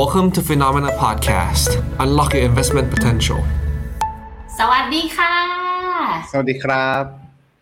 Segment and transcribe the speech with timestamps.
[0.00, 1.68] Welcome to Phenomena Podcast.
[2.00, 3.40] Unlock your investment potential.
[4.58, 5.36] สวัสดีค่ะ
[6.30, 7.04] สวัสดีครับ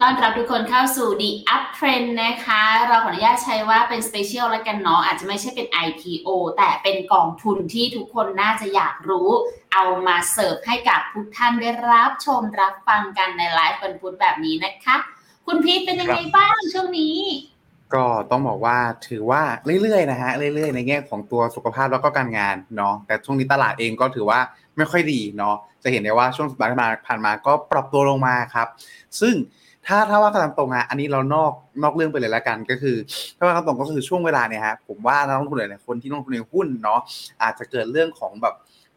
[0.02, 9.28] ต้อนรับทุกคนเข้าสู่ The Up Trend นะคะ เราขออนุญาตใช้ว่าเป็น Special แล้วกันเนาะอาจจะไม่ใช่เป็น IPO แต่เป็นกองทุนที่ทุกคนน่าจะอยากรู้
[9.72, 14.96] เอามาเสิร์ฟให้กับทุกท่านได้รับชมรับฟังกันในไลฟ์วันพุธแบบนี้นะคะ
[15.46, 17.18] คุณพีทเป็นยังไงบ้างช่วงนี้
[17.94, 18.76] ก็ต้องบอกว่า
[19.08, 19.42] ถือว่า
[19.82, 24.40] เรื่อยๆนะฮะเรื่อยๆ ในแง่ของตัวสุขภาพแล้วก็การงานเนาะแต่ช่วงนี้ตลาดเองก็ถือว่า
[24.76, 28.68] ไม่ค่อยดีเนาะจะเห็นได้ว่าช่วงสัปดาห์ที่ผ่านมาก็ปรับตัวลงมาครับ
[29.20, 29.34] ซึ่ง
[29.86, 32.96] ถ้าถ้าว่าตามตรงอะอันนี้เรานอกนอกเรื่องไปเลยละกัน ก็คือ
[33.36, 37.00] ถ้าว่าตามตรงก็คือช่วงเวลาเนี่ยฮะผมว่านักลงทุนหลายๆคนที่ลงทุนในหุ้นเนาะ
[37.42, 38.54] อาจจะเกิดเรื่องของแบบ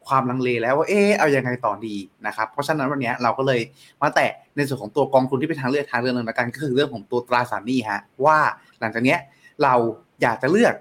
[0.08, 1.96] ความลังเลแล้วว่าเออเอายังไงต่อดี
[2.28, 3.60] นะครับเพราะฉะนั้นวันนี้เราก็เลย
[4.02, 8.38] มาแตะในส่วนของตัวกองทุนที่เป็นทางเลือกทางเลือกหนึงละกันก็คือเรื่องของตัวตราสารหนี้ฮะว่า
[8.86, 9.20] ลังจากเนี้ย
[9.64, 9.74] เรา
[10.22, 10.74] อยากจะเลือก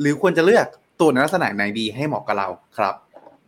[0.00, 0.66] หรือควรจะเลือก
[1.00, 2.94] ตัวในลักษณะไหนดีให้เหมาะกับเราครับ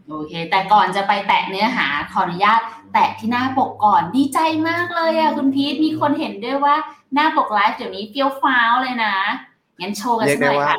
[0.09, 2.61] โอเค แต่ก่อนจะไปแตะเนื้อหาขออนุญาต
[2.93, 4.39] แตะที่หน้าปกก่อนดีใจ
[4.69, 6.75] มากเลยอะคุณพีทมีคนเห็นด้วยว่า
[7.15, 9.15] หน้าปกไลฟ์เดี๋ยวนี้เฟี้ยวฟ้าวเลยนะ
[9.81, 10.77] งั้นโชว์กันเรีสัยกกหได้น่อยว่าค่ะ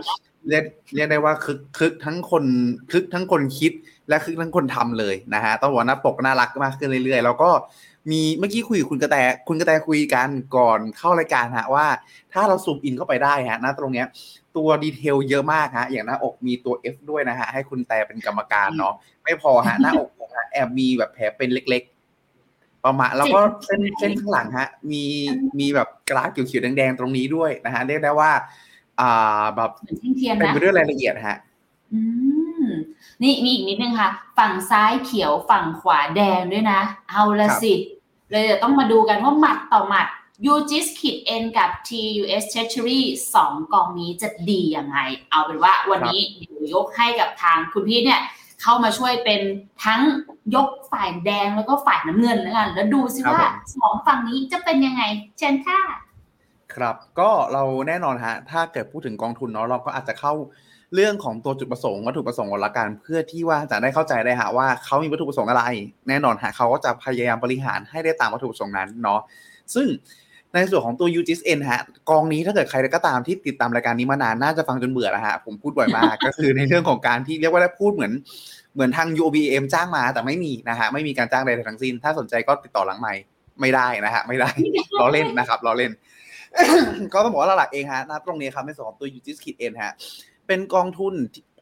[0.50, 0.66] เรียก
[0.96, 2.44] เรียกได้ว่าคึกคึกทั้งคน
[2.92, 3.72] คึกทั้งคนคิด
[4.10, 7.50] และคึกทั้งคนทำเลยนะฮะต้องบอกว่าหน้าปกน่ารักมากขึ้นเรื่อยๆ แล้วก็
[8.12, 11.86] มีเมื่อกี้คุยกับคุณกระแตคุณกระแตคุยกันก่อนเข้ารายการฮะว่า
[12.34, 14.08] ถ้าเราซูมอินเข้าไปได้ฮะหน้าตรงเนี้ย
[14.58, 18.94] ตัวดีเทลเยอะมากฮะอย่างหน้าอกมีตัว F ด้วยนะฮะให้คุณแต่เป็นกรรมการเนาะ
[19.24, 25.04] ไม่พอฮะหน้าอกผมฮะแอบมีแบบแผลเป็นเล็กๆ ประมาณแล้วก็เส้นเส้นข้างหลังฮะ มี
[25.60, 28.32] มีแบบกราฟเขียวๆแดงๆตรงนี้ด้วยนะฮะเรียกได้ว่า
[29.00, 31.38] อ่าแบบเหมือนเทียนเป็นนะไปด้วยรายละเอียดฮะ
[31.94, 32.00] อื
[32.64, 32.66] ม
[33.22, 37.74] นี่มีอีกนิดนึงค่ะ ฝั่งซ้ายเขียวฝั่งขวาแดงด้วยนะ เอาละครับสิ
[38.30, 40.08] เลยเดี๋ยวต้องมาดูกันว่าหมัดต่อหมัด
[40.54, 43.02] UGIS ขีด N กับ TUS Treasury
[43.36, 44.98] สองกองนี้จะดียังไง
[45.30, 48.22] เอาเป็นว่าวันนี้เดี๋ยวยกให้กับทางคุณพี่เนี่ย
[48.62, 49.42] เข้ามาช่วยเป็น
[49.86, 50.02] ทั้ง
[50.56, 55.04] ยกฝ่ายแดงแล้วก็ฝ่ายน้ำเงินแล้วกัน แล้วดูซิครับว่าผมสองฝั่งนี้จะเป็นยังไง
[55.38, 55.80] เชิญค่ะ
[56.74, 60.34] ครับก็เราแน่นอนฮะ ถ้าเกิดพูดถึงกองทุนเนาะเราก็อาจจะเข้า
[60.96, 65.64] เรื่องของตัวจุดประสงค์วัตถุประสงค์ก่อนละกันเพื่อที่ว่าจะได้เข้าใจได้ฮะว่าเขามีวัตถุประสงค์อะไร
[66.08, 69.20] แน่นอนฮะเขาก็จะพยายามบริหารให้ได้ตามวัตถุประสงค์นั้นเนาะ
[69.76, 69.88] ซึ่ง
[70.54, 78.14] ในส่วนของตัว UGSN ฮะกองนี้ถ้าเกิดใครก็ตามที่ติดตามรายการนี้มานานน่าจะฟังจนเบื่อแล้วฮะผมพูดบ่อยมากก็คือในเรื่องของการที่เรียกว่าได้พูดเหมือน
[78.74, 83.14] เหมือนทาง UOBM จ้างมาแต่ไม่มีนะฮะไม่มีการจ้างใดๆทั้งสิ้น ถ้าสนใจก็ติดต่อหลังใหม่
[83.62, 84.50] ไม่ได้นะฮะไม่ได้
[85.00, 85.92] ล้อเล่นนะครับล้อเล่น
[87.14, 89.94] ก็ต้องบอกว่าหลักๆเองฮะนะตรงนี้ครับในส่วนของตัว UGIS ขีด N ฮะ
[90.50, 91.14] เป็นกองทุน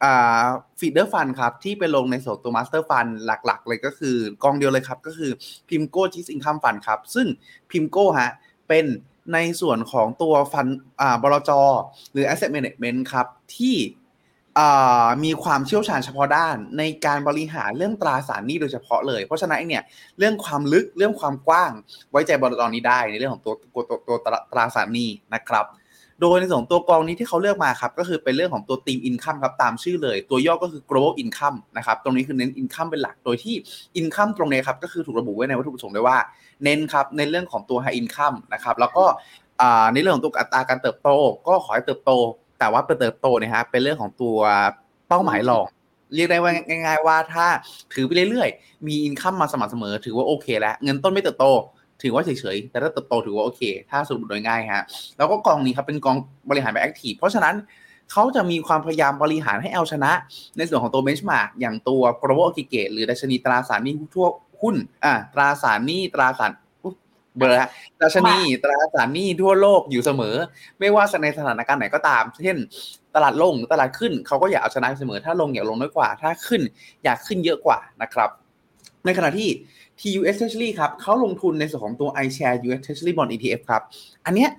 [0.04, 0.46] อ่า
[0.80, 5.32] feeder fund ครับ ที่ไปลงในส่วนตัว master fund หลักๆ เลยก็คือกองเดียวเลยครับ ก็คือ
[5.70, 7.28] PIMCO GIS Income Fund ครับ ซึ่ง
[7.72, 8.32] PIMCO ฮะ
[8.68, 8.86] เป็น
[9.34, 10.68] ในส่วนของตัว fund
[11.02, 11.52] อ่าบลจ
[12.12, 13.28] หรือ asset management ครับ
[13.58, 13.76] ที่
[15.24, 19.84] มีความเชี่ยวชาญเฉพาะด้านในการบริหารเรื่องตราสารหนี้โดยเฉพาะเลย เพราะฉะนั้นเนี่ย
[20.18, 21.72] เรื่องความลึกเรื่องความกว้าง
[22.12, 23.54] ไว้ใจบลจนี้ได้ในเรื่องของตัว
[23.88, 24.18] ตัวตัว
[24.52, 25.66] ตราสารหนี้นะครับ
[26.22, 33.56] โดยในส่วนของตัวกองนี้ที่เขาเลือกมาครับก็คือเป็นเรื่องของตัว team income ครับตามชื่อเลย ตัวย่อก็คือ global income นะครับตรงนี้คือเน้น income เป็นหลัก โดยที่
[34.00, 36.18] income ตรงนี้ครับก็คือถูกระบุไว้ในวัตถุประสงค์ด้วยว่า
[36.64, 39.06] เน้นครับในเรื่องของตัว high income นะครับแล้วก็
[39.94, 41.10] ในเรื่องของตัวอัตราการเติบโต
[41.48, 42.12] ก็ขอให้เติบโต
[42.60, 44.38] แต่ว่าเติบโตเนี่ยฮะเป็นเรื่องของตัว
[45.10, 45.66] เป้าหมายรอง
[46.16, 47.46] เรียกได้ว่าง่าย ๆ ว่าถ้า
[47.94, 51.46] ถือไปเรื่อยๆ มี income มาสม่ำเสมอ ถือว่าโอเคแล้ว เงินต้นไม่เติบโต
[52.02, 54.84] ถือว่าเฉยๆแต่ถ้าเติบโตถือว่าโอเค ถ้าสรุปโดยง่ายฮะ
[55.18, 56.18] แล้วก็กองนี้ครับเป็นกอง
[56.50, 57.56] บริหารแบบ active เพราะฉะนั้น
[58.12, 60.12] เขาจะมีความพยายามบริหารให้เอาชนะ
[60.58, 64.28] ในส่วนของตัว benchmark อย่างตัว global aggregate หรือดัชนีตราสารหนี้ทั่ว
[64.62, 64.76] หุ้น
[65.06, 66.52] อ่าตราสารหนี้ตราสาร
[67.38, 67.70] เบลอฮะ
[68.02, 70.36] ดัชนีตราสารหนี้ทั่วโลกอยู่เสมอ
[70.80, 72.58] ไม่ว่าในสถานการณ์ไหนก็ตาม เช่น
[73.16, 76.62] ตลาดลงหรือตลาดขึ้นเขาก็อยากเอาชนะเสมอ ถ้าลงอยากลงน้อยกว่า ถ้าขึ้น
[77.04, 78.30] อยากขึ้นเยอะกว่านะครับ
[79.06, 79.50] ในขณะที่
[80.02, 83.82] TUS Treasury ครับเขาลงทุนในส่วนของตัว iShare US Treasury Bond ETF ครับ
[84.26, 84.52] อันเนี้ย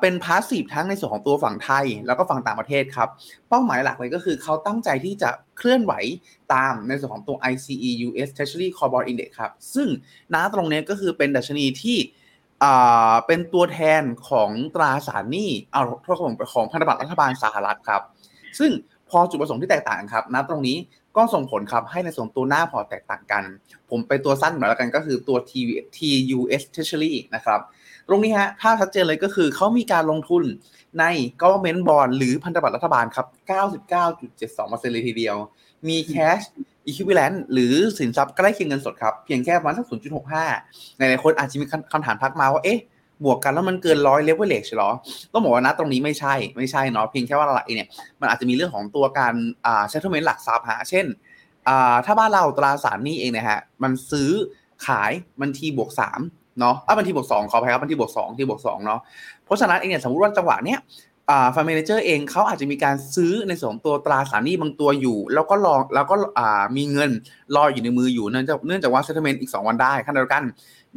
[0.00, 3.08] เป็นพาสซีฟทั้งในส่วนของตัวฝั่งไทย แล้วก็ฝั่งต่างประเทศครับ
[3.48, 5.92] เป้าหมายหลักเลยก็คือเขาตั้งใจที่จะเคลื่อนไหว
[6.54, 9.88] ตามในส่วนของตัว ICE US Treasury Core Bond Index ครับ ซึ่ง
[10.34, 11.98] น้าตรงนี้ก็คือเป็นดัชนีที่
[13.26, 18.02] เป็นตัวแทนของตราสารหนี้เอาโทษของของพันธบัตรรัฐบาลสหรัฐครับ
[18.58, 18.70] ซึ่ง
[19.10, 20.76] พอจุดประสงค์ที่แตกต่างครับณตรงนี้
[21.16, 23.42] ก็ส่งผลครับให้ในส่วนตัวหน้าพอแตกต่างกัน
[23.90, 27.60] ผมไปตัวสั้นหน่อยแล้วกันก็คือตัว T- TUS Treasury นะครับ
[28.08, 30.44] ตรงนี้ฮะภาพชัดเจนเลยก็คือเขามีการลงทุน
[31.00, 31.04] ใน
[31.42, 33.26] government bond หรือพันธบัตรรัฐบาลครับ
[34.10, 35.36] 99.72%เลยทีเดียว
[35.88, 36.44] มี cash
[36.88, 39.86] equivalent หรือสินทรัพย์ใกล้เคียงเงินสดครับ เพียงแค่ประมาณสัก
[40.42, 42.78] 0.65 หลายๆคนอาจจะมีคำถามทักมาว่า เอ๊ะ
[43.24, 44.90] บวกกันแล้วมันเกินร้อยเลเวลเลชหรอ
[45.32, 47.88] ต้องบอกว่านะตรงนี้ไม่ใช่ไม่ใช่เนาะเพียงแค่ว่าอะไรเนี่ย
[48.20, 49.34] มันอาจจะมีเรื่องของตัวการ
[49.66, 51.06] อ่าเซตเท l เมนต์หลักทรัพย์ฮะเช่น
[51.68, 54.30] อ่าถ้าบ้านเราตราสารหนี้เองนะฮะมันซื้อ
[54.86, 56.20] ขายมัน T บวกสาม
[56.60, 59.00] เนาะอะมัน T บวกสองขออภัยครับมัน T บวกสอง T บวกสองเนาะ
[59.44, 60.80] เพราะฉะนั้นเองเนี่ยสมมติว่าจังหวะเนี้ย
[61.30, 67.10] อ่า fund manager เองเขาอาจจะมีการซื้อในส่วนของตัวตราสารหนี้บางตัวอยู่ แล้วก็รอแล้วก็อ่ามีเงิน
[67.56, 70.42] รออยู่ในมืออยู่เนื่องจากเนื่องจากว่า settlement อีก 2 วันได้ขณะเดียวกัน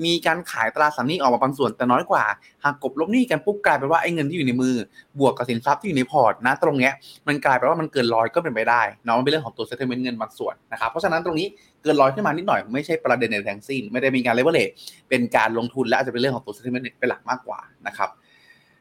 [0.05, 2.23] มีการขายตราสารหนี้ออกมาบางส่วนแต่น้อยกว่า
[2.63, 4.75] หักกลบลบหนี้กันปุ๊บกลายเป็นว่าไอ้เงินที่อยู่ในมือ
[5.19, 6.93] บวกกับสินทรัพย์ที่อยู่ในพอร์ตนะ ตรงเนี้ย
[7.27, 11.47] มันกลายเป็นว่ามันเกินร้อยก็เป็นไปได้เนาะมันเป็นเรื่องของตัว settlement เงินบางส่วนนะครับเพราะฉะนั้นตรงนี้
[11.83, 18.09] เกินร้อยขึ้นมานิดหน่อยไม่ใช่ประเด็นในแทงสิ้น ไม่ได้มีการ leverage ในการลงทุนและอาจจะเป็นเรื่องของตัว settlement เป็นหลักมากกว่านะครับ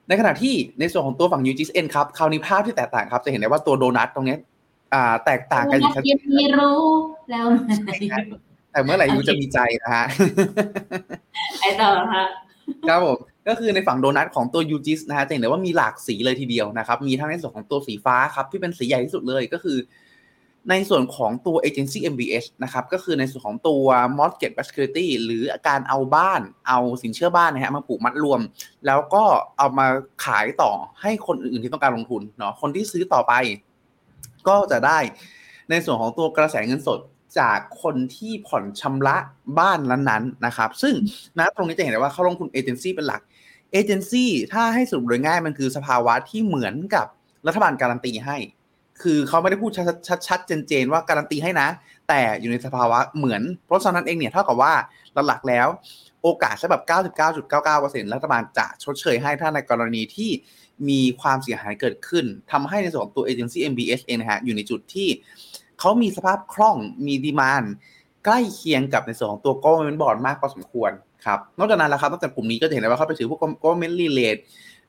[0.08, 4.38] ในขณะที่ในส่วนของตัวฝั่ง UGSN ครับคราวนี้ภาพที่แตกต่างครับจะเห็นได้ว่าตัวโดนัทตรงเนี้ย
[4.94, 6.78] อ่าแตกต่างกันอย่างชัดเจนไม่รู้
[7.30, 7.46] แล้ว
[8.74, 10.04] แต่เมื่อไหร่ยูจะมีใจนะฮะ
[11.60, 12.24] ไอต่อค่ะ
[12.88, 13.18] ครับผม
[13.48, 19.78] ก็คือในฝั่งโดนัทของตัวยูจิสนะฮะจะเห็นได้ว่ามีหลากสีเลยทีเดียวนะครับ มีทั้งในส่วนของตัวสีฟ้าครับที่เป็นสีใหญ่ที่สุดเลยก็คือ
[20.70, 23.84] ในส่วนของตัว agency MBS นะครับก็คือในส่วนของตัว
[24.18, 28.40] mortgage backed security หรือการเอาบ้านเอาสินเชื่อบ้านนะฮะมาปลูกมัดรวม
[28.86, 29.24] แล้วก็
[29.58, 29.86] เอามา
[30.24, 30.72] ขายต่อ
[31.02, 33.32] ให้คนอื่นๆที่ต้องการลงทุนเนาะคนที่ซื้อต่อไป
[34.48, 34.98] ก็จะได้
[35.70, 36.98] ในส่วนของตัวกระแสเงินสด
[37.38, 39.16] จากคนที่ผ่อนชำระ
[39.58, 40.94] บ้านนั้นๆนะครับ ซึ่ง
[41.38, 43.20] นะตรงนี้จะเห็นได้ว่าเขาลงทุนเอเจนซี่เป็นหลัก
[43.72, 47.06] เอเจนซี่ถ้าให้สรุปโดยง่ายมันคือสภาวะที่เหมือนกับ
[47.46, 48.36] รัฐบาลการันตีให้
[49.02, 49.72] คือเขาไม่ได้พูด
[50.28, 51.68] ชัดๆเจนๆว่าการันตีให้นะ
[52.08, 54.72] แต่อยู่ในสภาวะเหมือน เพราะฉะนั้นเองเนี่ยเท่ากับว่า
[55.26, 55.68] หลักๆแล้ว
[56.22, 56.82] โอกาสใช่แบบ
[57.44, 60.30] 99.99%รัฐบาลจะชดเชยให้ถ้าในกรณีที่
[60.88, 65.08] มีความเสียหายเกิดขึ้นทำให้ในส่วนของตัวเอเจนซี่ MBS เองนะฮะอยู่ในจุดที่
[65.84, 66.76] เขามีสภาพคล่อง
[67.06, 67.62] มีดีมาน
[68.24, 70.90] ใกล้เคียงกับในส่วนของตัว government bond มากพอสมควร
[71.24, 74.40] ครับนอกจากนั้นแล้วครับนอกจากกลุ่มนี้ก็จะเห็นได้ว่าเขาไปถือพวก government relate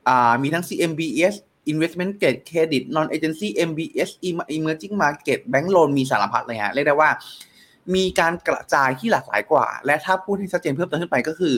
[0.08, 1.36] อ่ามีทั้ง CMBS
[1.72, 4.10] investment grade credit non agency MBS
[4.56, 7.10] emerging market bank loan มีสารพัดเลยฮะเรียกได้ว่า
[7.96, 11.56] มีการกระจายที่หลากหลายกว่า และถ้าพูดให้ชัดเจนเพิ่มเติมขึ้นไปก็คือ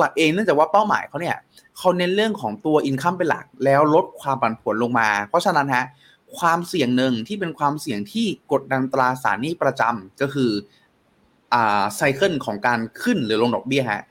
[0.00, 1.36] หลักๆเองเนื่องจากว่าเป้าหมายเขาเนี่ย
[1.78, 5.84] เขาเน้นเรื่องของตัวอินคัมเป็นหลัก แล้วลดความผันผวนลงมา เพราะฉะนั้นฮะ
[6.38, 10.50] ความเสี่ยงหนึ่งที่เป็นความเสี่ยงที่กดดันตราสารหนี้ประจำก็คือ
[11.54, 14.02] อ่าไซเคิลของการขึ้นหรือลงดอกเบี้ยฮะ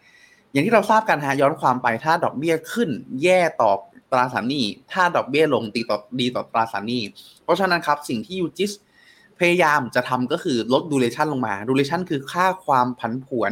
[0.51, 2.89] อย่างที่เราทราบกันฮะย้อนความไปถ้าดอกเบี้ยขึ้น
[3.23, 3.71] แย่ต่อ
[4.11, 7.01] ตราสารหนี้ถ้าดอกเบี้ยลงตีต่อดีต่อตราสารหนี้
[7.43, 8.71] เพราะฉะนั้นครับสิ่งที่ UGIS
[9.39, 13.51] พยายามจะทำก็คือลด duration ลงมา duration คือค่าความผันผวน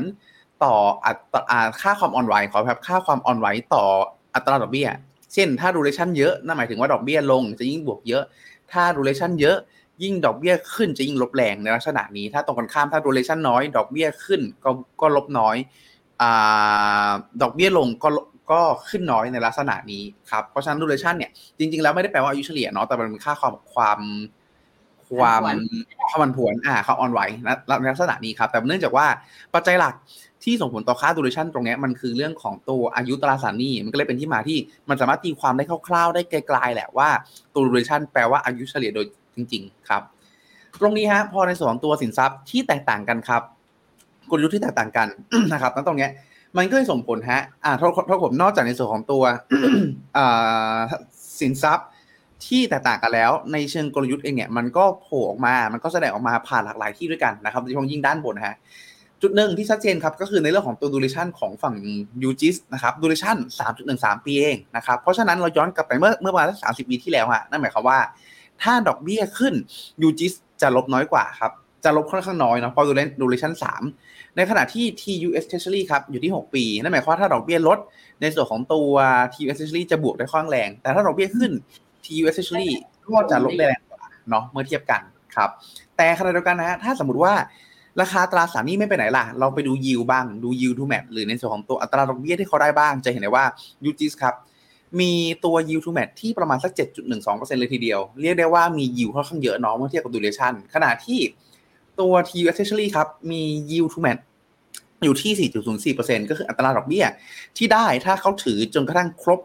[0.64, 0.76] ต่อ
[1.06, 3.84] อัตราค่าความอ่อนไหวขออภัยครับค่าความอ่อนไหวต่อ
[4.36, 4.88] อัตราดอกเบี้ย
[5.34, 8.24] เช่นถ้า duration เยอะนั่นหมายถึงว่าดอกเบี้ยลงจะยิ่งบวกเยอะ
[8.74, 9.58] ถ้า duration เยอะ
[10.04, 14.70] ยิ่งดอกเบี้ยขึ้นจะยิ่งลบแรงในลักษณะนี้ ถ้าตรงกันข้ามถ้า duration น้อย ดอกเบี้ยขึ้นก็
[15.02, 15.56] ก็ลบน้อย
[16.22, 18.10] อ่าดอกเบี้ยลงก็
[18.52, 24.00] ก็ขึ้นน้อยในลักษณะนี้ครับเพราะฉะนั้นดูเลชันเนี่ยจริง ๆ แล้วไม่ได้แปลว่าอายุเฉลี่ยเนาะแต่มันเป็นค่าความความ
[25.08, 25.42] ความ
[26.10, 29.06] ความมันผวนอ่าความอ่อนไหวนะในลักษณะนี้ครับ แต่เนื่องจากว่า
[29.54, 29.94] ปัจจัยหลัก
[30.44, 34.58] ที่ส่งผลต่อค่าดูเรชั่นตรงนี้มันคือเรื่องของตัวอายุตราสารหนี้มันก็เลยเป็นที่มาที่
[34.90, 37.10] มันสามารถตีความได้คร่าวๆ ได้ไกลๆแหละว่า
[37.54, 39.06] ตัวดูเรชั่นแปลว่าอายุเฉลี่ยโดย
[39.36, 40.02] จริง ๆ ครับ
[40.80, 43.42] ตรงนี้ฮะพอในส่วนของตัวสินทรัพย์ที่แตกต่างกันครับ
[44.32, 45.08] กลยุทธ์ที่แตกต่างกัน
[45.54, 46.08] นะครับนั้นตรงนี้
[46.58, 47.74] มันก็เลยส่งผลฮะอ่า
[48.10, 49.24] ถ้าผมนอกจากในส่วนของตัว
[50.18, 50.80] อ่า
[51.42, 51.88] สินทรัพย์
[52.46, 58.56] ที่แตกต่างกันแล้ว ในเชิงกลยุทธ์เองเนี่ยมันก็โผล่ออกมา มันก็แสดงออกมาผ่านหลากหลายที่ด้วยกันนะครับโดยเฉพาะยิ่งด้านบนฮะ
[59.22, 61.76] จุดหนึ่งที่ชัดเจนครับก็คือในเรื่องของตัวดูเรชันของฝั่ง
[62.24, 63.38] ยูจิสนะครับดูเรชัน
[63.82, 68.00] 3.13 ปีเองนะครับเพราะฉะนั้นเราย้อนกลับไปเมื่อเมื่อประมาณสามสิบปีที่แล้วฮะนั่นหมายความว่า
[68.64, 69.54] ถ้าดอกเบี้ยขึ้น
[70.02, 71.52] ยูจิสจะลบน้อยกว่าครับ
[71.84, 73.54] จะลบค่อนข้างน้อยเนาะพอดูเรดูเรชัน
[73.94, 77.80] 3ในขณะที่ TUS Treasury ครับอยู่ที่ 6 ปี นั่นหมายความว่าถ้าดอกเบี้ยลด
[78.22, 78.92] ในส่วนของตัว
[79.34, 81.52] TUS Treasury จะบวกได้ค่อนข้างแรง แต่ถ้าดอกเบี้ยขึ้น
[82.06, 82.68] TUS Treasury
[83.08, 85.02] ก็จะลบได้แรงกว่าเนาะเมื่อเทียบกัน
[85.36, 85.50] ครับ
[85.98, 87.34] แต่ขณะเดียวกันนะฮะถ้าสมมติว่า
[88.00, 93.46] ราคาตราสารหนี้ไม่ไปไหนล่ะ เราไปดูยิวบ้าง ดูยิวทูแมทหรือในส่วนของตัวอัตราดอกเบี้ยที่เขาได้บ้าง จะเห็นได้ว่า
[93.86, 94.36] ยูจิสครับ
[95.00, 95.12] มี
[95.46, 96.72] ตัวยิวทูแมทที่ประมาณสัก
[97.16, 101.20] 7.12%เลยทีเดียว เรียกได้ว่ามียิวค่อนข้างเยอะเนาะเมื่อเทียบกับดูเรชั่นขณะที่
[102.00, 104.18] ตัว TU Treasury ครับ มียิวทูแมท
[105.04, 107.06] อยู่ที่ 4.04%ก็คืออัตราดอกเบี้ย
[107.58, 109.40] ที่ได้ถ้าเขาถือจนกระทั่งครบ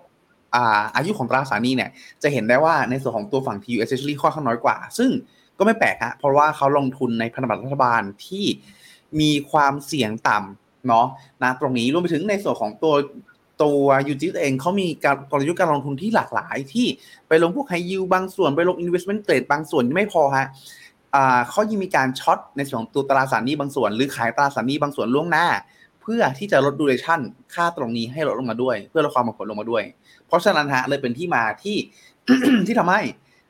[0.54, 1.90] อาอายุของตราสารนี้เนี่ย
[2.22, 5.10] จะเห็นได้ว่าในส่วนของตัวฝั่ง TU Treasury ค่อนข้างน้อยกว่า ซึ่ง
[5.58, 8.44] ก็ไม่แปลกฮะเพราะว่าเขาลงทุนในพันธบัตรรัฐบาลที่
[9.20, 11.06] มีความเสี่ยงต่ำเนาะ
[11.42, 12.94] นะตรงนี้รวมไปถึงในส่วนของตัว
[13.62, 16.86] ตัว UGIS เองเขามีการกลยุทธ์การลงทุนที่หลากหลายที่
[17.28, 20.46] ไปลงพวกไฮยิวบางส่วนไปลง investment grade บางส่วนไม่พอฮะ
[21.50, 25.46] เขายังมีการ short ในส่วนของตัวตราสารหนี้บางส่วน หรือขายตราสารหนี้บางส่วนล่วงหน้า
[26.02, 27.20] เพื่อที่จะลด duration
[27.54, 29.82] ค่าตรงนี้ให้ลดลงมาด้วย เพื่อลดความผันผวนลงมาด้วย
[30.26, 31.76] เพราะฉะนั้นฮะเลยเป็นที่มาที่
[32.66, 33.00] ที่ทำให้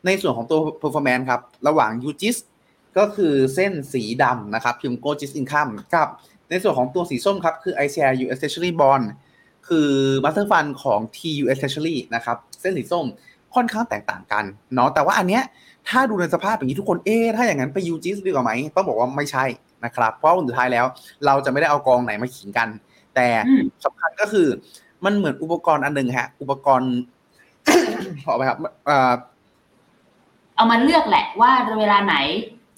[0.07, 2.37] ในส่วนของตัว performance ครับ ระหว่าง UGIS
[2.99, 6.09] ก็คือเส้นสีดำนะครับ PIMCO GIS Incomeกับ
[6.51, 9.05] ในส่วนของตัวสีส้มครับ คือ ICR US Treasury Bond
[9.69, 9.91] คือ
[10.25, 13.07] Master Fund ของ TUS Treasury นะครับ เส้นสีส้ม
[13.55, 14.45] ค่อนข้างแตกต่างกัน
[14.75, 15.43] เนาะแต่ว่าอันเนี้ย
[15.89, 19.45] ถ้าดูในสภาพอย่างนี้ทุกคนเอ๊ะถ้าอย่างนั้นไป UGIS ดีกว่าไหมต้องบอกว่าไม่ใช่
[19.85, 20.87] นะครับ เพราะสุดท้ายแล้ว
[21.27, 22.69] เราจะไม่ได้เอากองไหนมาขิงกัน
[23.15, 24.49] แต่อืมสำคัญก็คือ
[25.05, 26.93] มันเหมือนอุปกรณ์อันหนึ่งฮะ อุปกรณ์
[28.25, 28.59] ขอไปครับ
[30.57, 32.17] เอ่อเอามาเลือกแหละว่าเวลาไหน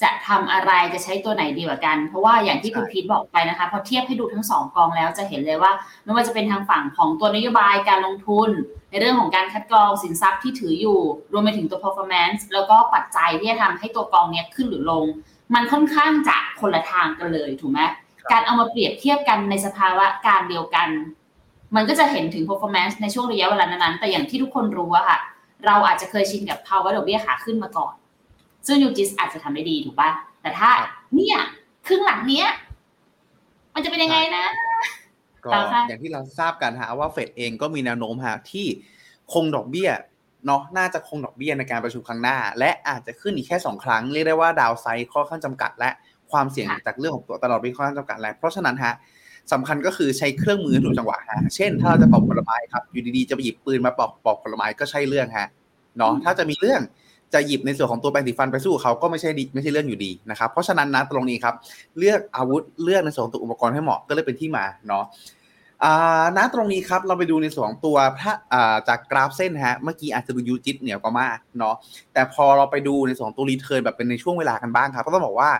[0.03, 5.73] จะทำอะไรจะใช้ตัวไหนดีกว่ากัน เพราะว่าอย่างที่คุณใช่พีทบอกไปนะคะพอเทียบให้ดูทั้งสองกองแล้วจะเห็นเลยว่า
[6.05, 8.51] ไม่ว่าจะเป็นทางฝั่งของตัวนโยบายการลงทุน
[8.91, 11.01] ในเรื่องของการคัดกรองสินทรัพย์ที่ถืออยู่
[11.33, 15.05] รวมไปถึงตัว performance แล้วก็ปัจจัยที่จะทำให้ตัวกองเนี้ยขึ้นหรือลง
[15.55, 17.81] มันค่อนข้างจะคนละทางกันเลยถูกไหม
[18.33, 20.89] การเอามาเปรียบเทียบกันในสภาวะการเดียวกัน
[21.77, 25.19] มันก็จะเห็นถึง performance ในช่วงระยะเวลานั้นๆแต่อย่างที่ทุกคนรู้อะค่ะ
[25.67, 27.95] เราอาจจะเคยชินกับภาวะดอกเบี้ยขาขึ้นมาก่อน
[28.67, 30.11] ซึ่งยูจิสอาจจะทำได้ดีถูกปะ
[30.43, 31.39] แต่ถ้าครับเนี่ย
[31.87, 32.47] ครึ่งหลังเนี้ย
[33.75, 34.47] มันจะเป็นยังไงนะ
[35.45, 38.67] ก็ต่อค่ะอย่างที่เราทราบกันฮะว่าเฟดเองก็มีแนวโน้มฮะที่
[39.33, 39.91] คงดอกเบี้ย
[40.47, 45.91] เนาะน่าจะคงดอกเบี้ยในการประชุมครั้งหน้า และอาจจะขึ้นอีกแค่สองครั้งเรียกได้ว่าดาวไซด์ค่อนข้างจำกัด และ
[46.31, 48.93] ความเสี่ยงจากเรื่องของตัวตลาดดอกเบี้ยค่อนข้างจำกัดแล้วเพราะฉะนั้นฮะ
[49.53, 55.49] สำคัญก็คือใช้เครื่องมือให้ถูกจังหวะฮะเช่น ถ้าเราจะปอกผลไม้ครับ อยู่ดีๆจะไปหยิบปืนมาปอกปอกผลไม้ก็ใช่เรื่องฮะ
[55.99, 56.81] เนาะถ้าจะมีเรื่อง
[57.35, 61.55] จะหยิบในส่วนของตัวแปรงสีฟันไปสู้เขาก็ไม่ใช่ดีไม่ใช่เรื่องอยู่ดีนะครับเพราะฉะนั้นนะตรงนี้ครับ
[61.99, 65.05] เลือกอาวุธเลือกในส่วนของตัวอุปกรณ์ให้เหมาะก็เลยเป็นที่มาเนาะ
[65.85, 71.75] อ่าณตรงนี้ครับเราไปดูในส่วนของตัวพระอ่าจากกราฟเส้นฮะเมื่อกี้อาจจะดูยูจิตเหนียวกว่ามากเนาะ
[72.13, 75.51] แต่พอเราไปดูในส่วนของตัวรีเทิร์นแบบเป็นในช่วงเวลากันบ้างครับ ก็ต้องบอกว่า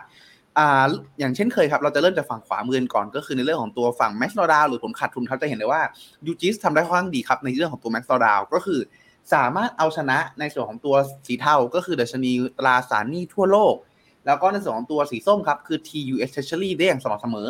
[0.59, 0.89] อ่า
[1.19, 5.81] อย่างเช่นเคยครับเราจะเริ่มจากฝั่งขวามือก่อนก็คือในเรื่องของตัวฝั่งแม็กซ์โนดาวหรือผลขาดทุนครับจะเห็นได้ว่า
[6.25, 8.79] ยูจิสทำได้ค่อนข้างดีครับในเรื่องของตัวแม็กซ์โนดาวก็คือ
[9.33, 10.95] สามารถเอาชนะในส่วนของตัว
[11.27, 13.75] สีเทาก็คือดัชนีตราสารหนี้ทั่วโลก
[14.25, 17.47] แล้วก็ในส่วนของตัวสีส้มครับคือ TUS Treasury ได้อย่างสม่ำเสมอ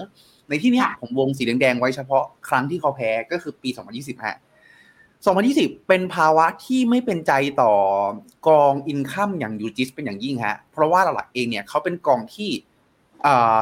[0.50, 4.38] ในที่นี้ผมวงสีแดงๆไว้เฉพาะครั้งที่เขาแพ้ก็คือปี 2020ฮะ
[5.12, 7.72] 2020 เป็นภาวะที่ไม่เป็นใจต่อ
[8.48, 12.50] กองอินคัมอย่างยูจิสเป็นอย่างยิ่งฮะเพราะว่าหลักเองเนี่ยเขาเป็นกองที่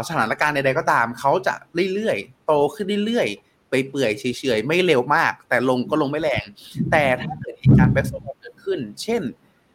[0.08, 1.54] สถานการณ์ใดๆก็ตามเขาจะ
[1.94, 4.24] เรื่อยๆโตขึ้นเรื่อยๆไปเปื่อยเฉ
[4.58, 6.44] ยๆไม่เร็วมาก แต่ลงก็ลงไม่แรง
[6.92, 9.22] แต่ถ้าเกิดเหตุการณ์แบ็กโซนเกิดขึ้น เช่น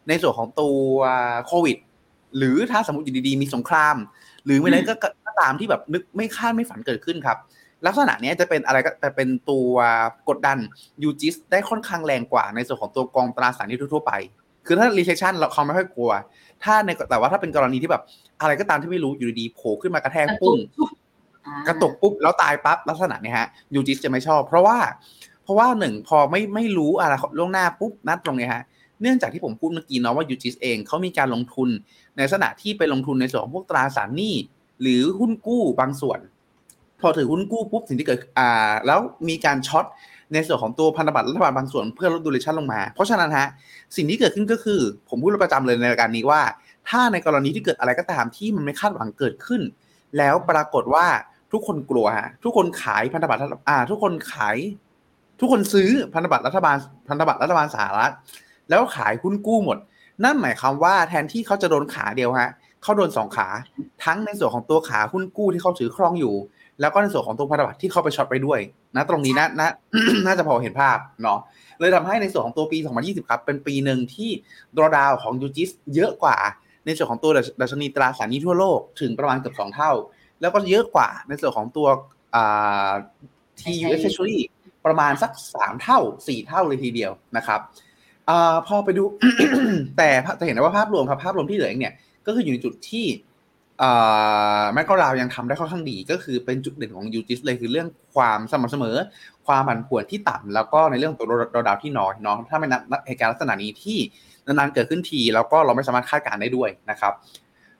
[0.07, 0.87] ในส่วนของตัว
[1.47, 1.77] โควิด
[2.37, 3.95] หรือถ้าสมมติอยู่ดีๆมีสงคราม
[4.45, 7.37] หรือไม่ไรก็ตามที่แบบนึกไม่คาดไม่ฝันเกิดขึ้นครับ
[7.85, 9.73] ลักษณะนี้จะเป็นอะไรก็แต่เป็นตัว
[10.29, 10.57] กดดัน
[11.03, 14.13] ยูจิสได้ค่อนข้างแรงกว่าในส่วนของตัวกองตราสารนี้ทั่วๆไป
[14.65, 16.11] คือถ้า recession เราเขาไม่ค่อยกลัว
[16.63, 18.03] ถ้าในแต่ว่าถ้าเป็นกรณีที่แบบ
[18.41, 20.57] อะไรก็ตามที่ไม่รู้อยู่ดีๆโผล่ขึ้นมากระแทกปุ้ง
[21.47, 24.77] อ่ากระตุกปุ๊บแล้วตายปั๊บลักษณะเนี้ยฮะ UGIS จะไม่ชอบ เพราะว่า
[25.43, 28.63] เพราะว่าหนึ่งพอไม่ไม่รู้อะไรล่วงหน้าปุ๊บนัดตรงเนี้ยฮะ
[29.01, 31.69] เนื่องจากที่ผมพูดเมื่อกี้เนาะว่า UGIS เองเขามีการลงทุน
[32.15, 34.35] ในลักษณะที่ไปลงทุนในส่วนของพวกตราสารหนี้
[34.81, 36.19] หรือหุ้นกู้บางส่วน
[37.01, 39.85] พอถือหุ้นกู้ปุ๊บสิ่งที่เกิดอ่า แล้วมีการ short
[40.33, 43.47] ในส่วนของตัวพันธบัตรรัฐบาลบางส่วนเพื่อลด duration ลงมา เพราะฉะนั้นฮะ
[43.95, 46.41] สิ่งที่เกิดขึ้นก็คือ ผมพูดประจำเลยในรายการนี้ว่า
[46.89, 49.61] ถ้าในกรณีที่เกิดอะไรก็ตามที่มันไม่คาดหวังเกิดขึ้น
[50.17, 51.05] แล้วปรากฏว่า
[51.51, 54.57] ทุกคนกลัวฮะทุกคนขายพันธบัตรรัฐอ่า ทุกคนขาย
[55.39, 56.75] ทุกคนซื้อพันธบัตรรัฐบาล
[57.07, 58.11] พันธบัตรรัฐบาลสหรัฐ
[58.69, 59.77] แล้วขายหุ้นกู้หมด
[60.23, 62.51] นั่นหมายความว่าแทนที่เขาจะโดนขาเดียวฮะ
[62.83, 63.47] เขาโดนสองขา
[64.03, 66.35] ทั้งในส่วนของตัวขาหุ้นกู้ที่เขาถือครองอยู่
[66.81, 68.59] แล้วก็ในส่วนของตัวพันธบัตรที่เขาไปช็อตไปด้วย
[68.95, 69.69] นะตรงนี้นะนะ
[70.25, 71.39] น่าจะพอเห็นภาพเนาะ
[71.79, 74.29] เลยทำให้ในส่วนของตัวปี 2020 ครับ เป็นปีหนึ่งที่
[74.77, 76.37] drawdown ของ UGIS เยอะกว่า
[76.85, 79.91] ในส่วนของตัวดัชนีตราสารหนี้ทั่วโลกถึงประมาณเกือบสองเท่า
[80.41, 81.87] แล้วก็เยอะกว่าในส่วนของตัว
[82.35, 82.91] อ่า
[83.59, 84.39] TUS Treasury
[84.85, 87.59] ประมาณสักสามเท่าสี่เท่าเลยทีเดียวนะครับ
[88.29, 89.03] อาพอไปดู
[89.97, 91.93] แต่จะเห็นได้ว่าภาพรวมครับภาพรวมที่เหลือเองเนี่ย
[92.25, 93.05] ก็คืออยู่ในจุดที่
[94.73, 98.95] แมกกราวยังทำได้ค่อนข้างดี ก็คือเป็นจุดเด่นของ UGIS เลยคือเรื่องความสม่ำเสมอ
[99.47, 101.23] ความผันผวนที่ต่ำแล้วก็ในเรื่องตั
[101.59, 103.97] วดาวดที่น้อยเนาะถ้าไม่นับเหตุการณ์ลักษณะนี้ที่
[104.45, 107.13] นานๆเกิดขึ้นที แล้วก็เราไม่สามารถคาดการณ์ได้ด้วยนะครับ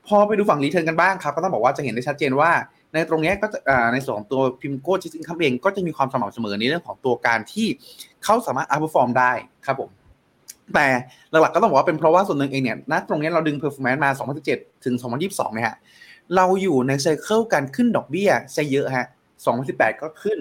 [0.08, 2.52] พอไปดูฝั่ง return กันบ้างครับก็ต้องบอกว่าจะเห็นได้ชัดเจนว่า
[2.94, 3.60] ในตรงนี้ก็จะ
[3.94, 7.68] ในส่วนของตัว PIMCO GIS Income เองก็จะมีความสม่ำเสมอในเรื่องของตัวการที่
[8.24, 9.32] เขาสามารถ outperform ได้
[9.66, 9.90] ครับผม
[10.74, 10.88] แต่
[11.32, 14.10] หลักๆก็ต้องบอกว่าเป็นเพราะว่าส่วนหนึ่งเองเนี่ยณตรงนี้เราดึง performance มา
[14.48, 15.76] 2017 ถึง 2022 เนี่ยฮะ
[16.36, 19.06] เราอยู่ในไซเคิลการขึ้นดอกเบี้ยซะเยอะฮะ
[19.54, 20.40] 2018 ก็ขึ้น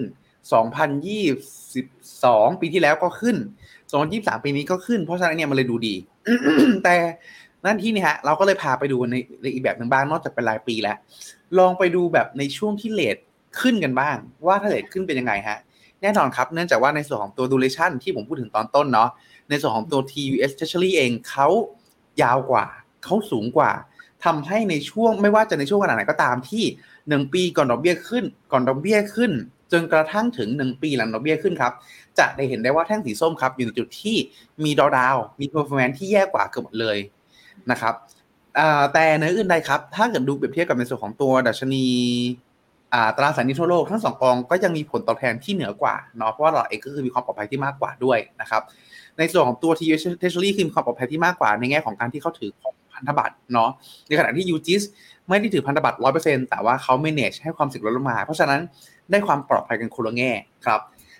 [2.49, 3.37] 2022 ปีที่แล้วก็ขึ้น
[3.91, 5.95] 2023 ปีนี้ก็ขึ้น เพราะฉะนั้นเนี่ยมันเลยดูดี
[6.83, 6.95] แต่
[7.65, 10.97] นั่นที่นี่ฮะ เราก็เลยพาไปดูในในอีกแบบหนึ่งบ้างนอกจากเป็นรายปีแล้ว
[11.59, 13.17] ลองไปดูแบบในช่วงที่เลท
[13.59, 14.15] ขึ้นกันบ้าง
[14.45, 15.59] ว่าถ้าเรทขึ้นเป็นยังไงฮะ
[16.01, 19.09] แน่นอนครับ เนื่องจากว่าในส่วนของตัว duration ที่ผมพูดถึงตอนต้นเนาะ
[19.53, 21.47] ในส่วนของตัว TUS Treasury เองเขา
[22.21, 22.65] ยาวกว่า
[23.03, 23.71] เขาสูงกว่า
[24.25, 26.63] ทำให้ในช่วงไม่ว่าจะในช่วงขนาดไหนก็ตามที่
[27.09, 29.31] หนึ่งปีก่อนดอกเบี้ยขึ้น ก่อนดอกเบี้ยขึ้น
[29.71, 31.73] จนกระทั่งถึงหนึ่งปีหลังดอกเบี้ยขึ้นครับ
[32.19, 34.17] จะได้เห็นได้ว่าแท่งสีส้มครับ อยู่ในจุดที่
[34.63, 36.97] มีดอดาวมี performance ที่แย่กว่าเกือบหมดเลย
[37.71, 37.93] นะครับ
[38.93, 41.85] แต่ในอื่นใดครับ ถ้าเกิดดูเปรียบเทียบกับในส่วนของตัวดัชนี
[43.17, 48.61] ตราสารหนี้ทั่วโลกทั้งสองกองก็ยังมีผลตอบแทนที่เหนือกว่าเนาะเพราะว่าเราเองก็คือมีความปลอดภัยที่มากกว่าด้วยนะครับ
[49.17, 53.69] ในส่วนของตัว t u s Treasury คือมีความปลอดภัยที่มากกว่าในแง่ของการที่เขาถือของพันธบัตรเนาะ
[54.07, 54.83] ในขณะที่ UGIS
[55.29, 58.61] ไม่ได้ถือพันธบัตรร้อยเปอร์เซ็นต์แต่ว่าเขา manage ให้ความเสี่ยงลดลงมา เพราะฉะนั้น
[59.11, 60.31] ได้ความปลอดภัยกันคนละแง่
[60.65, 60.79] ครับ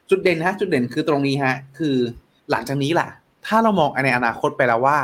[0.09, 1.95] จุดเด่นฮะจุดเด่นคือตรงนี้ฮะคือ
[2.51, 3.07] หลังจากนี้ล่ะ
[3.45, 4.97] ถ้าเรามองในอนาคตไปแล้วว่า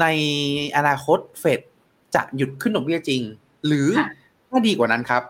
[0.00, 0.06] ใน
[0.76, 1.60] อนาคตเฟด
[2.14, 3.22] จะหยุดขึ้นดอกเบี้ยจริง
[3.66, 3.88] หรือ
[4.48, 5.22] ถ้าดีกว่านั้นครับ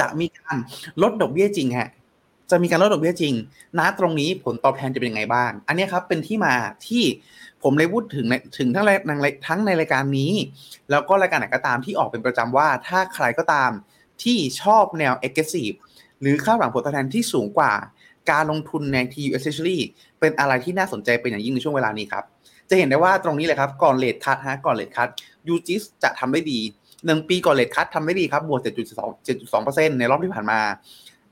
[0.00, 0.56] จะมีการ
[1.02, 1.88] ลดดอกเบี้ยจริงฮะ
[2.52, 3.34] จะมีการลดดอกเบี้ยจริง
[3.78, 6.54] นะตรงนี้ผลตอบแทนจะเป็นยังไงบ้าง อันนี้ครับเป็นที่มา
[6.86, 7.04] ที่
[7.62, 8.26] ผมเลยพูดถึง
[8.58, 8.90] ถึงทั้งใน
[9.46, 10.32] ทั้งในรายการนี้
[10.90, 13.70] แล้วก็รายการไหนก็ตามที่ออกเป็นประจำว่า ถ้าใครก็ตาม
[14.22, 15.76] ที่ชอบแนว aggressive
[16.20, 17.72] หรือค่าหวังผลตอบแทนที่สูงกว่า
[18.30, 19.78] การลงทุนใน TUS Treasury
[20.20, 22.24] เป็นอะไรที่น่าสนใจเป็นอย่างยิ่งในช่วงเวลานี้ครับ
[22.70, 25.08] จะเห็นได้ว่าตรงนี้เลยครับก่อน rate cut ฮะก่อน rate cut
[25.48, 26.58] UGIS จะทำได้ดี
[27.06, 30.60] หนึ่งปีก่อน rate cut ทำได้ดีครับบวก7.2 7.2%ในรอบที่ผ่านมา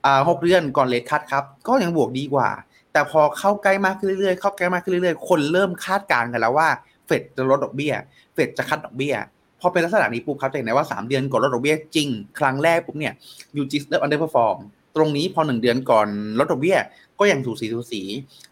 [0.05, 2.49] อ่าหกเดือนก่อน rate cut ครับ ก็ยังบวกดีกว่า
[2.93, 6.67] แต่พอเข้าใกล้มากขึ้นเรื่อยๆเข้าใกล้มากขึ้นเรื่อยๆ คนเริ่มคาดการณ์กันแล้วว่า
[7.05, 7.93] เฟดจะลดดอกเบี้ย
[8.33, 9.15] เฟดจะ cut ดอกเบี้ย
[9.59, 13.13] พอเป็นลักษณะนี้ปุ๊บครับจะเห็นได้ว่า 3 เดือนก่อนลดดอกเบี้ยจริง ครั้งแรกปุ๊บเนี่ย
[13.57, 14.57] UGIS เริ่ม underperform
[14.95, 16.07] ตรงนี้พอ 1 เดือนก่อน
[16.39, 16.77] ลดดอกเบี้ย
[17.19, 18.01] ก็ยังสูสีสูสี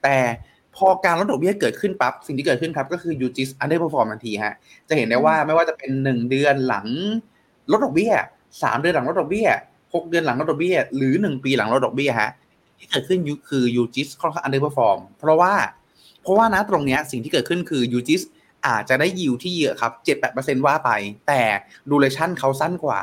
[0.03, 0.15] แต่
[0.75, 4.53] พอการลดดอกเบี้ยเกิดขึ้นปั๊บสิ่งที่เกิดขึ้นครับก็คือ UGIS underperform ทันทีฮะ
[4.89, 6.87] จะเห็นได้ว่าไม่ว่าจะเป็น 1 เดือนหลัง
[7.71, 8.11] ลดดอกเบี้ย
[8.63, 9.49] สามเดือนหลังลดดอกเบี้ย
[9.93, 12.31] หกเดือนหลังลดดอกเบี้ย หรือหนึ่งปีหลังลดดอกเบี้ยฮะ
[12.79, 13.19] ที่เกิดขึ้น
[13.49, 15.53] คือ UGIS ค่อนข้าง underperform เพราะว่า
[16.21, 18.21] เพราะว่าณตรงเนี้ยสิ่งที่เกิดขึ้นคือ UGIS
[18.67, 20.89] อาจจะได้ yield ที่เยอะครับเจ็ดแปดเปอร์เซ็นว่าไป
[21.27, 21.41] แต่
[21.89, 22.99] duration เขาสั้นกว่า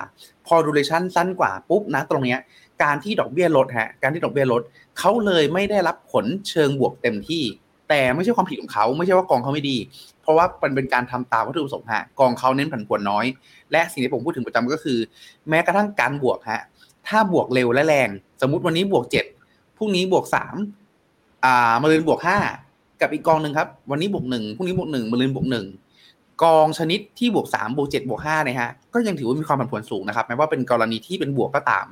[0.47, 2.39] พอ duration สั้นกว่าปุ๊บณตรงเนี้ย
[2.83, 4.63] การที่ดอกเบี้ยลดฮะการที่ดอกเบี้ยลด
[4.99, 7.43] เขาเลยไม่ได้รับผลเชิงบวกเต็มที่
[7.89, 9.77] แต่ไม่ใช่ความผิดของเขาไม่ใช่ว่ากองเขาไม่ดี
[10.23, 13.25] เพราะว่ามันเป็นการทำตามวัตถุประสงค์ฮะกองเขาเน้นผันผวนน้อย
[13.73, 14.99] และสิ่งที่ผมพูดถึงประจำก็คือ
[15.49, 16.63] แม้กระทั่งการบวกฮะ
[17.09, 18.09] ถ้าบวกเร็วและแรง
[18.43, 19.25] สมมติวันนี้บวกเจ็ด
[19.77, 20.57] พรุ่งนี้บวกสาม
[21.45, 22.39] อ่ามาลืนบวกห้า
[23.01, 25.67] กับอีกกองหนึ่งครับ วันนี้บวกหนึ่งพรุ่งนี้บวกหนึ่งมาลืนบวกหนึ่ง
[26.45, 31.87] กองชนิดที่บวกสามบวกเจ็ดบวกห้าเนี่ยฮะก็ยังถือว่ามีความผันผวนสูงนะครับแม้ว่าเป็นกรณีที่เป็นบวกก็ตาม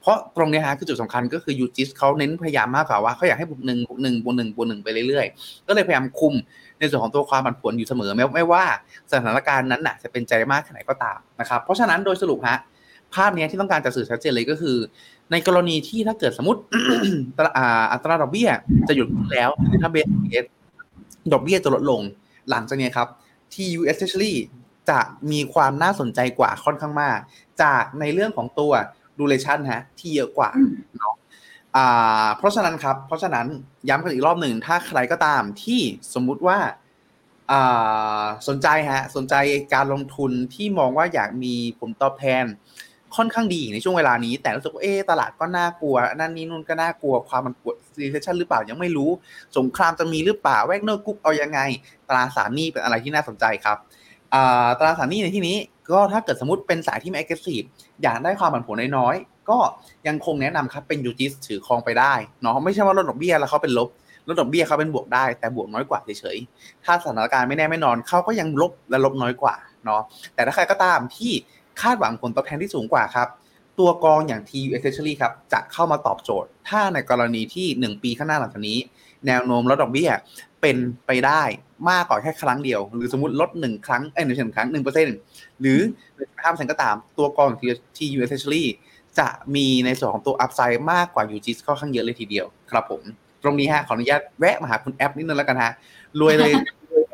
[0.00, 6.34] เพราะตรงนี้ฮะคือจุดสำคัญก็คือยูจิสเขาเน้นพยายามมากกว่าว่าเขาอยากให้บวกหนึ่งบวกหนึ่งบวกหนึ่งบวกหนึ่งไปเรื่อยๆ ก็เลยพยายามคุม
[6.78, 8.64] ในส่วนของตัวความผันผวนอยู่เสมอไม่ไม่ว่า
[9.12, 12.58] สถานการณ์นั้นน่ะจะเป็นใจมากแค่ไหนก็ตามนะครับเพราะฉะนั้นโดยสรุปฮะ
[13.14, 14.76] ภาพนี้ที่ต้องการจะสื่อชัดเจนเลยก็คือ
[15.30, 16.60] ในกรณีที่ถ้าเกิดสมมติ
[17.92, 18.50] อัตราดอกเบี้ย
[18.88, 20.06] จะหยุดแล้วหรือถ้าเบส
[21.32, 22.02] ดอกเบี้ยจะลดลง
[22.50, 23.08] หลังจากนี้ครับ
[23.52, 24.34] TU Treasury
[24.90, 27.18] จะมีความน่าสนใจกว่าค่อนข้างมาก
[27.62, 28.72] จากในเรื่องของตัว
[29.18, 30.50] duration ฮะที่เยอะกว่า
[30.98, 31.14] เนาะ
[32.36, 33.46] เพราะฉะนั้นครับ เพราะฉะนั้น
[33.88, 35.80] ย้ำกันอีกรอบหนึ่งถ้าใครก็ตามที่
[36.14, 36.58] สมมุติว่า
[38.48, 39.34] สนใจฮะสนใจ
[39.74, 42.44] การลงทุนที่มองว่าอยากมีผลตอบแทน
[43.16, 49.10] ค่อนข้างดีในช่วงเวลานี้ แต่รู้สึกว่าเออตลาดก็น่ากลัวนั่นนี่นู่นก็น่ากลัวความผันผวน recession หรือเปล่ายังไม่รู้
[49.58, 51.60] สงครามจะมีหรือเปล่า Wagner Group เอายังไง
[52.08, 53.78] ตราสารหนี้เป็นอะไรที่น่าสนใจครับ
[54.78, 55.56] ตราสารหนี้ในที่นี้
[55.90, 57.66] ก็ถ้าเกิดสมมติเป็นสายที่ไม่ aggressive
[58.02, 59.58] อยากได้ความผันผวนน้อยๆก็
[60.06, 63.88] ยังคงแนะนำครับเป็นยูจิสถือครองไปได้เนาะไม่ใช่ว่าลดดอกเบี้ยแล้วเขาเป็นลบ
[64.28, 70.02] ลดดอกเบี้ยเขาเป็นบวกได้แต่บวกน้อยกว่าเฉยๆถ้าสถานการณ์ไม่แน่ไม่นอนเขาก็ยังลบและลบน้อยกว่าเนาะ
[70.34, 71.32] แต่ถ้าใครก็ตามที่
[71.80, 73.28] คาดหวังผลตอบแทนที่สูงกว่าครับ
[73.78, 78.78] ตัวกองอย่าง TU Essentially ครับจะเข้ามาตอบโจทย์ ถ้าในกรณีที่ 1 ปีข้างหน้าหลังจากนี้
[79.26, 80.10] แนวโน้มลดดอกเบี้ย
[80.60, 81.42] เป็นไปได้
[81.90, 85.16] มากกว่าแค่ครั้งเดียว หรือสมมติลดหนึ่งครั้งเอ้ยหนึ่งครั้งหนึ่งเปอร์เซ็นต์
[85.60, 85.78] หรือ
[86.42, 87.48] ห้าเปอร์เซ็นก็ตามตัวกอง
[87.96, 88.64] TUS Treasury
[89.18, 93.02] จะมีในส่วนของตัว upside มากกว่า UGIS ค่อนข้างเยอะเลยทีเดียวครับผม
[93.42, 95.72] ตรงนี้ฮะขออนุญาตแวะมาหาคุณแอปนิดนึงแล้วกันฮะ
[96.20, 96.52] รวยเลย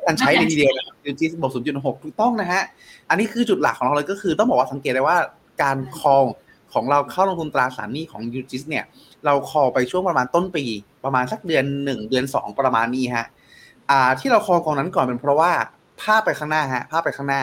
[0.07, 0.73] การใช้เลยทีเดียว
[1.11, 2.63] UGIS บวก0.6ถูกต้องนะฮะ
[3.09, 5.19] อันนี้คือจุดหลักของเราเลยก็คือต้องบอกว่าสังเกตได้ว่า
[5.63, 6.25] การ call
[6.75, 8.85] ของเราเข้าลงทุนตราสารหนี้ของ UGIS เนี่ย
[9.25, 10.65] เรา call ไปช่วงประมาณต้นปี
[11.05, 13.27] ประมาณสักเดือนหนึ่งเดือนสองประมาณนี้ฮะ
[13.91, 15.51] อ่าที่เราคอกองนั้นก่อนเป็นเพราะว่า
[16.03, 17.43] ภาพไปข้างหน้าฮะภาพไปข้างหน้า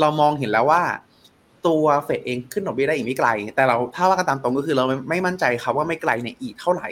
[0.00, 0.82] เรามองเห็นแล้วว่า
[1.66, 6.88] ตัวเฟดเองขึ้นดอกเบี้ยได้อีกไม่ไกล แต่เราถ้าว่ากันตามตรงก็คือเราไม่มั่นใจครับว่าไม่ไกลเนี่ยอีกเท่าไหร่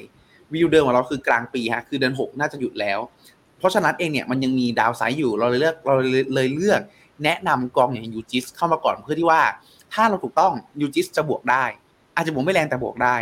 [0.53, 2.99] วิวเดิมของเราคือกลางปีฮะคือเดือนหกน่าจะหยุดแล้ว
[3.63, 5.95] เพราะฉะนั้นเองเนี่ยมันยังมีดาวไซด์อยู่เราเลยเลือกเรา
[6.35, 6.81] เลยเลือก
[7.25, 9.43] แนะนำกองอย่างยูจิสเข้ามาก่อนเพื่อที่ว่า
[9.95, 11.65] ถ้าเราถูกต้องยูจิสจะบวกได้
[12.15, 13.17] อาจจะบวกไม่แรงแต่บวกได้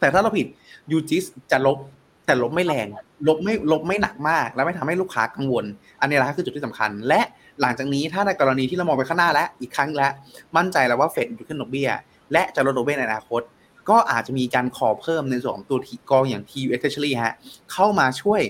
[0.00, 0.46] แต่ถ้าเราผิด
[0.90, 1.78] ยูจิสจะลบ
[2.26, 2.86] แต่ลบไม่แรง
[3.28, 5.64] ลบไม่ลบไม่หนักมาก แล้วไม่ทำให้ลูกค้ากังวล
[6.00, 7.20] อันนี้แหละคือจุดที่สำคัญ และ
[7.60, 10.12] หลังจากนี้ถ้าในกรณีที่เรามองไปข้างหน้าแล้วอีกครั้งแล้ว
[10.56, 11.90] มั่นใจแล้วว่าเฟดอยู่ขึ้นดอกเบี้ย
[12.32, 13.42] และจะลดดอกเบี้ยในอนาคต
[13.90, 15.78] ก็อาจจะมีการขอเพิ่มในส่วนของตัว
[16.10, 17.34] กองอย่าง TU Treasury ฮะ
[17.72, 18.40] เข้ามาช่วย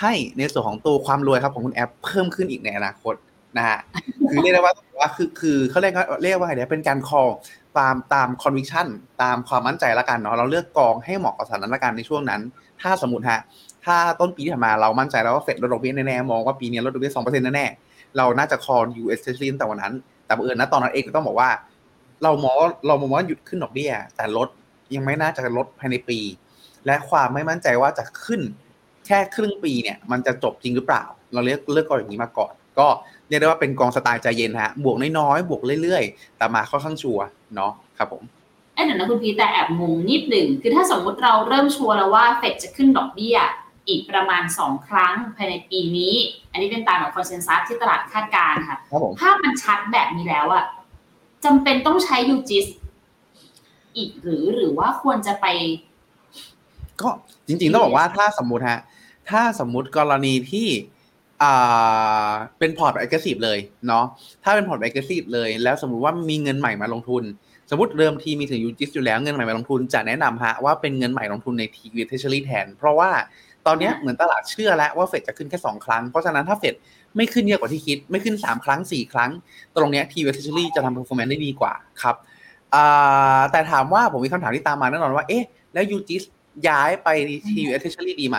[0.00, 3.14] ให้ในส่วนของตัวความรวยครับของคุณแอปเพิ่มขึ้นอีกในอนาคต
[3.56, 3.78] นะฮะ
[4.30, 7.30] คือเรียกได้ว่าว่าคือคือเขาเรียกว่าเรียกว่าไงเนี่ยเป็นการ call
[7.78, 8.86] ตามตาม conviction
[9.22, 12.40] ตามความมั่นใจละกันเนาะเราเลือกกองให้เหมาะกับสถานการณ์ในช่วงนั้น
[12.82, 13.40] ถ้าสมมติฮะ
[13.84, 19.94] ถ้าต้นปีที่ผ่านมาเรามั่นใจแล้วว่าเฟดลดดอกเบี้ยแน่ๆมองว่าปีนี้ลดดอกเบี้ยสองเปอร์เซ็นต์แน่ๆเราน่าจะ call US Treasury ตั้งแต่วันนั้น
[20.26, 21.50] แต่บังเอิญนะตอนนั้นเองก็ต้องบอกว่า
[22.22, 22.54] เรามอง
[22.86, 24.48] เรามองว่าหยุดขึ้นดอกเบี้ย แต่ลด
[24.94, 26.18] ยังไม่น่าจะลดภายในปี
[26.86, 28.40] และความไม่มั่นใจว่าจะขึ้น
[29.12, 32.86] ค่ครึ่งปีเนี่ยมันจะจบจริงหรือเปล่า เราเลือกเลือกกองอย่างนี้มาก่อน ก็
[33.28, 38.22] เรียกได้ว่าเป็นกองสไตล์ใจเย็นฮะบวกน้อยๆบวกเรื่อยๆ แต่มาค่อนข้างชัวร์เนาะครับผม
[38.74, 43.38] เอ้ยเดี๋ยวนะคุณพีแต่แอบงงนิดหนึ่งคือถ้าสมมุติเราเริ่มชัวร์แล้วว่าเฟดจะขึ้นดอกเบี้ย
[43.88, 46.14] อีกประมาณ 2 ครั้งภายในปีนี้
[46.52, 50.64] อันนี้เป็นตามแบบคอนเซนแซสที่ตลาดคาดการณ์ค่ะครับผมภาพมันชัดแบบนี้แล้วอะ
[51.44, 52.66] จำเป็นต้องใช้ยูจิส
[53.96, 55.46] อีกหรือหรือว่าควรจะไป
[57.00, 57.08] ก็
[57.46, 58.80] จริงๆต้องบอกว่าถ้าสมมุติฮะ
[59.30, 60.68] ถ้าสมมุติกรณีที่
[61.42, 63.58] อ่าเป็นพอร์ต aggressive เลย
[63.88, 64.04] เนาะ
[64.44, 67.24] ถ้าเป็นพอร์ต aggressive เลย แล้วสมมุติว่ามีเงินใหม่มาลงทุน
[67.70, 73.10] สมมติเริ่มทีมีถึง UGIS อยู่แล้วเงินใหม่มาลงทุนจะแนะนำฮะว่าเป็นเงินใหม่ลงทุนใน TUS Treasury แทน เพราะว่า
[73.66, 76.74] ตอนนี้เหมือนตลาดเชื่อแล้วว่าเฟดจะขึ้นแค่ 2 ครั้ง เพราะฉะนั้นถ้าเฟด
[77.16, 79.30] ไม่ขึ้นเยอะกว่าที่คิด ไม่ขึ้น 3 ครั้ง 4 ครั้ง
[79.76, 82.16] ตรงนี้ TUS Treasury จะทำ performance ได้ดีกว่าครับ
[83.52, 86.22] แต่ถามว่าผมมีคำถามที่ตามมาแน่นอนว่าเอ๊ะแล้ว UGIS
[86.68, 87.08] ย้ายไป
[87.50, 88.38] TUS Treasury ดีไหม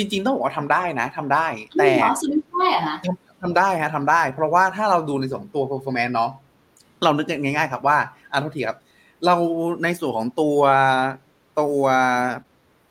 [0.00, 1.46] จริง ๆ ต้องบอกว่าทำได้นะทำได้
[1.78, 2.96] แต่หรอสวิตได้เหรอคะ
[3.42, 6.30] ทำได้ฮะทำได้ เพราะว่าถ้าเราดูในส่วนของตัว performance เนาะ
[7.02, 7.96] เรานึกง่าย ๆ ครับว่า
[8.30, 8.78] อ่าโทษทีครับ
[9.26, 9.34] เรา
[9.84, 10.58] ในส่วนของตัว
[11.60, 11.82] ตัว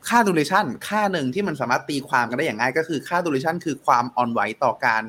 [0.08, 5.04] ค่า duration ค่าหนึ่งที่มันสามารถตีความกันได้อย่างง่าย ก็คือค่า duration คือความอ่อนไหวต่อการ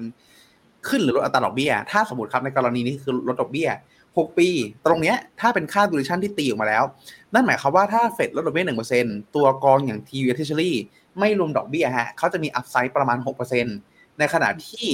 [0.89, 3.69] ขึ้นหรือลดอัตราดอกเบี้ย ถ้าสมมติครับในกรณีนี้คือลดดอกเบี้ย
[4.05, 4.49] 6 ปี
[4.87, 6.85] ตรงเนี้ยถ้าเป็นค่า duration ที่ตีออกมาแล้ว
[7.35, 8.67] นั่นหมายความว่าถ้าเฟดลดดอกเบี้ย
[9.01, 10.73] 1%ตัวกองอย่าง TU Treasury
[11.19, 13.19] ไม่รวมดอกเบี้ยฮะเขาจะมี upside ประมาณ
[13.69, 14.87] 6%ในขณะที่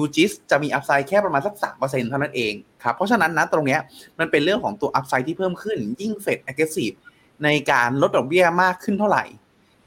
[0.00, 3.80] UGIS จะมี upside แค่ประมาณสัก3%เท่านั้นเองครับเพราะฉะนั้นนะตรงเนี้ย
[4.18, 6.96] มันเป็นเรื่องของตัว upside ที่เพิ่มขึ้นยิ่งเฟด aggressive
[7.44, 9.24] ในการลดดอกเบี้ยมากขึ้นเท่าไหร่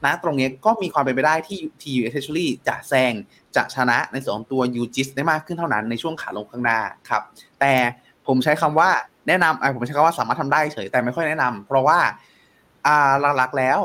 [0.06, 3.13] นะตรงเนี้ยก็มีความเป็นไปได้ที่ TU Treasury จะแซง
[3.56, 7.24] จะชนะในส่วนของตัว UGIS ได้มากขึ้นเท่านั้นในช่วงขาลงข้างหน้าครับ
[7.60, 7.74] แต่
[8.28, 8.89] ผมใช้คำว่า
[9.28, 12.00] แนะนำอะผมใช้คำว่าสามารถทำได้เฉยแต่ไม่ค่อยแนะนำเพราะว่า
[12.86, 13.80] อ่าหลักๆแล้ว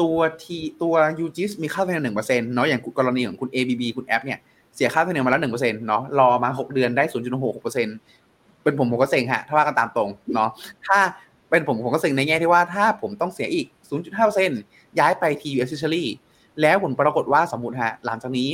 [0.00, 4.38] ตัวทีตัว UGIS มีค่าธรรมเนียมหนึ่งเปอร์เซ็นต์เนาะอย่างกรณีของคุณ ABB คุณแอปเนี่ย
[4.74, 7.96] เสียค่าธรรมเนียมมาแล้วหนึ่งเปอร์เซ็นต์เนาะรอมาหกเดือนได้ศูนย์จุดหกเปอร์เซ็นต์
[8.62, 10.50] เป็นผมผมก็เซ็งฮะถ้าว่ากันตามตรงเนาะ
[10.86, 10.98] ถ้า
[11.50, 14.60] เป็นผมผมก็เซ็งในแง่ที่ว่าถ้าผมต้องเสียอีก 0.5เปอร์เซ็นต์
[14.98, 16.04] ย้ายไป TU Accessory
[16.60, 18.50] แล้วผลปรากฏว่าสมมติฮะหลังจากนี้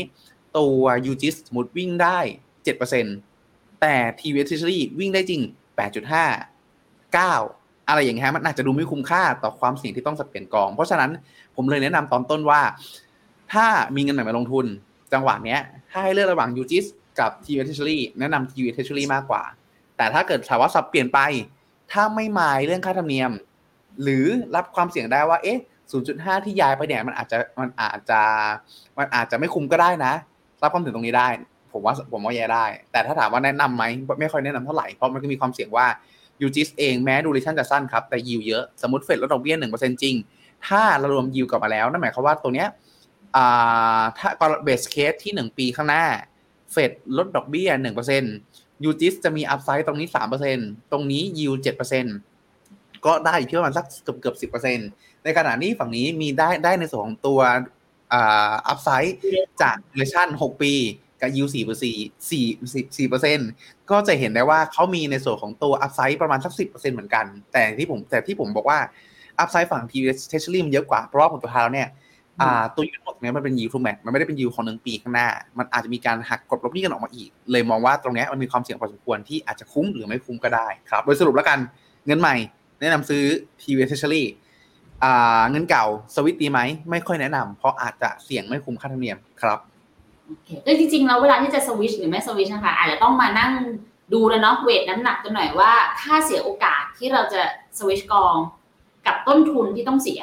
[0.58, 2.18] ตัว UGIS สมมติวิ่งได้
[2.64, 3.16] เจ็ดเปอร์เซ็นต์
[3.80, 5.42] แต่ TU Accessory วิ่งได้จริง
[5.78, 11.10] 8.5 9 อะไรอย่างเงี้ยมันอาจจะดูไม่คุ้มค่าต่อความเสี่ยงที่ต้องสับเปลี่ยนกอง เพราะฉะนั้น
[11.56, 12.60] ผมเลยแนะนำตอนต้นว่า
[13.52, 14.66] ถ้ามีเงินใหม่มาลงทุน
[15.12, 16.86] จังหวะเนี้ยถ้าให้เลือกระหว่าง UGIS
[17.20, 19.42] กับ TU Treasury แนะนำ TU Treasury มากกว่า
[19.96, 21.18] แต่ถ้าเกิดถามว่าสับเปลี่ยนไป
[21.92, 23.30] ถ้าไม่มายเรื่องค่าธรรมเนียม
[24.02, 25.58] หรือรับความเสี่ยงได้ว่าเอ๊ะ
[26.02, 28.20] 0.5 ที่ย้ายไปเนี่ยมันอาจจะมันอาจจะ
[28.98, 30.12] มันอาจจะไม่คุ้มก็ได้นะ
[30.62, 31.28] รับความเสี่ยงตรงนี้ได้
[31.72, 33.84] ผมว่าผมว่าย้ายได้ แต่ถ้าถามว่าแนะนำไหม
[34.20, 35.86] ไม่ค่อยแนะนำเท่าไหร่เพราะมันก็มีความเสี่ยงว่า
[36.42, 40.14] UGIS เองแม้ duration จะสั้นครับ แต่ยิวเยอะ สมมติเฟดลดดอกเบี้ยหนึ่งเปอร์เซ็นจริง
[40.66, 42.68] ถ้าเรารวมยิวกลับมาแล้ว นั่นหมายความว่าตัวเนี้ย
[43.36, 44.28] อ่าถ้า
[44.64, 46.04] base case ที่หนึ่งปีข้างหน้า
[46.72, 48.22] เฟดลดดอกเบี้ยหนึ่งเปอร์เซ็น
[48.84, 52.04] UGIS จะมี upside ตรงนี้สามเปอร์เซ็นต์ตรงนี้ยิวเจ็ดเปอร์เซ็น
[53.06, 54.78] ก็ได้อยู่ที่ประมาณสักเกือบเกือบสิบเปอร์เซ็น
[55.24, 57.40] ในขณะนี้ฝั่งนี้มีได้ได้ในส่วนของตัว
[58.12, 59.16] upside
[59.62, 60.72] จาก duration หกปี
[61.20, 61.96] กับ yield สี่เปอร์สี่
[62.30, 62.46] สี่
[62.98, 63.48] สี่เปอร์เซ็นต์
[63.90, 68.78] ก็จะเห็นได้ว่าเขามีในส่วนของตัว upside ประมาณสักสิบเปอร์เซ็นเหมือนกัน แต่ที่ผมแต่ที่ผมบอกว่า
[69.38, 71.88] upside ฝั่ง TUS Treasury มันเยอะกว่า เพราะว่าผลตัวท้ายแล้วเนี่ย
[72.76, 81.58] ตัว yield เนี้ยมันเป็น yield to mat มันไม่ได้เป็นยิวของหนึ่งปีข้างหน้า มันอาจจะมีการหักกลบลบหนี้กันออกมาอีก เลยมองว่าตรงนี้มันมีความเสี่ยงพอสมควรที่อาจจะคุ้มหรือไม่คุ้มก็ได้ครับ โดยสรุปแล้วกัน
[82.06, 82.34] เงินใหม่
[82.80, 83.22] แนะนำซื้อ
[83.62, 84.26] TUS Treasury
[85.04, 85.12] อ่ะ
[85.50, 89.58] เงินเก่าสวิตดีไหมไม่ค่อยแนะนำเพราะอาจจะเสี่ยงไม่คุ้มค่าธรรมเนียมครับ
[90.44, 93.52] โอเคเออจริงๆแล้วเวลาที่จะสวิชหรือไม่สวิชนะคะอาจจะต้องมานั่ง
[94.12, 97.40] ดูแล้วเนาะ weight น้ำหนักกันหน่อยว่า ค่าเสียโอกาสที่เราจะ
[97.78, 98.36] สวิชกอง
[99.06, 100.22] กับต้นทุนที่ต้องเสีย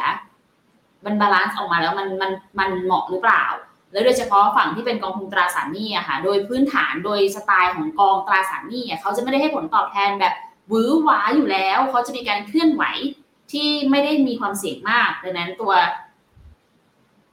[1.06, 3.44] มัน balance ออกมาแล้วมันมันมันเหมาะหรือเปล่า
[3.92, 10.34] แล้วโดยเฉพาะฝั่งที่เป็นกองทุนตราสารหนี้อะค่ะ โดยพื้นฐานโดยสไตล์ของกองตราสารหนี้เขาจะไม่ได้ให้ผลตอบแทนแบบ
[10.72, 12.84] วือหวาอยู่แล้ว เขาจะมีการเคลื่อนไหว
[13.52, 15.74] ที่ไม่ได้มีความเสี่ยงมาก ดังนั้นตัว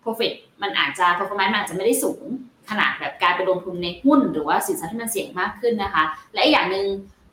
[0.03, 2.25] profit มันอาจจะ performance มันอาจจะไม่ได้สูง
[2.71, 6.05] ขนาดแบบการไปลงทุนในหุ้น หรือว่าสินทรัพย์ที่มันเสี่ยงมากขึ้นนะคะ
[6.35, 6.87] และอีกอย่างหนึ่ง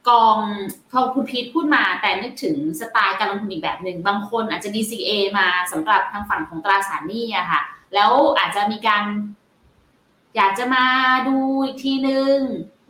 [0.09, 0.39] กอง
[0.91, 7.61] พอคุณพีทพูดมาแต่นึกถึงสไตล์การลงทุนอีกแบบหนึ่งบางคนอาจจะ DCA มาสำหรับทางฝั่งของตราสารหนี้อะค่ะ
[7.93, 9.03] แล้วอาจจะมีการ
[10.35, 10.85] อยากจะมา
[11.27, 12.37] ดูอีกทีนึง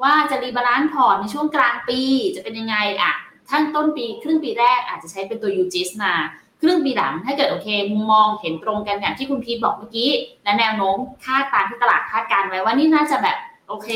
[0.03, 2.01] ว่าจะ rebalance พอร์ตในช่วงกลางปี
[2.35, 3.13] จะเป็นยังไงอะ
[3.49, 6.13] ทั้งต้นปีครึ่งปีแรกอาจจะใช้เป็นตัว UGIS มา
[6.61, 10.11] ครึ่งปีหลังถ้าเกิดโอเคมุมมองเห็นตรงกันอย่างที่คุณพีทบอกเมื่อกี้
[10.43, 13.87] และแนวโน้มคาดตามที่ตลาดคาดการไว้ว่านี่น่าจะแบบโอเค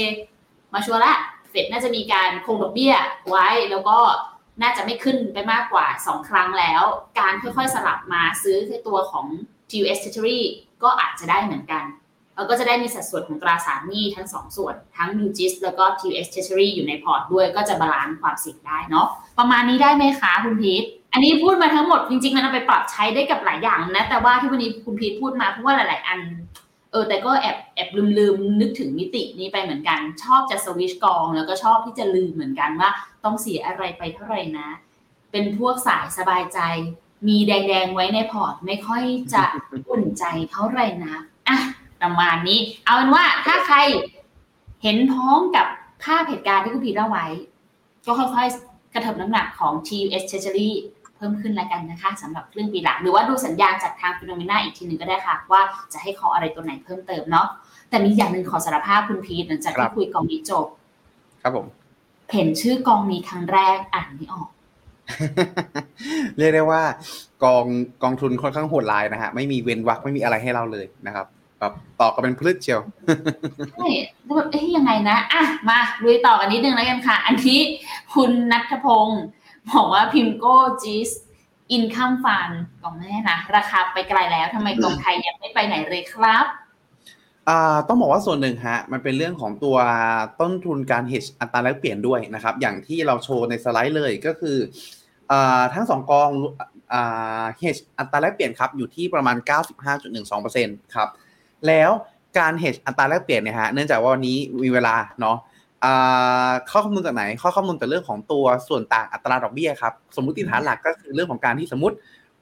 [0.73, 1.13] มาชัวร์ละ
[1.49, 2.95] เฟดน่าจะมีการคงดอกเบี้ย
[3.29, 3.97] ไว้แล้วก็
[4.61, 6.83] น่าจะไม่ขึ้นไปมากกว่า 2 ครั้งแล้ว
[7.19, 9.25] การค่อยๆสลับมาซื้อตัวของ
[9.69, 10.39] TUS Treasury
[10.83, 11.83] ก็อาจจะได้เหมือนกัน
[12.35, 19.07] แล้วก็จะได้มีสัดส่วนของตราสารหนี้ทั้ง 2 ส่วน ทั้ง UGIS แล้วก็ TUS Treasury อยู่ในพอร์ตด้วยก็จะ balance ความเสี่ยงได้เนาะ
[19.39, 26.19] ประมาณนี้ได้ไหมคะคุณพีท อันนี้พูดมาทั้งหมดจริงๆมันเอาไปปรับใช้ได้กับหลายอย่างนะ แต่ว่าที่วันนี้คุณพีทพูดมาเพราะว่าหลาย ๆ อัน
[26.91, 32.89] เออ แต่ก็แอบแอบลืมลืมนึกถึงมิตินี้ไปเหมือนกัน ชอบจะสวิชกอง แล้วก็ชอบที่จะลืมเหมือนกันว่า
[33.23, 34.67] ต้องเสียอะไรไปเท่าไหร่นะ
[35.31, 36.59] เป็นพวกสายสบายใจ
[37.27, 39.43] มีแดง ๆ ไว้ในพอร์ตไม่ค่อยจะ
[39.89, 41.15] อุ่นใจเท่าไหร่นะ
[41.47, 41.57] อะ
[42.01, 43.77] ประมาณนี้ เอาเป็นว่าถ้าใคร
[44.83, 45.67] เห็นพ้องกับ
[46.03, 47.25] ภาพเหตุการณ์ที่คุณพีทเล่าไว้
[48.05, 55.61] ก็ค่อยๆกระเถิบน้ำหนักของ TUS Treasury เพิ่มขึ้นแล้วกันนะคะสำหรับครึ่งปีหลัง หรือว่าดูสัญญาณจากทาง Finnomena อีกทีหนึ่งก็ได้ค่ะ ว่า
[55.93, 57.47] จะให้ขออะไรตัวไหนเพิ่มเติมเนาะ
[57.89, 60.65] แต่มีอย่างหนึ่งขอสารภาพคุณพีทหลังจากที่คุยกองนี้จบ
[61.41, 61.65] ครับผม
[62.33, 64.49] เห็นชื่อกองนี้ครั้งแรกอ่านไม่ออก
[66.37, 66.81] เรียกได้ว่า
[67.43, 67.65] กอง
[68.03, 71.25] กองทุนค่อนข้างโหดร้ายนะฮะไม่มีเว้นวรรคไม่มีอะไรให้เราเลยนะครับ
[71.59, 72.79] แบบต่อก็เป็นพืชเชียว
[73.73, 73.87] ใช่
[74.23, 77.59] แล้วแบบเอ๊ยยังไงนะอะมาลุยต่อกันนิดนึงแล้วกันค่ะ อันนี้
[78.13, 79.23] คุณนัทพงศ์
[79.69, 81.09] บอกว่าพิมโก้จีส
[81.71, 82.49] อินคัมฟัน
[82.81, 86.45] กองแม่นะราคาไปไกลแล้วทำไมกองไทยยังไม่ไปไหนเลยครับ
[87.87, 89.77] ต้องบอกว่าส่วนหนึ่งฮะมันเป็นเรื่องของตัว
[90.41, 94.57] ต้นทุนการ hedge อัตราแลกเปลี่ยนด้วยนะครับ อย่างที่เราโชว์ในสไลด์เลยก็คือ
[95.31, 95.33] อ
[95.73, 96.29] ทั้งสองกอง
[97.61, 99.37] hedge อัตราแลกเปลี่ยนครับอยู่ที่ประมาณ
[100.15, 101.09] 95.12%ครับ
[101.67, 101.91] แล้ว
[102.37, 105.37] การ hedge อัตราแลกเปลี่ยนเนี่ยฮะเนื่องจากว่าวันนี้มีเวลาเนาะ
[105.83, 111.95] อ่าข้อคำนวณจากไหน ข้อคำนวณจากเรื่องของตัวส่วนต่างอัตราดอกเบี้ยครับ สมมติฐานหลักก็คือเรื่องของการที่สมมติ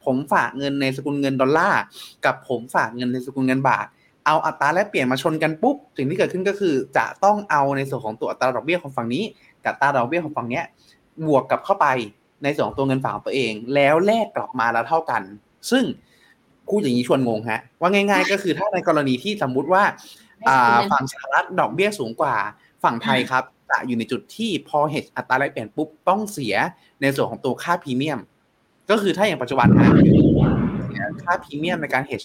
[0.06, 1.82] ผมฝากเงินในสกุลเงินดอลลาร์
[2.26, 3.86] กับผมฝากเงินในสกุลเงินบาท
[4.26, 9.24] เอาอัตราแลกเปลี่ยนมาชนกันปุ๊บสิ่งที่เกิดขึ้นก็คือ จะต้องเอาในส่วนของตัวอัตราดอกเบี้ยของฝั่งนี้
[9.66, 10.66] กับอัตราดอกเบี้ยของฝั่งเนี้ย
[11.28, 11.88] บวกกับเข้าไป
[12.44, 15.22] ในส่วนของตัวเงินฝากของตัวเอง แล้วแลกกลับมาแล้วเท่ากัน
[15.72, 15.84] ซึ่ง
[16.70, 19.84] พูดอย่างนี้ชวนงงฮะว่าง่าย ๆ ก็คือถ้าในกรณีที่สมมุติว่า
[20.48, 22.36] อ่าฝั่งสหรัฐดอกเบี้ยสูงกว่า
[22.84, 26.56] ฝั่งไทยครับจะอยู่ในจุดที่พอเฮดอัตราแลกเปลี่ยนปุ๊บต้องเสีย
[27.02, 28.20] ในส่วนของตัวค่าพรีเมียม
[28.90, 29.88] ก็คือถ้าอย่างปัจจุบันนะ
[30.86, 32.22] เสียค่าพรีเมียมในการ hedge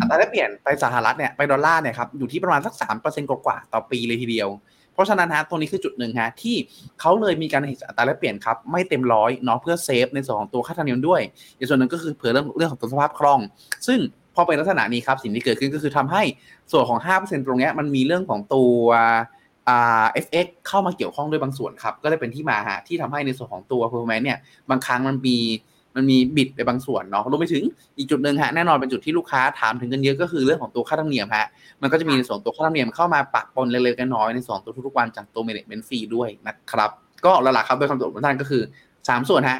[0.00, 4.48] อัตราแลกเปลี่ยนไปสหรัฐเนี่ยไปดอลลาร์เนี่ยครับอยู่ที่ประมาณสักสามเปอร์เซ็นต์กว่าๆต่อปีเลยทีเดียว
[4.92, 6.56] เพราะฉะนั้นฮะตรงนี้คือจุดหนึ่งฮะที่
[7.00, 11.20] เขาเลยมีการเห็นอัตราแลกเปลี่ยนครับไม่เต็มร้อยเนาะเพื่อ save ในส่วนของตัวค่าธรรมเนียมด้วย
[11.58, 13.40] อีกส่วนหนึ่งก็คือเผื่อเรื่องเรื่องของตัวสภาพคล่อง
[13.86, 16.22] ซึ่งพ อเป็นลักษณะนี้ครับสิ่งที่เกิดขึ้นก็คือทำให้
[16.72, 18.74] ส่วนของ 5%ตรงนี้มันมีเรื่องของตัว
[19.68, 24.38] อ่า FX เข้ามาเกี่ยวข้องด้วยบางส่วนครับ ก็เลยเป็นที่มาฮะที่ทำให้ในส่วนของตัว performance เนี่ย
[24.70, 25.38] บางครั้งมันมี
[25.96, 27.62] มันมีบิดไปบางส่วนเนาะรวมไปถึง
[27.98, 31.46] อีกจุดหนึ่งฮะแน่นอนเป็นจุดที่ลูกค้าถามถึงกันเยอะก็คือเรื่องของตัวค่าธรรมเนียมฮะ
[31.82, 36.90] มันก็จะมีในส่วนตัวค่าธรรมเนียมเข้ามาปะปนเล็กๆน้อยๆในส่วนตัวทุกๆวันจากตัว management fee ด้วยนะครับ
[37.24, 38.62] ก็หลักๆครับโดยคำตอบของท่านก็คือ
[38.96, 39.58] 3 ส่วนฮะ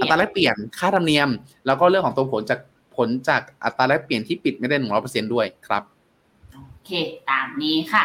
[0.00, 1.28] อัตราแลกเปลี่ยนค่าธรรมเนียม
[1.66, 2.58] แล้วก็เรื่องของตัวผลจาก
[2.98, 5.82] ผลจากอัตราแลกเปลี่ยนที่ปิดไม่ได้หนึ่งร้อยเปอร์เซ็นด้วยครับ
[6.54, 6.90] โอเค
[7.30, 8.04] ตามนี้ค่ะ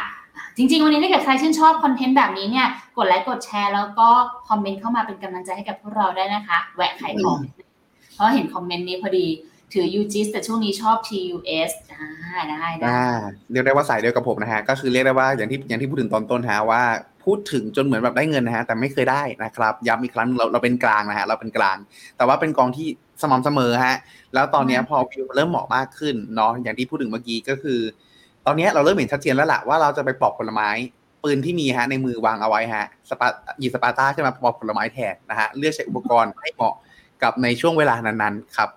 [0.57, 4.07] จริง ๆ วันนี้ถ้าเกิดใครชื่นชอบคอนเทนต์แบบนี้เนี่ย กดไลค์กดแชร์แล้วก็
[4.49, 7.39] คอมเมนต์เข้ามาเป็นกำลังใจให้กับพวกเราได้นะคะ แวะขายของ
[8.13, 9.27] เพราะเห็นคอมเมนต์นี้พอดี
[9.73, 13.05] ถือ UGIS แต่ช่วงนี้ชอบ TUS ได้ได้ได้อ่า
[13.51, 16.83] เรียกได้ว่าสายเดียวกับผมนะฮะ ก็คือเรียกได้ว่าอย่างที่อย่างที่พูดถึงตอนต้นฮะว่า
[17.23, 21.77] พูดถึงจนเหมือนแบบได้เงินนะฮะแต่ไม่เคยได้นะครับย้ำอีกครั้งเราเราเป็นกลางนะฮะเราเป็นกลาง
[22.17, 22.87] แต่ว่าเป็นกองที่
[23.23, 23.97] สม่ำเสมอฮะ
[24.33, 27.79] แล้วตอนเนี้ยพอวิวเริ่มเหมาะมากขึ้นเนาะอย่างที่พูดถึงเมื่อกี้ก็คือ
[28.45, 30.69] ตอนเนี้ยเราเริ่มเห็นชัดเจนแล้วล่ะว่าเราจะไปปอกผลไม้
[31.23, 33.27] ปืนที่มีฮะในมือวางเอาไว้ฮะสปา
[33.59, 36.75] หยิบสปาต้าขึ้นมาปอกผลไม้แทนนะฮะเลือกใช้อุปกรณ์ให้เหมาะ
[37.23, 38.69] กับในช่วงเวลานั้นๆครับ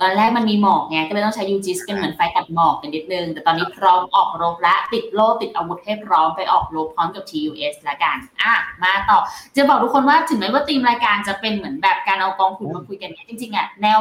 [0.00, 9.18] ตอนแรกมันมีหมอกไงก็เลยต้องใช้ UGIS เป็นเหมือนไฟตัดหมอกกันนิดนึง แต่ตอนนี้พร้อมออกรบและติดโล่ติดอาวุธให้พร้อมไปออกรบพร้อมกับ TUS ละกันอะมาต่อ
[9.56, 14.00] จะบอกทุกคนว่าถึงแม้ว่าธีมรายการจะเป็นเหมือนแบบการเอากองทุนมาคุยกันเนี่ยจริงๆอะแนว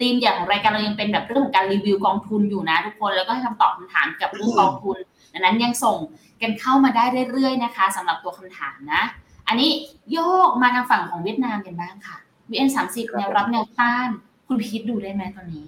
[0.00, 4.96] ธีมอย่างของรายการเรายังเป็นแบบเรื่องของการรีวิวกองทุนอยู่นะ ทุกคนแล้วก็ให้คำตอบคำถามกับเรื่องกองทุน
[5.32, 5.96] ดังนั้นยังส่ง
[6.42, 9.02] กันเข้ามาได้เรื่อยๆนะคะสำหรับตัวคำถามนะ
[9.48, 9.70] อันนี้
[10.12, 12.16] โยกมาทางฝั่งของเวียดนามกันบ้างค่ะ
[12.50, 14.08] VN สามสิบแนวรับแนวต้าน
[14.46, 15.64] คุณพีทดูได้ไหมตอนนี้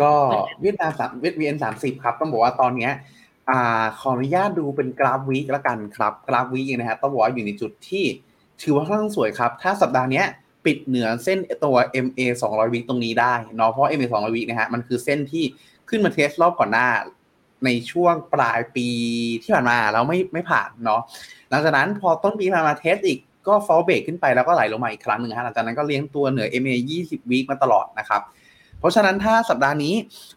[0.00, 0.12] ก็
[0.60, 2.92] เวียดนามสามเวียดวีเอ็นสามสิบครับ ต้องบอกว่าตอนเนี้ย
[3.50, 8.04] อ่าขออนุญาตดูเป็นกราฟวีคละกันครับ กราฟวีคนะฮะต้องบอกว่าอยู่ในจุดที่
[8.62, 10.26] ถือว่าค่อนข้างสวยครับ ถ้าสัปดาห์เนี้ย
[10.64, 15.44] ปิดเหนือเส้นตัว MA 200วิคตรงนี้ได้เนาะเพราะ MA 200วิคนะฮะมันคือเส้นที่
[15.88, 16.88] ขึ้นมา test รอบก่อนหน้า
[17.64, 18.88] ในช่วงปลายปี
[19.42, 21.02] ที่ผ่านมาแล้วไม่ไม่ผ่านเนาะ
[21.50, 28.22] หลังจากนั้นพอต้นปีมามา test อีก ก็ false break ขึ้นไปแล้วก็ไหลลงมาอีกครั้งหนึ่งฮะหลังจากนั้นก็เลี้ยงตัวเหนือ MA 20วิคมาตลอดนะครับ
[28.80, 29.94] เพราะฉะนั้นถ้าสัปดาห์นี้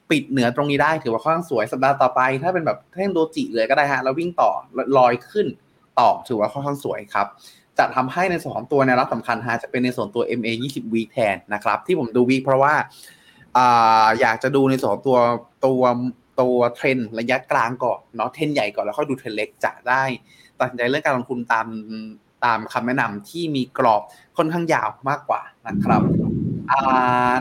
[0.09, 4.51] ปิดเหนือตรงนี้ได้ถือว่าค่อนข้างสวยสัปดาห์ต่อไป ถ้าเป็นแบบแท่ง doji เลยก็ได้ฮะแล้ววิ่งต่อ
[4.97, 5.47] ลอยขึ้น
[5.99, 7.27] ต่อถือว่าค่อนข้างสวยครับ
[7.77, 12.73] จะทำให้ในส่วนของตัวแนวรับสำคัญฮะจะเป็นในส่วนตัว MA 20 week แทนนะครับ ที่ผมดู week เพราะว่า
[14.21, 15.17] อยากจะดูในส่วนของตัว
[15.65, 15.81] ตัว
[16.41, 20.03] ตัวเทรนระยะกลางก่อนเนาะเทรนใหญ่ก่อนแล้วค่อยดูเทรนเล็กจะได้
[20.59, 21.67] ตัดสินใจเรื่องการลงทุนตาม
[22.45, 24.01] ตามคำแนะนำที่มีกรอบ
[24.37, 26.01] ค่อนข้างยาวมากกว่านะครับ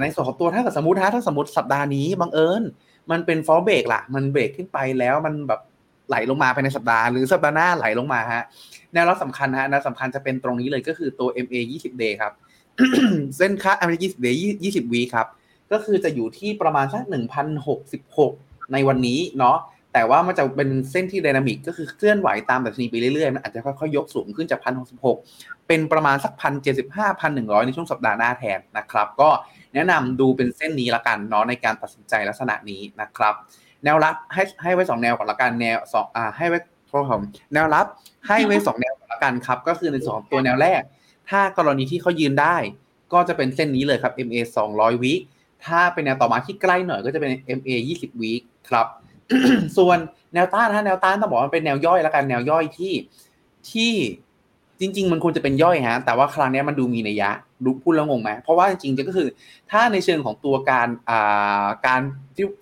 [0.03, 2.63] ในส่วนของตัวถ้าเกิดสมมติฮะถ้าสมมติสัปดาห์นี้บังเอิญ
[3.11, 5.61] มันเป็น false break ล่ะ มันเบรกขึ้นไปแล้วมันแบบ
[6.09, 8.45] ไหลลงมาภายในสัปดาห์หรือสัปดาห์หน้าไหลลงมาฮะ
[8.93, 12.33] แนวรับสำคัญฮะแนวสำคัญจะเป็นตรงนี้เลยก็คือตัว MA 20 day ครับ
[13.37, 14.35] เส้นค่า MA 20 day
[14.65, 15.27] 20วีครับ
[15.73, 17.03] ก็คือจะอยู่ที่ประมาณสัก
[17.89, 19.57] 1,066 ในวันนี้เนาะ
[19.99, 24.61] แต่ว่ามันจะเป็นเส้นที่ไดนามิกก็คือเคลื่อนไหวตามดัชนีไปเรื่อยๆมันอาจจะค่อยๆยกสูงขึ้นจาก
[25.15, 26.33] 1,066เป็นประมาณสัก
[26.79, 29.29] 1,075 1,100ในช่วงสัปดาห์หน้าแทนนะครับ ก็
[29.75, 33.35] แนะนำดูเป็นเส้นนี้ละกันเนาะในการตัดสินใจลักษณะนี้นะครับ
[33.85, 36.59] แนวรับให้ให้ไว้2แนวก่อนละกันแนวสองอ่าให้ไว้
[36.89, 37.87] โทษผมแนวรับ
[38.29, 40.81] ให้ไว้2แนวก่อนละกันครับ ก็คือในสองตัวแนวแรก
[41.31, 42.57] ถ้ากรณีที่เขายืนได้
[43.13, 44.37] ก็จะเป็นเส้นนี้เลยครับ MA
[44.71, 45.15] 200วิ
[45.67, 48.33] ถ้าเป็นแนวต่อมาที่ใกล้หน่อยก็จะเป็น MA 20วิ
[48.69, 48.87] ครับ
[49.79, 49.99] ส่วน
[50.35, 52.93] แนวต้านถ้าแนวต้านต้องบอกว่าเป็นแนวย่อยแล้วกันแนวย่อยที่
[53.71, 53.93] ที่
[54.81, 57.31] จริง ๆ มันควรจะเป็นย่อยฮะแต่ว่าครั้งนี้มันดูมีนัยยะ
[57.65, 59.29] ดูพูดแล้วงงไหมเพราะว่าจริงๆก็คือ
[59.71, 62.01] ถ้าในเชิงของตัวการอ่าการ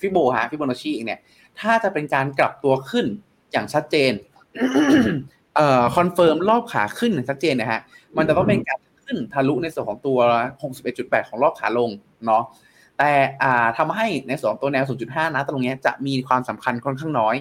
[0.00, 1.20] Fibo ฮะฟิโบนัชชีเนี่ย
[1.60, 3.06] ถ้าจะเป็นการกลับตัวขึ้น
[3.52, 4.12] อย่างชัดเจน
[5.56, 7.80] เอ่อ confirm รอบขาขึ้นอย่างชัดเจนนะฮะ
[8.16, 10.18] มันจะต้องเป็นการขึ้นทะลุในส่วนของตัว
[10.72, 11.90] 61.8 ของรอบขาลง
[12.26, 12.42] เนาะ
[12.98, 17.36] แต่อ่าทำให้ในสองตัวแนว 0.5 นะตรงนี้จะมีความสำคัญค่อนข้างน้อย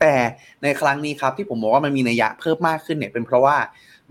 [0.00, 0.14] แต่
[0.62, 3.56] ในครั้งนี้ครับที่ผมบอกว่ามันมีนัยยะเพิ่มมากขึ้นเนี่ยเป็นเพราะว่า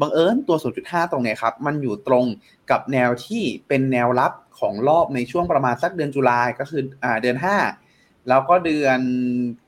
[0.01, 2.25] บังเอิญตัว 0.5 ตรงเนี้ยครับมันอยู่ตรง
[2.71, 7.37] กับแนวที่เป็นแนวรับของรอบในช่วงประมาณสักเดือนตุลาก็คืออ่าเดือน
[7.81, 8.99] 5 แล้วก็เดือน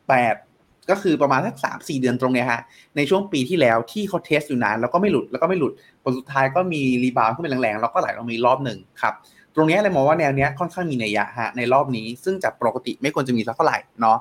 [0.09, 2.61] 8 ก็คือประมาณสักสามสี่เดือนตรงเนี้ยฮะ
[2.95, 9.13] ในช่วงปีที่แล้วที่เขา test อยู่นานแล้วก็ไม่หลุดแล้วก็ไม่หลุดผลสุดท้ายก็มี rebound ขึ้นไปแรงๆแล้วก็ไหลลงมีรอบหนึ่งครับ
[9.55, 14.17] ตรงนี้เลยมองว่าแนวเนี้ยค่อนข้างมีนัยยะฮะในรอบนี้ ซึ่งจากปกติไม่ควรจะมีสักเท่าไหร่เนาะ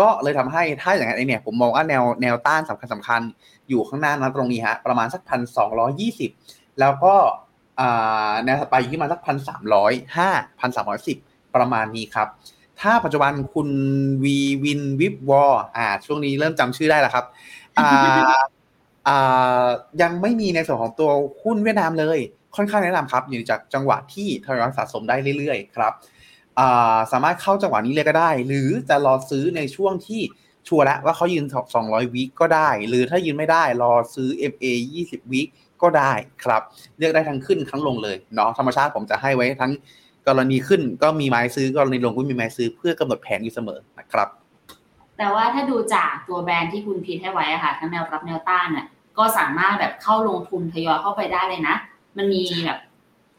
[0.00, 3.20] ก็เลยทำให้ถ้าอย่างนั้นเนี่ยผมมองว่าแนวแนวต้านสำคัญสำคัญ
[3.68, 6.30] อยู่ข้างหน้านะตรงนี้ฮะประมาณสักพันสองร้อยี่สิบ
[6.80, 7.14] แล้วก็
[8.44, 11.18] แนวถัดไปอยู่ที่มาสักพันสามร้อยห้าพันสามร้อยสิบ
[11.56, 12.28] ประมาณนี้ครับ
[12.80, 13.68] ถ้าปัจจุบันคุณ
[14.24, 15.44] วีวินวิบวอ
[15.76, 17.24] อ่าช่วงนี้เริ่มจำชื่อได้แล้วครับ
[17.78, 17.88] อ่า
[19.08, 19.66] อ่า
[20.02, 21.10] ยังไม่มีในส่วนของตัว
[21.42, 22.18] หุ้นเวียดนามเลย
[22.56, 25.92] ค่อนข้างแนะนำครับ อยู่จากจังหวะที่ทยอยสะสมได้เรื่อยๆครับ
[27.12, 30.20] สามารถเข้าจังหวะนี้เลยก็ได้ หรือจะรอซื้อในช่วงที่
[30.68, 31.44] ชัวร์แล้วว่าเขายืน
[31.78, 34.66] 200 วิก็ได้ หรือถ้ายืนไม่ได้รอซื้อ MA
[35.02, 35.42] 20 วิ
[35.82, 36.12] ก็ได้
[36.44, 36.62] ครับ
[36.98, 39.72] เลือกได้ทั้งขึ้นทั้งลงเลยเนาะธรรมชาติผมจะให้ไว้ทั้ง
[40.28, 44.28] กรณีขึ้นก็มีไม้ซื้อกรณีลงก็มีไม้ซื้อเพื่อกำหนดแผนอยู่เสมอนะครับ
[45.18, 48.86] แต่ว่าถ้าดูจากตัวแบรนด์ที่คุณพีทให้ไว้ค่ะทั้งแนวรับแนวต้านน่ะ
[49.18, 51.76] ก็สามารถแบบเข้าลงทุนทยอยเข้าไปได้เลยนะ
[52.16, 52.78] มันมีแบบ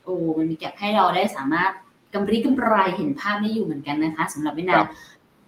[0.04, 1.72] โอ้มันมีแก็บให้เราได้สามารถ
[2.14, 4.90] กำไรกำไรเห็นภาพได้อยู่เหมือนกันนะคะสำหรับเวียดนาครัมบ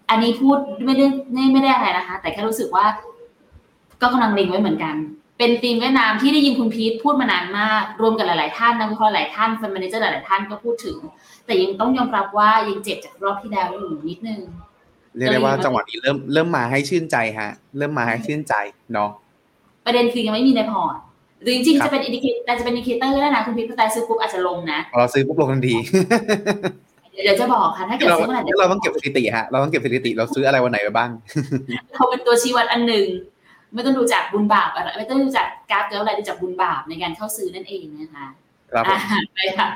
[0.09, 2.85] อันนี้พูดไม่ได้ไม่ไม่ได้อะไรนะคะ แต่แค่รู้สึกว่า
[4.01, 4.95] ก็กำลังเล็งไว้เหมือนกัน
[5.37, 10.97] เป็นธีมเวียดนามที่ได้ยินคุณพีทพูดมานานมาก รวมกับหลาย ๆ ท่านนักวิเคราะห์หลายท่าน fund manager หลาย ๆ ท่านก็พูดถึง
[11.45, 14.39] แต่ยังต้องยอมรับว่ายังเจ็บจากรอบที่แล้วอยู่นิดนึง
[15.17, 18.53] เรียกได้ว่าจังหวะนี้เริ่มเริ่มมาให้ชื่นใจฮะ เริ่มมาให้ชื่นใจ
[18.93, 19.09] เนาะ
[19.85, 20.97] ประเด็นคือยังไม่มีในพอร์ต
[21.41, 25.75] หรือจริงๆครัๆบจะเป็น indicator จะเป็น indicator ก็ได้นะคุณพีทแต่ซื้อปุ๊บอาจจะลงนะพอเราซื้อปุ๊บลงทันที
[27.23, 31.09] เดี๋ยวจะบอกค่ะถ้าเกิดเราซื้อเมื่อไหร่เดี๋ยวเราต้องเก็บสถิติฮะเราต้องเก็บสถิติเราซื้ออะไรวันไหนไปบ้าง
[31.93, 33.05] เราเป็นตัวชี้วัดอันหนึ่ง
[33.73, 38.25] ไม่ต้องดูจากบุญบาปอะไรไม่ต้องดูจากกราฟเกลอะไรดูจากบุญบาปในการเข้าซื้อนั่นเองนะคะ
[38.71, 39.67] ครับผมอ่าไปค่ะ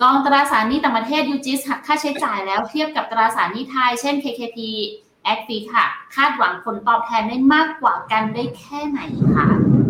[0.00, 4.58] กองตราสารหนี้ต่างประเทศยูจิสหักค่าใช้จ่ายแล้วเทียบกับตราสารหนี้ไทย เช่น KKP
[5.24, 9.00] แอคฟีค่ะ คาดหวังผลตอบแทนได้มากกว่ากันได้แค่ไหน
[9.34, 9.83] คะอืม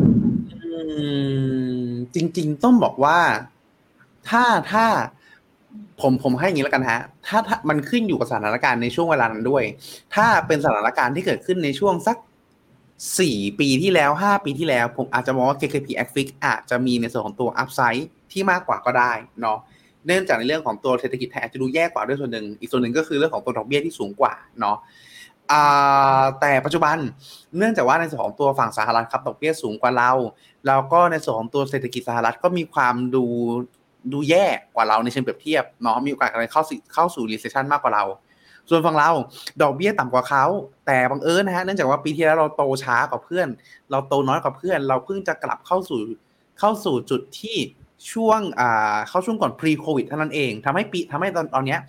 [2.14, 3.18] จริง ๆ ต้องบอกว่า
[4.28, 4.86] ถ้าถ้า
[6.00, 9.64] ผมผมให้อย่างนี้แล้วกันฮะ ถ้าถ้ามันขึ้นอยู่กับสถานการณ์ในช่วงเวลานั้นด้วย
[10.14, 12.16] ถ้าเป็นสถานการณ์ที่เกิดขึ้นในช่วงสัก
[13.20, 19.58] สี่ปีที่แล้วห้าปีที่แล้ว ผมอาจจะมองว่า KKP a f i x อาจจะมีในส่วนของตัวอัพไซด์ที่มากกว่าก็ได้เนาะ
[20.06, 24.76] เนื่องจากในเรื่องของตัวเศรษฐกิจไทยอาจจะดูแย่กว่าด้วยส่วนหนึ่งอีกส่วนหนึ่งก็คือเรื่องของตัวดอกเบี้ยที่สูงกว่าเนาะ
[26.40, 26.96] แต่ปัจจุบัน
[27.56, 30.10] เนื่องจากว่าในส่วนของตัวฝั่งสหรัฐครับดอกเบี้ยสูงกว่าเรา
[30.66, 33.24] แล้วก็ในส่วนของตัวเศรษฐกิจสหรัฐก็มีความดู
[34.12, 36.62] ดูแย่กว่าเราในเชิงเปรียบเทียบเนาะมีโอกาสการเข้า
[36.94, 38.04] เข้าสู่ recession มากกว่าเรา
[38.68, 39.10] ส่วนฝั่งเรา
[39.62, 40.44] ดอกเบี้ยต่ำกว่าเขา
[40.86, 43.48] แต่บังเอิญนะฮะเนื่องจากว่าปีที่แล้วเราโตช้ากว่าเพื่อน
[43.90, 46.00] เราโตน้อยกว่าเพื่อน เราเพิ่งจะกลับเข้าสู่
[46.58, 47.56] เข้าสู่จุดที่
[48.12, 51.80] ช่วงอ่าเข้าช่วงก่อน pre covid เท่านั้นเองทำให้ปีทำให้ตอนตอนเนี้ย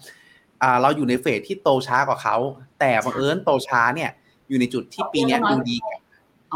[0.82, 2.36] เราอยู่ในเฟสที่โตช้ากว่าเขา
[2.80, 4.12] แต่บังเอิญโตช้าเนี่ย
[4.50, 5.78] อยู่ในจุดที่ปีนี้ดูดี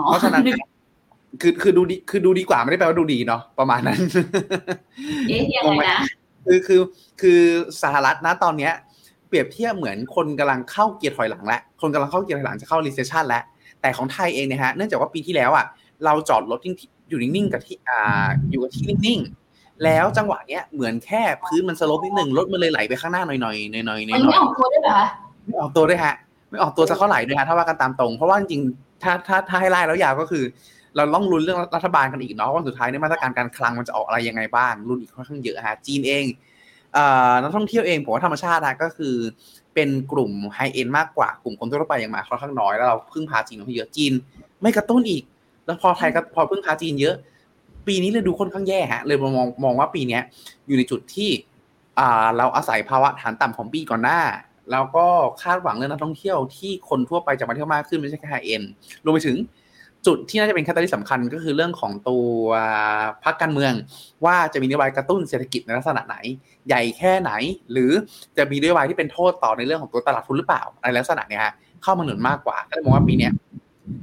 [0.06, 0.44] เพราะฉะนั้น
[1.42, 4.00] คือคือดูดีคือดูดีกว่าไม่ได้แปลว่าดูดีเนาะประมาณนั้น
[5.30, 6.00] เอ๊ะยังไงนะ
[6.46, 6.82] คือคือ
[7.22, 7.40] คือ
[7.84, 8.74] สหรัฐนะตอนเนี้ย
[9.28, 13.44] เปรียบเทียบเหมือนคนกำลังเข้าเกียร์ถอยหลังแล้วคนกำลังเข้าเกียร์ถอยหลังจะเข้า recession แล้ว
[13.82, 15.66] แต่ของไทยเองเนี่ยฮะเนื่องจากว่าปีที่แล้วอะ
[16.06, 16.60] เราจอดรถ
[17.10, 19.49] อยู่นิ่งๆกับที่อ่าอยู่กับที่นิ่งๆ
[19.84, 25.02] แล้วจังหวะเนี้ยเหมือนแค่พื้นมัน slope นิดหนึ่งรถมันเลยไหลไปข้างหน้าหน่อยๆหน่อยๆหน่อยๆไม่ออกตัวได้เหรอ
[25.46, 26.16] ไม่ออกตัวด้วยฮะ
[26.50, 30.44] ไม่ออกตัวจะเข้าไหลด้วยฮะถ้าว่ากันตามตรง เพราะว่าจริงๆถ้าถ้าถ้าให้ไล่แล้วยาวก็คือ
[30.96, 36.26] เราต้องลุ้นเรื่องรัฐบาลกันอีกเนาะว่าสุดท้ายในมาตรการการคลังมันจะออกอะไรยังไงบ้างลุ้นอีกค่อนข้างเยอะฮะจีนเอง
[37.42, 39.16] นักท่องเที่ยวเองผมว่าธรรมชาตินะก็คือ
[39.74, 44.14] เป็นกลุ่ม high-end มากกว่ากลุ่มคนทั่วไปอย่างมาค่อนข้างน้อยแล้วเราพึ่งพาจีนค่อนข้างเยอะจีน
[44.62, 45.24] ไม่กระตุ้นอีก
[45.66, 47.16] แล้วพอไทยก็พอพึ่งพาจีนเยอะ
[47.88, 50.20] ปีนี้เลยดูค่อนข้างแย่ฮะเลยมองมองว่าปีนี้
[50.68, 51.30] อยู่ในจุดที่
[52.38, 54.22] เราอาศัยภาวะฐานต่ำของปีก่อนหน้า
[54.72, 55.08] แล้วก็
[55.42, 58.64] คาดหวังเรื่องนักท่องเที่ยวที่คนทั่วไปจะมาเที่ยวมากขึ้นไม่ใช่แค่ไฮเอ็น
[59.04, 59.38] รวมไปถึง
[60.08, 62.28] จุดที่น่าจะเป็นคตตาลิสสำคัญก็คือเรื่องของตัว
[63.24, 63.74] พรรคการเมือง
[64.26, 66.16] ว่าจะมีนโยบายกระตุ้นเศรษฐกิจในลักษณะไหน
[66.68, 67.32] ใหญ่แค่ไหน
[67.72, 67.92] หรือ
[68.38, 71.44] จะมีนโยบายที่เป็นโทษต่อในเรื่องของตัวตลาดทุนหรือเปล่าในลักษณะเนี้ย
[71.84, 73.30] เข้ามาหนุนมากกว่าก็เลยมองว่าปีนี้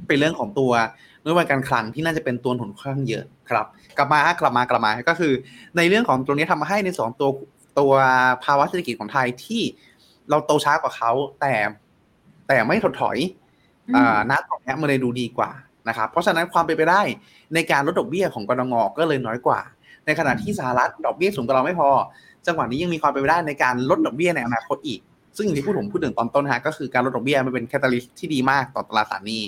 [0.07, 0.71] เป็นเรื่องของตัว
[1.27, 3.65] นโยบายการคลังที่น่าจะเป็นตัวหนุนค่อนข้างเยอะครับ
[3.97, 5.33] กลับมากลับมากลับมาก็คือ
[5.77, 7.29] ในเรื่องของตัวนี้ทำให้ในสองตัว
[7.79, 7.93] ตัว
[8.43, 9.61] ภาวะเศรษฐกิจของไทยที่
[10.29, 11.11] เราโตช้ากว่าเขา
[11.41, 11.53] แต่
[12.47, 13.17] แต่ไม่ถดถอย
[13.95, 15.49] อ่าณตรงนี้มันเลยดูดีกว่า
[15.87, 17.01] นะครับเพราะฉะนั้นความเป็นไปได้
[17.53, 19.59] ในการลดดอกเบี้ยของกรงก็เลยน้อยกว่า
[20.05, 21.89] ในขณะที่สหรัฐดอกเบี้ยสูงกว่าเราไม่พอ
[22.47, 24.99] จังหวะนี้ยังมีความเป็นไปได้ในการลดดอกเบี้ยในอนาคตอีก
[25.37, 29.41] ซึ่งอย่างที่พูดผมพูดถึงตอนต้นฮะก็คือการลดดอกเบี้ยมันเป็น catalyst ที่ดีมากต่อตลาดตราสารหนี้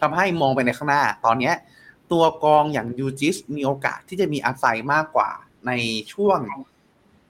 [0.00, 1.52] ทำให้มองไปในข้างหน้า ตอนนี้
[2.12, 5.30] ตัวกองอย่าง UGIS มีโอกาสที่จะมี upside มากกว่า
[5.66, 5.72] ใน
[6.12, 6.38] ช่วง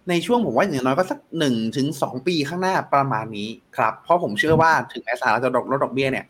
[0.08, 6.24] ในช่วงผมว่าอย่างน้อยก็สักหนึ่งถึงสองปีข้างหน้าประมาณนี้ครับ เพราะผมเชื่อว่าถึงแม้สหรัฐจะลดดอกเบี้ยเนี่ย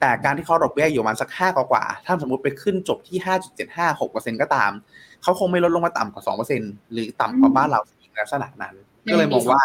[0.00, 4.70] แต่การที่เขาดอกเบี้ยอยู่มาสักห้ากว่าถ้าสมมติไปขึ้นจบที่ห้าจุดเจ็ดห้าหกเปอร์เซ็นก็ตาม
[5.22, 6.62] เขาคงไม่ลดลงมาต่ำกว่าสองเปอร์เซ็น
[6.92, 8.74] หรือต่ำกว่าบ้านเราอีกลักษณะนั้น
[9.10, 9.62] ก็เลยมองว่า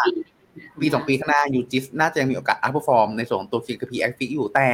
[0.80, 4.66] ปีสองปีข้างหน้า UGIS น่าจะยังมีโอกาส outperform ในส่วนของตัว KPI แอคฟิกอยู่แต่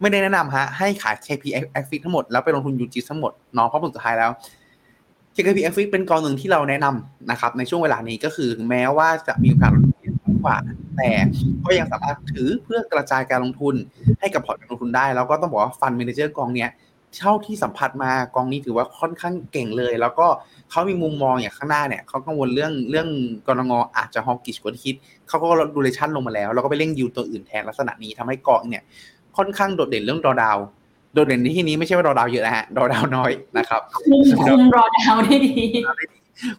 [0.00, 4.30] ไม่ได้แนะนำฮะให้ขาย KPI แอคฟิกทั้งหมดแล้วไปลงทุน UGIS ทั้งหมดเนาะเพราะผลสุดท้ายแล้ว
[5.34, 9.72] KPI แอคฟิกเป็นกองหนึ่งที่เราแนะนำนะครับในช่วงเวลานี้ก็คือแม้ว่าจะมีโอกาส
[10.44, 10.56] กว่า
[10.96, 11.10] แต่
[11.66, 13.74] ก็ยังสามารถถือเพื่อกระจายการลงทุน
[14.20, 16.70] ให้กับพอร์ตการลงทุนได้ แล้วก็ต้องบอกว่า fund manager กองเนี้ย
[17.18, 20.26] เท่าที่สัมผัสมากองนี้ถือว่าค่อนข้างเก่งเลย แล้วก็
[20.70, 23.08] เขามีมุมมองอย่างข้างหน้าเนี่ยเขากังวลเรื่องเรื่อง
[23.46, 24.94] กนง.อาจจะ hawkish กว่าที่คิด
[25.28, 28.82] เขาก็ลด duration ลงมาแล้ว แล้วก็ไปเร่งยูตัวอื่นแทนลักษณะนี้ทำให้กองเนี่ย
[29.36, 30.56] ค่อนข้างโดดเด่นเรื่องดอดาว
[31.14, 35.62] โดดเด่นในที่นี้ไม่ใช่ว่าดอดาวเยอะนะฮะดอดาวน้อยนะครับคุม drawdown ได้ดี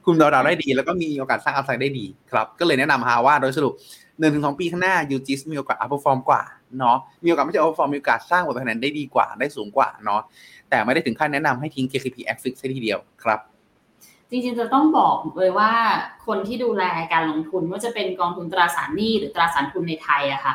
[0.05, 3.73] คุมดอดาวได้ดี แล้วก็มีโอกาสสร้าง upside ได้ดีครับ ก็เลยแนะนำฮะว่าโดยสรุป
[4.19, 6.41] หนึ่งถึงสองปีข้างหน้า UGIS มีโอกาส outperform กว่า
[6.79, 10.21] เนาะมีโอกาสไม่ใช่อัพฟอร์มมีโอกาสสร้างผลตอบแทนได้ดีกว่าได้สูงกว่าเนาะ
[10.69, 13.39] แต่ไม่ได้ถึงขั้นแนะนำให้ทิ้ง KKP a f i x ทีเดียวครับ
[14.29, 15.71] จริงๆจะต้องบอกเลยว่า
[16.25, 20.53] คนที่ดูแลการลงทุนว่าจะเป็นกองทุนตราสารหนี้หรือตราสารทุนในไทยอะค่ะ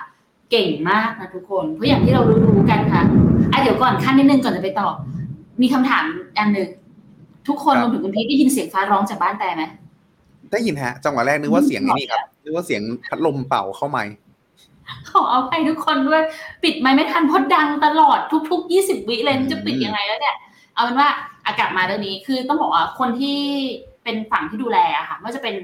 [0.51, 3.03] เก่งมากนะทุกคนเพราะอย่างที่เรารู้ๆกันค่ะ
[3.53, 4.95] อะเดี๋ยวก่อนขั้นนิดนึงก่อนจะไปตอบ
[5.63, 6.05] มีคำถาม
[6.39, 6.69] อันหนึ่ง
[7.49, 9.63] ทุกคนรวมถึงคุณพีทได้ยินเสียงฟ้าร้องจากบ้านแต่ไหม
[10.53, 14.03] ได้ยินฮะ จังหวะแรกนึกว่าเสียงนี่ครับนึกว่าเสียงพัดลมเป่าเข้ามา
[15.11, 16.23] ขอเอาไปทุกคนด้วย
[16.63, 18.19] ปิดไมไม่ทันเพราะดังตลอด
[18.51, 20.37] ทุกๆยี่สิบวิเลยจะปิดยังไงแล้วเนี่ย
[20.75, 21.09] เอาเป็นว่า
[21.47, 23.39] อากาศมาเรื่องนี้คือต้องบอกว่าคนที่
[24.05, 25.55] เป็นฝั่งที่ดูแลอะค่ะว่าจะเป็น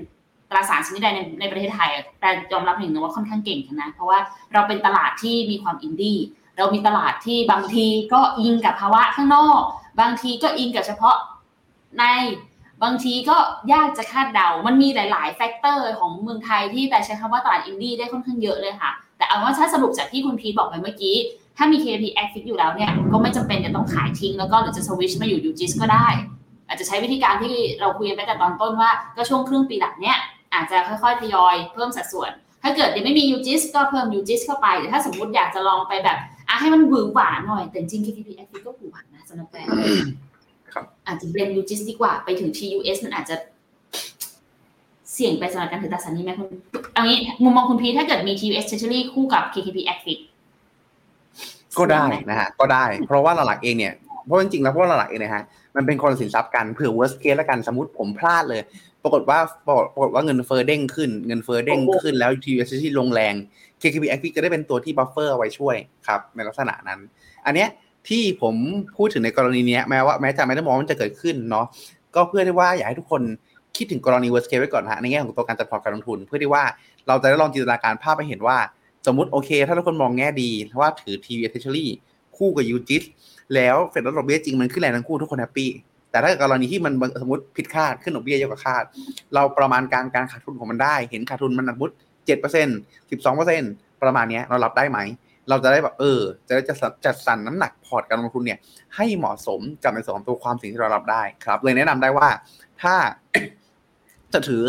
[0.50, 4.18] ตราสารชนิดใดในในประเทศไทย แต่ยอมรับหนึ่งนะว่าค่อนข้างเก่งนะ เพราะว่า
[4.52, 6.18] เราเป็นตลาดที่มีความอินดี้
[6.56, 9.60] เรามีตลาดที่บางทีก็อิงกับภาวะข้างนอก
[10.00, 11.16] บางทีก็อิงกับเฉพาะ
[11.98, 12.04] ใน
[12.82, 13.36] บางทีก็
[13.74, 21.16] ยากจะคาดเดา มันมีหลาย ๆ factor ของเมืองไทยที่แต่ใช้คำว่าตลาดอินดี้ได้ค่อนข้างเยอะเลยค่ะ แต่เอาว่าถ้าสรุปจากที่คุณพีทบอกไปเมื่อกี้
[21.56, 26.06] ถ้ามี KFAFIX อยู่แล้วเนี่ยก็ไม่จำเป็นจะต้องขายทิ้งแล้วก็หรือจะสวิชมาอยู่ UGIS ก็ได้
[26.68, 30.18] อาจจะใช้วิธีการที่เราคุยกันไปแต่ตอนต้นว่าก็ช่วงครึ่งปีหลังเนี่ย
[30.54, 32.30] อาจจะค่อย ๆ ทยอยเพิ่มสัดส่วน
[32.62, 36.18] ถ้าเกิดยังไม่มี UGIS ก็เพิ่ม UGIS เข้าไปหรือถ้าสมมติอยากจะลองไปแบบ
[36.48, 39.68] อะให้มันหวือหวาหน่อยแต่จริง KFAFIX ก็หวือหวานะสำหรับแบรน
[41.06, 43.36] อาจจะเป็นยูจิสดีกว่าไปถึง TUS มันอาจจะ
[45.12, 46.48] เสี่ยงไปสำหรับการถือตราสารหนี้ไหมคุณ
[46.94, 50.20] เอางี้มุมมองคุณพีทถ้าเกิดมี TUS Treasury คู่กับ KKP Active
[51.78, 53.94] ก็ได้นะฮะก็ได้ เพราะว่าหลักๆเองเนี่ย
[54.26, 55.42] เพราะจริงๆแล้วเพราะว่าหลักๆเองเนะฮะ
[55.76, 58.60] มันเป็นคนละสินทรัพย์กันเผื่อ worst case แล้วกันสมมติผมพลาดเลย
[59.02, 63.34] ปรากฏว่าปรากฏปรากฏว่าเงินเฟ้อเด้งขึ้นเงินเฟ้อเด้งขึ้นแล้ว TUS ที่ลงแรง
[63.80, 67.00] KKB Active ก็ได้เป็นตัวที่บัฟเฟอร์เอาไว้ช่วยครับในลักษณะนั้น
[67.46, 67.68] อันเนี้ย
[68.08, 68.54] ที่ผม
[68.96, 71.66] พูดถึงในกรณีนี้แม้ว่าแม้จะไม่ได้มองว่ามันจะเกิดขึ้นเนาะ
[72.14, 73.22] ก็เพื่อที่ว่าอยากให้ทุกคน
[73.76, 76.64] คิดถึงกรณี worst case ไว้ก่อนฮะในแง่ของตัวการจัดพอร์ตการลงทุน เพื่อที่ว่า
[77.08, 78.58] เราจะได้ลองจินตนาการภาพไปเห็นว่า
[79.06, 80.50] สมมติโอเค ถ้าทุกคนมองแง่ดี
[80.80, 81.86] ว่าถือ TUSTREASURY
[82.36, 83.02] คู่กับ u g i s
[83.54, 85.70] แล้วเฟดลดดอกเบี้ยจริงมันขึ้นแรงทั้งคู่ทุกคน happy
[86.10, 86.92] แต่ถ้ากรณีที่มัน
[87.22, 88.84] สมมติผิดคาดขึ้นดอกเบี้ยเยอะกว่าคาด
[89.34, 91.94] เราประมาณการการขาดทุนของมันได้ เห็นขาดทุนมันสมมติ
[92.26, 92.78] เจ็ดเปอร์เซ็นต์
[93.10, 93.70] สิบสองเปอร์เซ็นต์
[94.02, 94.98] ประมาณนี้เรารับได้ไหม
[95.48, 96.74] เราจะได้แบบเออ จะได้จะ
[97.04, 98.58] จัดสรรน้ำหนักพอร์ตการลงทุนเนี่ย
[98.96, 102.28] ให้เหมาะสมกับในส่วนของตัวความเสี่ยงที่เรารับได้ครับ เลยแนะนำได้ว่า
[102.82, 102.94] ถ้า
[104.32, 104.62] จะถือ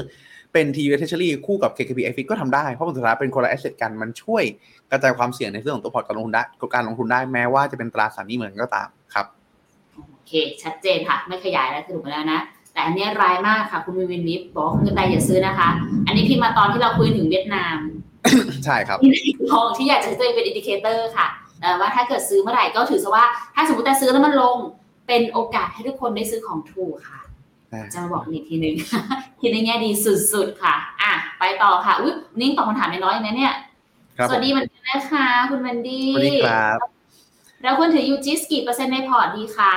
[0.54, 4.44] เป็น t v Treasury คู่กับ KKP f ก็ทำได้ เพราะผลสุดท้ายเป็นคนละ asset กันมันช่วย
[4.92, 6.44] กระจายความเสี่ยงในเรื่องของตัวพอร์ตการลงทุนได้
[6.76, 9.26] การลงทุนได้แม้ว่าจะเป็นตราสารนี้เหมือนก็ตามครับ
[10.12, 10.32] โอเค
[10.64, 12.40] ชัดเจนค่ะ ไม่ขยายแล้วสรุปมาแล้วนะ
[12.74, 15.70] แต่อันนี้ยรายมากค่ะ คุณวินวินวิฟบอกเงินใดอย่าซื้อนะคะ
[16.08, 17.78] อันนี้พิมพ์มาตอนที่เราคุยถึงเวียดนาม
[18.66, 18.98] ใช่ครับ
[19.52, 21.28] ทองที่อยากจะใช้ตัวเองเป็น indicator ค่ะ
[21.62, 24.58] เอ่อว่าถ้าเกิดซื้อเมื่อไหร่ก็ถือซะว่า ถ้าสมมติแต่ซื้อแล้วมันลง
[25.08, 27.20] เป็นโอกาสให้ทุกคนได้ซื้อของถูกค่ะ
[27.74, 28.76] อ่าจะมาบอกอีกทีหนึ่ง
[29.40, 29.90] คิดในแง่ดี
[30.34, 33.54] สุดๆค่ะ อะ ไปต่อค่ะอุ้ยนิ่งตอบคำถามน้อยๆนะเนี่ย
[34.18, 36.78] ครับสวัสดีเหมือนกันนะคะคุณวันดีสวัสดีครับ
[37.64, 39.74] เราควรถือ UGIS กี่เปอร์เซ็นต์ในพอร์ตดีคะ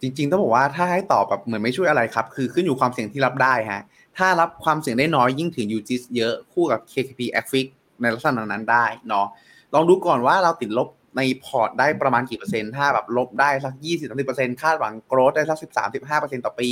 [0.00, 3.80] จริงๆต้องบอกว่าถ้าให้ตอบแบบเหมือนไม่ช่วยอะไรครับ คือขึ้นอยู่ความเสี่ยงที่รับได้ฮะ
[4.18, 7.66] ถ้ารับความเสี่ยงได้น้อยยิ่งถือ UGIS เยอะคู่กับ KKP a f i c
[8.00, 9.26] ในลักษณะนั้นได้เนาะ
[9.74, 13.72] ลองดูก่อนว่าเราติดลบในพอร์ตได้ประมาณกี่เปอร์เซ็นต์ ถ้าแบบลบได้สัก
[14.18, 15.58] 20-30%คาดหวังโกรธได้สัก
[16.02, 16.68] 13-15%ต่อปี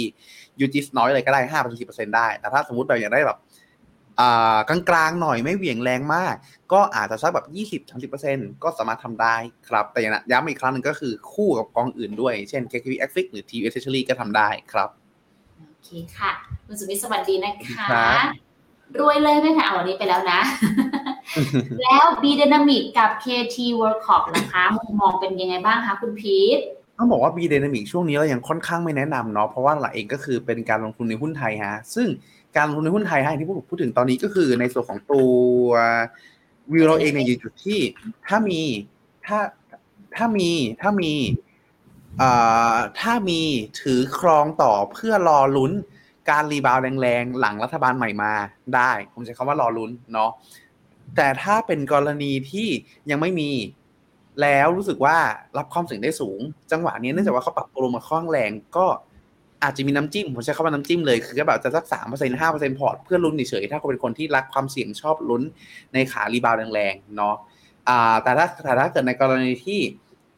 [0.65, 1.41] UGIS น้อยเลยก็ได้
[1.79, 3.39] 5-10%ได้ แต่ถ้าสมมติเราอยากได้แบบ
[4.69, 6.35] กลางๆหน่อยไม่เหวี่ยงแรงมาก
[6.73, 7.47] ก็อาจจะสักแบบ
[8.05, 9.37] 20-30%ก็สามารถทำได้
[9.69, 14.89] ครับ แต่ย้ำอีกครั้งหนึ่งก็คือคู่กับกองอื่นด้วย เช่น KKP a f i c หรือ TV Treasury ก็ทำได้ครับ
[15.85, 16.31] เคค่ะ
[16.67, 18.27] คุณสุวิทย์สวัสดีนะคะครับ
[19.01, 20.41] รวยเลยไหมคะเอาวันนี้ไปแล้วนะ
[21.83, 26.59] แล้ว B Dynamic กับ KT Workshop นะคะมุมมองเป็นยังไงบ้างคะคุณพีท
[26.99, 32.09] ต้องบอกว่า B Dynamic ช่วงนี้เรายังค่อนข้างไม่แนะนำเนาะเพราะว่าหลักเองก็คือเป็นการลงทุนในหุ้นไทยฮะซึ่ง
[32.57, 35.69] การลงทุนในหุ้นไทยฮะที่พูดพูดถึงตอนนี้ก็คือในส่วนของตัว
[36.73, 37.81] วิวเราเองเนี่ยอยู่จุดที่
[38.29, 38.61] ถ้ามี
[39.27, 39.39] ถ้า
[40.17, 41.52] ถ้ามีถ้ามีอ่า
[43.01, 43.41] ถ้ามี
[43.81, 45.73] ถือครองต่อเพื่อรอลุ้น
[46.31, 48.33] การ rebound แรงๆ หลังรัฐบาลใหม่มา
[48.75, 50.31] ได้ ผมใช้คำว่ารอลุ้นเนาะ
[51.17, 52.69] แต่ถ้าเป็นกรณีที่
[53.11, 53.51] ยังไม่มี
[54.43, 55.17] แล้วรู้สึกว่า
[55.59, 56.41] รับความเสี่ยงได้สูง
[56.73, 58.87] จังหวะนี้เนื่องจากว่าเขาปรับตัวลงมาค่อนข้างแรงก็
[59.63, 65.43] อาจจะมีน้ำจิ้ม ผมใช้คำว่าน้ำจิ้มเลย คือก็แบบจะสักสามเปอร์เซ็นต์ห้าเปอร์เซ็นต์พอร์ตเพื่อลุ้นเฉยๆถ้าคุณเป็นคนที่รักความเสี่ยงชอบลุ้น
[65.93, 67.37] ในขา rebound แรงๆเนาะ
[68.23, 69.81] แต่ถ้าแต่ถ้าเกิดในกรณีที่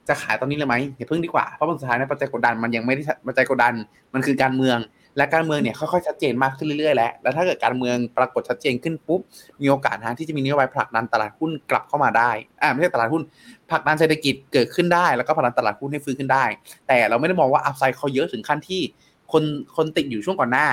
[0.09, 3.75] จะขายตอนนี้เลยไหมอย่าเพิ่งดีกว่า เพราะสุดท้ายในยปัจจัยกดดันมันยังไม่ได้ปัจจัยกดดัน
[4.15, 4.79] มันคือการเมือง
[5.17, 9.21] และการเมืองเนี่ยค่อยๆชัดเจนมากขึ้นเรื่อยๆแล้วแล้วถ้าเกิดการเมืองปรากฏชัดเจนขึ้นปุ๊บ
[9.63, 12.31] มีโอกาสนะที่จะมีนโยบายผลักดันตลาดหุ้นกลับเข้ามาได้
[12.63, 13.23] อ่าไม่ใช่ตลาดหุ้น
[13.71, 16.45] ผลักดันเศรษฐกิจเกิดขึ้นได้ แล้วก็ผลักดันตลาดหุ้นให้ฟื้นขึ้นได้
[16.89, 18.81] แต่เราไม่ได้มองว่าอัพไซด์เขาเยอะถึงขั้นที่
[19.33, 19.43] คน
[19.77, 20.67] คนติดอยู่ช่วงก่อนหน้า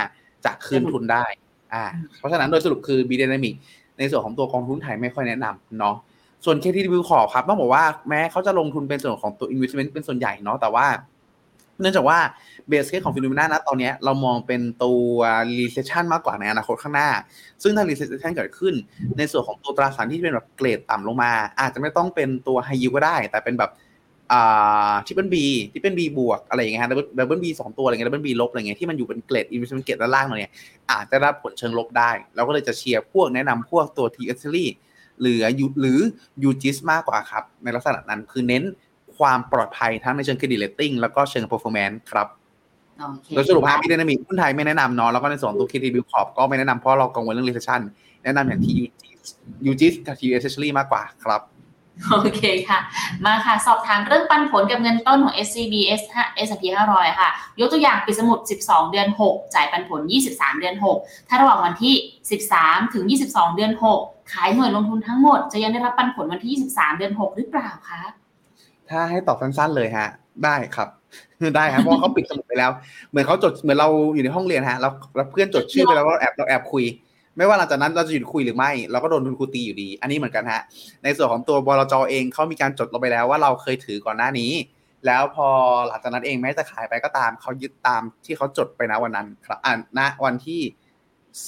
[0.45, 1.25] จะคืนทุนได้
[1.73, 1.83] อ่า
[2.17, 3.55] เพราะฉะนั้นโดยสรุปคือ B Dynamic
[3.97, 5.95] ในส่วนของตัวกองทุนไทยไม่ค่อยแนะนำเนาะ
[6.45, 10.87] ส่วน KTW ขอครับต้องบอกว่าแม้เขาจะลงทุนเป็นส่วนของตัว investment เป็นส่วนใหญ่เนาะแต่ว่า
[11.81, 12.19] เนื่องจากว่า
[12.67, 15.17] เบสเคสของฟิโนเมนานะตอนนี้เรามองเป็นตัว
[15.59, 17.09] recession มากกว่าในอนาคตข้างหน้า
[17.63, 18.73] ซึ่งถ้า recession เกิดขึ้น
[19.17, 23.71] ในส่วนของตัวตราสารที่เป็นแบบเกรดต่ำลงมา อาจจะไม่ต้องเป็นตัว high yield ก็ได้ แต่เป็นแบบ
[25.05, 25.35] ที่เป็น B
[25.71, 30.53] ที่เป็น B บวกอะไรอย่างเงี้ยฮะดdouble B สองตัวอะไรเงี้ยดับเบิล B ลบอะไรเงี้ยที่มันอยู่เป็นเกรด investment เกรดด้านล่างเนี่ย
[30.91, 34.73] อาจจะได้รับผลเชิงลบได้ เราก็เลยจะเชียร์พวกแนะนำพวกตัว TUSTREASURY
[35.21, 35.39] หรือ
[35.81, 35.99] หรือ
[36.49, 38.63] UGIS มากกว่าครับ ในลักษณะนั้นคือเน้น
[39.17, 42.27] ความปลอดภัยทั้งในเชิง credit rating แล้วก็เชิง performance ครับ
[42.99, 47.81] โอเคโดยสรุปฮะ B-DYN AMIC หุ้นไทยไม่แนะนำเนาะแล้วก็ในส่วนของตัว KTB Corp ก็ไม่แนะนำเพราะเรากังวลเรื่อง recession
[48.23, 48.77] แนะนำอย่างที่
[49.71, 51.41] UGIS กับ TUSTREASURY มากกว่าครับ
[52.11, 52.79] โอเคค่ะ
[53.25, 56.01] มาค่ะ สอบถามเรื่องปันผลกับเงินต้นของ SCB S
[56.47, 56.63] S&P
[56.93, 60.01] 500 ค่ะ ยกตัวอย่างปิดสมุด 12 เดือน 6 จ่ายปันผล
[60.31, 61.93] 23 เดือน 6 ถ้าระหว่างวันที่
[62.43, 68.01] 13 ถึง 22 เดือน 6ขายหน่วยลงทุนทั้งหมด จะยังได้รับปันผลวันที่ 23 เดือน 6 หรือเปล่าคะ
[68.89, 70.07] ถ้าให้ตอบสั้นๆเลยฮะ
[70.43, 70.89] ได้ครับ
[71.55, 72.71] ได้ครับเพราะว่าเขาปิดสมุดไปแล้ว
[73.09, 76.83] เหมือนเขาจดเหมือนเราอยู่ในห้องเรียนฮะเราเราเพื่อนจดชื่อไปแล้วเราแอบเราแอบคุย
[77.37, 80.61] ไม่ว่าหลังจากนั้นเราจะหยุดคุยหรือไม่เราก็โดนทุนครูตีอยู่ดี อันนี้เหมือนกันฮะ
[81.03, 84.51] ในส่วนของตัวบลจเองเขามีการจดลงไปแล้วว่าเราเคยถือก่อนหน้านี้
[85.05, 85.47] แล้วพอ
[85.87, 90.61] หลังจากนั้นเองแม้จะขายไปก็ตามเขายึดตามที่เขาจดไปนะวันนั้น ครับอ่าณวันที่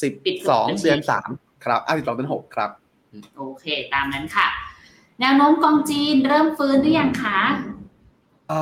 [0.01, 0.13] สิบ
[0.49, 1.29] สองเดือนสาม
[1.65, 2.69] ครับอ่าสิบสองเดือนหกครับ
[3.37, 4.47] โอเค ตามนั้นค่ะ
[5.19, 7.39] แนวโน้มกองจีนเริ่มฟื้นหรือยังคะ
[8.49, 8.59] เอ่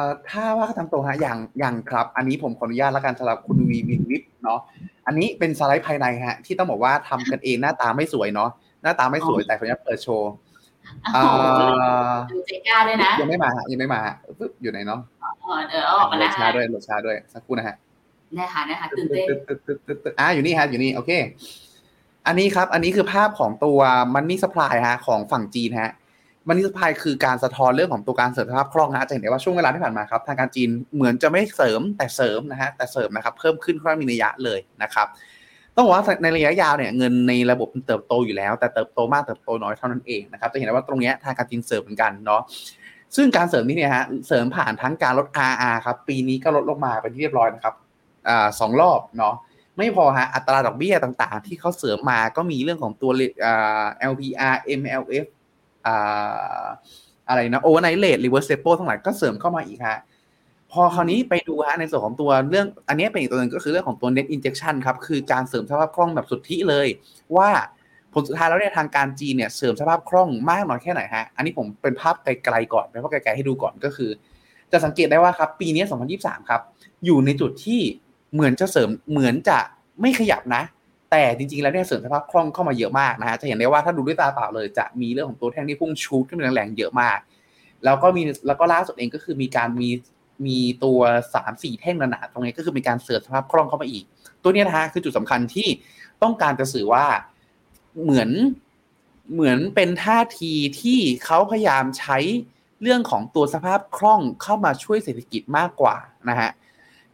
[0.00, 4.60] อถ้าว่าตามตรงฮะอย่างอย่างครับ อันนี้ผมขออนุญาตแล้วกันสำหรับคุณวีวินวิทเนาะ
[5.06, 8.50] อันนี้เป็นสไลด์ภายในฮะ ที่ต้องบอกว่าทำกันเองหน้าตาไม่สวยเนาะ
[8.82, 10.30] หน้าตาไม่สวยแต่ขออนุญาตเปิดโชว์
[11.12, 11.36] โอ้โห
[11.82, 15.00] อ่าดูใจกล้าด้วยนะยังไม่มาฮะยังไม่มาฮะปึ๊บอยู่ไหนเนาะ
[15.42, 17.76] เออเออเอาออกมาโหลแล้ดวช้าค่ะด้วยโหลดช้าด้วยสักครู่นะฮะ
[18.38, 21.10] นะคะนะคะตื่นเต้นตึ๊ดตึ๊ดตึ๊ดตึ๊ดตึ๊ดอ่าอยู่นี่ฮะอยู่นี่โอเค
[22.26, 23.78] อันนี้ครับ อันนี้คือภาพของตัว
[24.14, 25.92] มันนี่สปายฮะของฝั่งจีนฮะ
[26.46, 35.06] มันนี่สปายคือการสะท้อนเรื่องของตัวการเสริมสภาพคล่องฮะจะเห็นได้ว่าช่วงเวลาที่ผ่านมาครับทางการจีนเหมือนจะไม่เสริมแต่เสริมนะฮะแต่เสริมนะครับเพิ่มขึ้นค่อนข้างมีนัยยะเลยนะครับ
[35.74, 42.42] ต้องบอกว่าในระยะยาวเนี่ยเงินในระบบมันเติบโตอยู่แล้ว แต่เติบโตมากเติบโตน้อยเท่านั้นเองนะครับจะเห็นได้ว่าตรงเนี้ยทางการจีนเสริมเหมือนกันเนาะ
[43.16, 47.74] ซึ่งการเสริมนี้เนี่ยฮะเสริมผ่านทั้งการลด RR ครับปีนี้ก็ลดลงมาเป็นที่เรียบร้อยนะครับ
[48.28, 49.34] อ่าสองรอบเนาะ
[49.80, 53.10] ไม่พอฮะอัตราดอกเบี้ยต่างๆ ที่เขาเสริมมาก็มีเรื่องของตัว
[53.44, 55.26] อ่า LPR MLF
[55.86, 56.64] อ่า
[57.28, 59.98] อะไรนะ overnight rate reverse repo ทั้งหลายก็เสริมเข้ามาอีกฮะ
[60.72, 66.86] พอคราวนี้ไปดูฮะในส่วนของตัวเรื่อง อันนี้เป็นอีกตัวหนึ่งก็คือเรื่องของตัว net injection ครับ คือการเสริมสภาพคล่องแบบสุทธิเลย
[67.36, 67.50] ว่า
[68.12, 74.10] ผลสุดท้ายแล้วเนี่ยทางการจีนเนี่ยเสริมสภาพคล่องมากน้อยแค่ไหนฮะอันนี้ผมเป็นภาพไกลๆก่อนเป็นภาพไกลๆให้ดูก่อนก็คือ
[74.72, 75.84] จะสังเกตได้ว่าครับปีนี้
[76.16, 76.60] 2023 ครับ
[77.04, 77.80] อยู่ในจุดที่
[78.34, 79.58] เหมือนจะเสริมเหมือนจะ
[80.00, 80.62] ไม่ขยับนะ
[81.10, 87.18] แต่จริงๆแล้วเนี่ยเสริมสภาพคล่องเข้ามาเยอะมากนะฮะจะเห็นได้ว่าถ้าดูด้วยตาเปล่าเลย จะมีเรื่องของตัวแท่งที่พุ่งชูดขึ้นแรงๆเยอะมาก
[87.84, 89.90] แล้วก็มีแล้วก็ล่าสุดเองก็คือมีการมี
[90.46, 91.00] มีตัว
[91.34, 94.04] สามสี่แท่งหนาๆตรงนี้ก็คือมีการเสริมสภาพคล่องเข้ามาอีก
[94.42, 95.68] ตัวเนี้ยนะฮะคือจุดสำคัญที่
[96.22, 97.04] ต้องการจะสื่อว่า
[98.02, 98.30] เหมือน
[99.32, 102.18] เหมือนเป็นท่าทีที่เขาพยายามใช้
[102.82, 105.96] เรื่องของตัวสภาพคล่องเข้ามาช่วยเศรษฐกิจมากกว่า
[106.30, 106.50] นะฮะ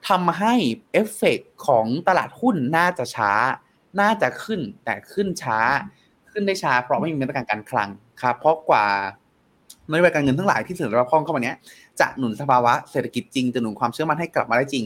[0.09, 0.55] ทำให้
[0.93, 3.33] เอฟเฟกของตลาดหุ้นน่าจะช้า
[4.01, 5.59] น่าจะขึ้นแต่ขึ้นช้า
[6.31, 7.89] ขึ้นได้ช้าเพราะไม่มีมาตรการการคลัง
[8.23, 8.87] ครับ เพราะกว่า
[9.91, 11.57] นโยบายการเงินทั้งหลายที่เสนอรับคล่องเข้ามาเนี้ย
[12.01, 14.85] จะหนุนสภาวะเศรษฐกิจจริงจะหนุนความเชื่อมั่นให้กลับมาได้จริง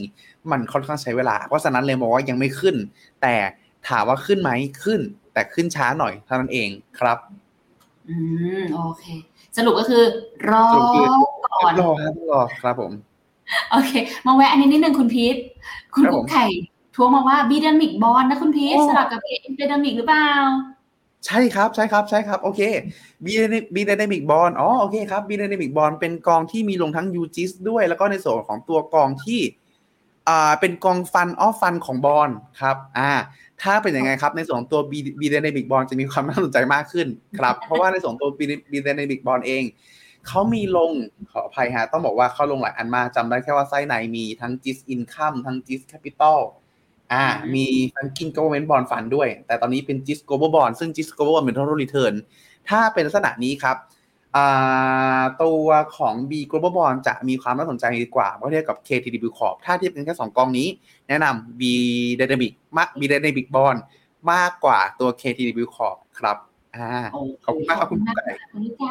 [0.51, 2.75] มันค่อนข้างใช้เวลา เพราะฉะนั้นเลยมองว่ายังไม่ขึ้น
[3.21, 3.35] แต่
[3.89, 4.51] ถามว่าขึ้นไหม
[4.83, 4.99] ขึ้น
[5.33, 6.69] แต่ขึ้นช้าหน่อยเท่านั้นเอง
[6.99, 7.17] ครับ
[8.09, 8.15] อื
[8.59, 9.03] มโอเค
[9.57, 10.03] สรุปก็คือ
[10.51, 11.07] รอสรุปคือ
[11.63, 12.91] ก่อนรอครับรอครับผม
[13.71, 13.91] โอเค
[14.27, 15.35] มาแวะอันนี้นิดนึงคุณพีท
[15.95, 16.45] คุณครับผมกุ๊กไข่
[16.95, 20.29] ทวงมาว่า B-DYNAMIC BOND นะคุณพีทโอ้สลับกับ N-DYNAMIC หรือเปล่า
[21.25, 22.61] ใช่ครับใช่ครับใช่ครับ โอเค
[23.25, 23.33] บี
[23.75, 29.41] บีด y น a มิกบอลอ๋อโอเคครับบีด y น a มิกบอลเป็นกองที่มีลงทั้ง UGIS ด้วย แล้วก็ในส่วนของตัวกองที่
[30.29, 32.29] อ่าเป็นกองฟันออฟฟันของบอล
[32.61, 33.11] ครับอ่า
[33.63, 37.07] ถ้าเป็นยังไงครับในส่วนของตัวบีบีด y น a มิกบอลจะมีความน่าสนใจมากขึ้น
[37.39, 39.63] ครับ เพราะว่าในส่วนของตัวบีบีด y น a มิกบอลเอง
[40.27, 40.91] เขามีลง
[41.31, 46.39] ขออภัยฮะ ต้องบอกว่าเขาลงหลายอันมากจำได้แค่ว่าไส้ในมีทั้ง GIS Income ทั้ง GIS Capital
[47.13, 47.65] อ่าอืมมี
[47.95, 52.13] ทั้งกิน Government Bond Fund ด้วย แต่ตอนนี้เป็น GIS Global Bond ซึ่ง GIS Global Bond เป็น total return
[52.69, 53.77] ถ้าเป็นลักษณะนี้ครับ
[54.35, 55.67] อ่าตัว
[55.97, 60.67] ของ B Global Bond จะมีความน่าสนใจกว่าเมื่อเทียบกับ KTW Corp ถ้าเทียบกันแค่ 2กองนี้
[61.07, 61.61] แนะนำ B
[62.19, 63.79] Dynamic มาก B Dynamic Bond
[64.31, 66.37] มากกว่าตัว KTW Corp ครับ
[66.77, 68.85] อ่าโอเคขอบคุณมากครับคุณขอไก่คุณใจ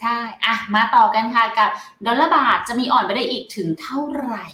[0.00, 1.70] ใช่อะมาต่อกันค่ะกับ
[2.06, 4.44] ดอลลาร์บาทจะมีอ่อนไปได้อีกถึงเท่าไหร่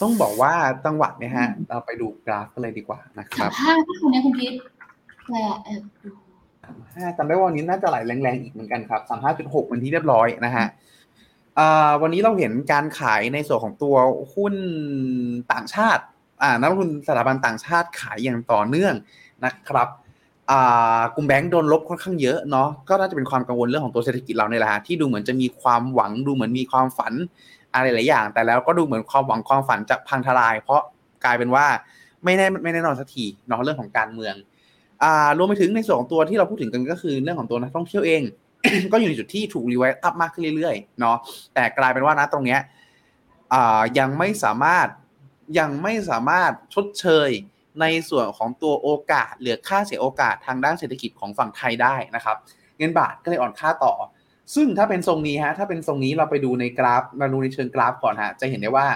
[0.00, 0.52] ต้องบอกว่า
[0.84, 4.54] จังหวะเนี่ยฮะ เราไปดูกราฟกันเลยดีกว่านะคสารัมบห้าก็คุณเนี่ยคุณพีท
[5.26, 6.10] แปลเออดู
[6.94, 10.66] ห้าจำได้ว่าวันนี้น่าจะไหลแรงๆอีกเหมือนกันครับสามห้าจุดหกเป็นที่เรียบร้อยนะฮะ
[11.58, 13.96] อ่าวันนี้เราเห็นการขายในส่วนของตัว
[14.34, 14.54] หุ้น
[15.52, 16.02] ต่างชาติ
[16.42, 18.94] อ่านักลงทุนสถาบันต่างชาติขายอย่างต่อเนื่อง
[19.44, 20.07] นะครับอ่า
[21.14, 27.12] กลุ่มแบงก์โดนลบค่อนข้างเยอะเนาะก็น่าจะเป็นความกังวลเรื่องของตัวเศรษฐกิจเราเนี่ยแหละฮะที่ดูเหมือนจะมีความหวังดูเหมือนมีความฝัน
[27.74, 30.80] อะไรหลายอย่าง แต่แล้วก็ดูเหมือนความหวังความฝันจะพังทลาย เพราะ
[31.24, 31.66] กลายเป็นว่า
[32.24, 34.34] ไม่แน่ไม่แน่นอนสักทีเนาะเรื่องของการเมือง
[35.02, 38.22] อ่ารวมไปถึงในส่วนของตัวที่เราพูดถึงกันก็คือเรื่องของตัวนักท่องเที่ยวเอง
[38.92, 41.16] ก็อยู่ในจุดที่ถูกรีไวซ์อัพมากขึ้นเรื่อยๆเนาะ
[41.54, 42.60] แต่กลายเป็นว่านะตรงเนี้ย
[43.52, 44.88] อ่ายังไม่สามารถ
[45.58, 47.30] ยังไม่สามารถชดเชย
[47.80, 52.36] ในส่วนของตัวโอกาสเหลือค่าเสียโอกาสทางด้านเศรษฐกิจของฝั่งไทยได้นะครับ
[52.78, 53.94] เงินบาทก็เลยอ่อนค่าต่อ
[54.54, 58.86] ซึ่งถ้าเป็นทรงนี้ฮะถ้าเป็นทรงนี้เราไปดูในกราฟมาดูในเชิงกราฟก่อนฮะจะเห็นได้ว่า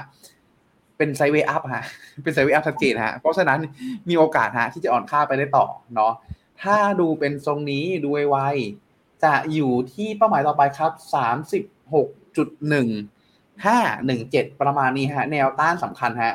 [0.96, 1.84] เป็น sideway up ฮะ
[2.22, 3.58] เป็น sideway up ชัดเจนฮะเพราะฉะนั้น
[4.08, 6.12] มีโอกาสฮะที่จะอ่อนค่าไปได้ต่อเนาะ
[6.62, 11.62] ถ้าดูเป็นทรงนี้ดูไวๆจะอยู่ที่เป้าหมายต่อไปครับสามสิบ
[11.94, 12.88] หกจุดหนึ่ง
[13.66, 16.34] ห้าหนึ่งเจ็ดประมาณนี้ฮะแนวต้านสำคัญฮะ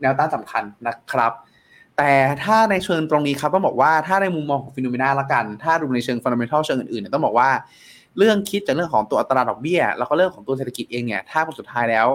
[0.00, 1.32] แนวต้านสำคัญนะครับ
[1.96, 2.12] แต่
[2.44, 7.50] ถ้าในเชิงตรงนี้ครับต้องบอกว่าถ้าในมุมมองของ Finnomena ละกัน ถ้าดูในเชิง fundamental เชิงอื่นๆเนี่ยต้องบอกว่า
[8.18, 12.06] เรื่องคิดจากเรื่องของตัวอัตราดอกเบี้ย แล้วก็เรื่องของตัวเศรษฐกิจเองเนี่ยถ้าผลสุดท้ายแล้ว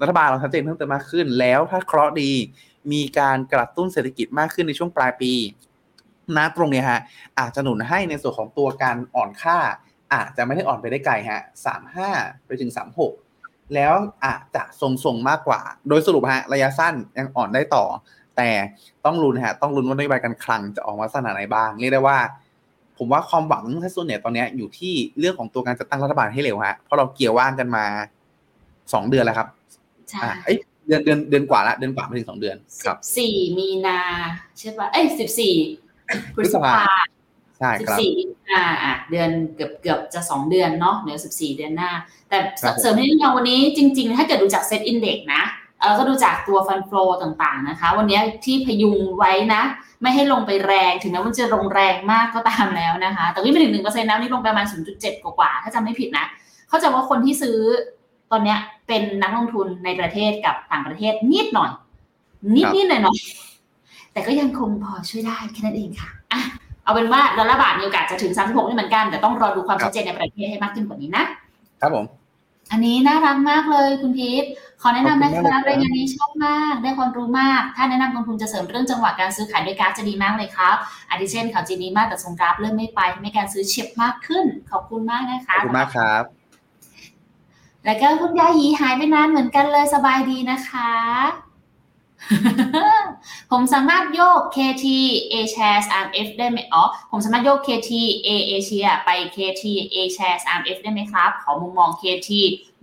[0.00, 2.30] รัฐบาลเราชัดเจนเพิ่มเติมมากขึ้น แล้วถ้าเคราะห์ดี
[2.92, 5.32] มีการกระตุ้นเศรษฐกิจมากขึ้นในช่วงปลายปี
[6.36, 7.00] นะตรงเนี้ยฮะ
[7.38, 9.58] อาจจะหนุนให้ในส่วนของตัวการอ่อนค่า
[10.14, 12.10] อาจจะไม่ได้อ่อนไปได้ไกลฮะสามห้า
[12.46, 13.12] ไปถึงสามหก
[13.74, 17.84] แล้วอาจจะทรงๆมากกว่า โดยสรุปฮะระยะสั้นยังอ่อนได้ต่อ
[18.40, 18.52] แต่
[19.06, 22.18] ต้องลุ้นฮะต้องลุ้นว่านโยบายการคลังจะออกมาลักษณะไหนบ้าง เรียกได้ว่า
[22.98, 27.84] ผมว่าความหวังถ้าส่วนใหญ่ตอนเนี้ยอยู่ที่เรื่องของตัวการจัดตั้งรัฐบาลให้เร็วฮะเพราะเราเกี่ยวว่างกันมา
[28.92, 29.48] สองเดือนแล้วครับ
[30.10, 34.00] ใช่อ่าเอ้ยเดือนเดือนเดือนกว่าละเดือนกว่าไม่ถึงสองเดือนคสิรับบสี่มีนา
[34.58, 35.54] ใช่ปะเอ้ยสิบสี่
[36.34, 36.74] พฤษภา
[37.58, 38.12] ใช่สิคบรับสี่
[38.50, 41.90] อ่าอะเดือนเกือบเกือบจะสองเดือนเนาะเดี๋ยวสิบสี่เดือนหน้า
[42.28, 45.42] แต่ครับผมเสริมให้นิดนึงวันนี้จริง ๆ ถ้าเกิดดูจากเซตอินเด็กนะ
[45.80, 46.90] เออก็ดูจากตัวฟันโฟ
[47.22, 49.62] ต่างๆนะคะ วันนี้ที่พยุงไว้นะ
[50.02, 56.26] ไม่ให้ลงไปแรงถึงแม้มันจะลงแรงมากก็ตามแล้วนะคะ แต่วิ่งไปถึงหนึ่งเปอร์เซ็นต์นะนี่ลงไปประมาณศูนย์จุดเจ็ดกว่าๆถ้าจำไม่ผิดนะ
[56.68, 57.58] เข้าใจว่าคนที่ซื้อ
[58.30, 61.70] ตอนเนี้ยเป็นนักลงทุนในประเทศกับต่างประเทศนิดหน่อย
[62.56, 66.40] นิดนิดหน่อยหน่อยๆแต่ก็ยังคงพอช่วยได้แค่นั้นเองค่ะอะ
[66.84, 71.24] เอาเป็นว่าดอลลาร์บาทมีโอกาสจะถึง 36นี่เหมือนกัน แต่ต้องรอดูความชัดเจนในประเทศให้มากขึ้นกว่านี้นะ
[71.80, 72.04] ครับผม
[72.70, 74.44] อันนี้น่ารักมากเลยคุณพีท
[74.82, 80.76] ขอแนะนำนะขอบคคุณมากรับเลยครับรายงานนี้ชอบมาก ได้ความรู้มาก ถ้าแนะนำกองทุนจะเสริมเรื่องจังหวะการซื้อขายด้วยกราฟจะดีมากเลยครับ
[81.10, 86.24] อาทิเช่นข่าวจีนดีมากแต่ทรงกราฟเริ่มไม่ไปทำให้การซื้อเฉียบมากขึ้น ขอบคุณมากนะขอคะบคุณมากครับ
[87.84, 91.49] แล้วก็คุณยายีหายไปนานเหมือนกันเลยสบายดีนะคะ
[93.50, 94.86] ผมสามารถโยก KT
[95.32, 97.90] A shares RMF ได้ไหมอ๋อ ผมสามารถโยก KT
[98.26, 99.64] A Asia ไป KT
[99.94, 102.30] A shares RMF ได้ไหมครับ ขอมุมมอง KT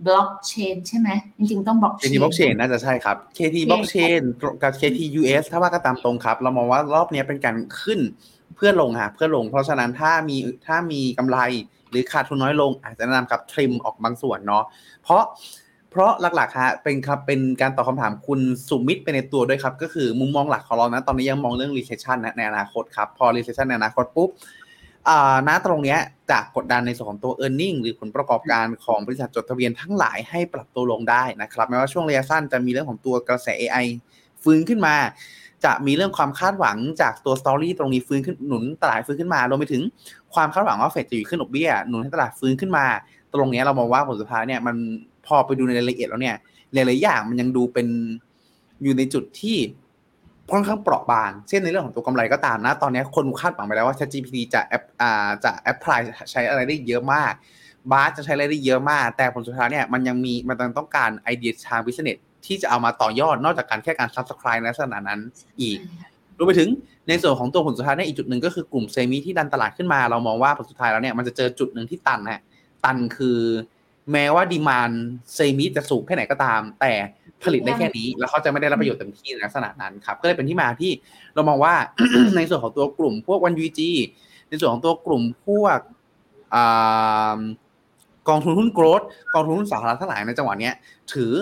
[0.06, 1.08] blockchain ใช่ไหม
[1.38, 4.22] จริงๆ ต้อง blockchain KT blockchain น่าจะใช่ครับ KT blockchain
[4.62, 8.00] กับ KT US ถ้าว่าก็ตามตรงครับ เรามองว่ารอบนี้เป็นการขึ้น
[8.56, 10.36] เพื่อลงฮะเพื่อลง เพราะฉะนั้นถ้ามี
[10.66, 11.38] ถ้ามีกำไร
[11.90, 14.64] หรือขาดทุนน้อยลง อาจจะแนะนำครับทริมออกบางส่วนเนาะ
[15.02, 15.22] เพราะ
[15.90, 24.30] เพราะหลักๆฮะเป็นครับเป็นการตอบคำถามคุณสุมิตไปในตัวด้วยครับ ก็คือมุมมองหลักของเรานะตอนนี้ยังมองเรื่อง recession นะในอนาคตครับ พอ recession ในอนาคตปุ๊บ
[25.48, 25.96] ณตรงนี้
[26.30, 33.86] จากกดดันในส่วนของตัว e a r n i n g หรือผลประกอบการของบริษัทจดทะเบียนทั้งหลายให้ปรับตัวลงได้นะครับแม้ว่าช่วงระยะสั้นจะมีเรื่องของตัวกระแส AI
[34.42, 34.94] ฟื้นขึ้นมา
[35.64, 39.82] จะมีเรื่องความคาดหวังจากตัว story ตรงนี้ฟื้นขึ้นหนุนตลาดฟื้นขึ้นมารวมไปถึง
[40.34, 42.86] ความคาดหวังว่าเฟดจะหยุดขึ้นดอกเบี้ยหนุนให้ตลาดฟื้นขึ้นมา
[43.34, 44.76] ตรงนี้เรามองว่าผลสุดท้ายเนี่ยมัน
[45.28, 46.36] พอไปดูในรายละเอียดแล้วเนี่ย
[46.74, 47.86] หลายๆอย่างมันยังดูเป็น
[48.82, 49.56] อยู่ในจุดที่
[50.50, 56.00] ค่อนข้างเปราะบางเช่นในเรื่องของตัวกำไรก็ตามนะ ตอนนี้คนคาดหวังไปแล้วว่า ChatGPT จะแอปอ่าจะ apply
[56.30, 57.32] ใช้อะไรได้เยอะมาก
[57.92, 62.16] Bard จะใช้อะไรได้เยอะมาก แต่ผลสุดท้ายเนี่ยมันยังมีมันต้องการไอเดียทาง business
[62.46, 65.20] ที่จะเอามาต่อยอดนอกจากการแค่การ subscribe ในลักษณะนั้น
[65.60, 65.78] อีก
[66.38, 66.68] รวมไปถึง
[67.08, 72.40] ในส่วนของตัวผลสุดท้ายเนี่ยอีกจุดหนึ่งก็คือกลุ่มเซมิที่ดันตลาดขึ้นมา เรามองว่าผลสุดท้ายแล้วเนี่ยมันจะเจอจุดหนึ่งที่ตันฮะ
[72.84, 73.38] ตันคือ
[74.12, 74.90] แม้ว่าดีมาน
[75.34, 76.92] เซมิจะสูงแค่ไหนก็ตาม แต่
[77.42, 80.90] ผลิตได้แค่นี้ แล้วเขาจะไม่ได้รับประโยชน์เต็มที่ในลักษณะนั้นครับ ก็เลยเป็นที่มาที่
[81.34, 81.74] เรามองว่า
[82.36, 83.90] ในส่วนของตัวกลุ่มพวกวันยูจี
[84.48, 85.78] ในส่วนของตัวกลุ่มพวก
[86.54, 87.38] อ่า
[88.28, 89.02] กองทุนหุ้น growth
[89.34, 90.74] กองทุนหุ้นสาธารณะทั้งหลายในจังหวะเนี้ย
[91.12, 91.32] ถือ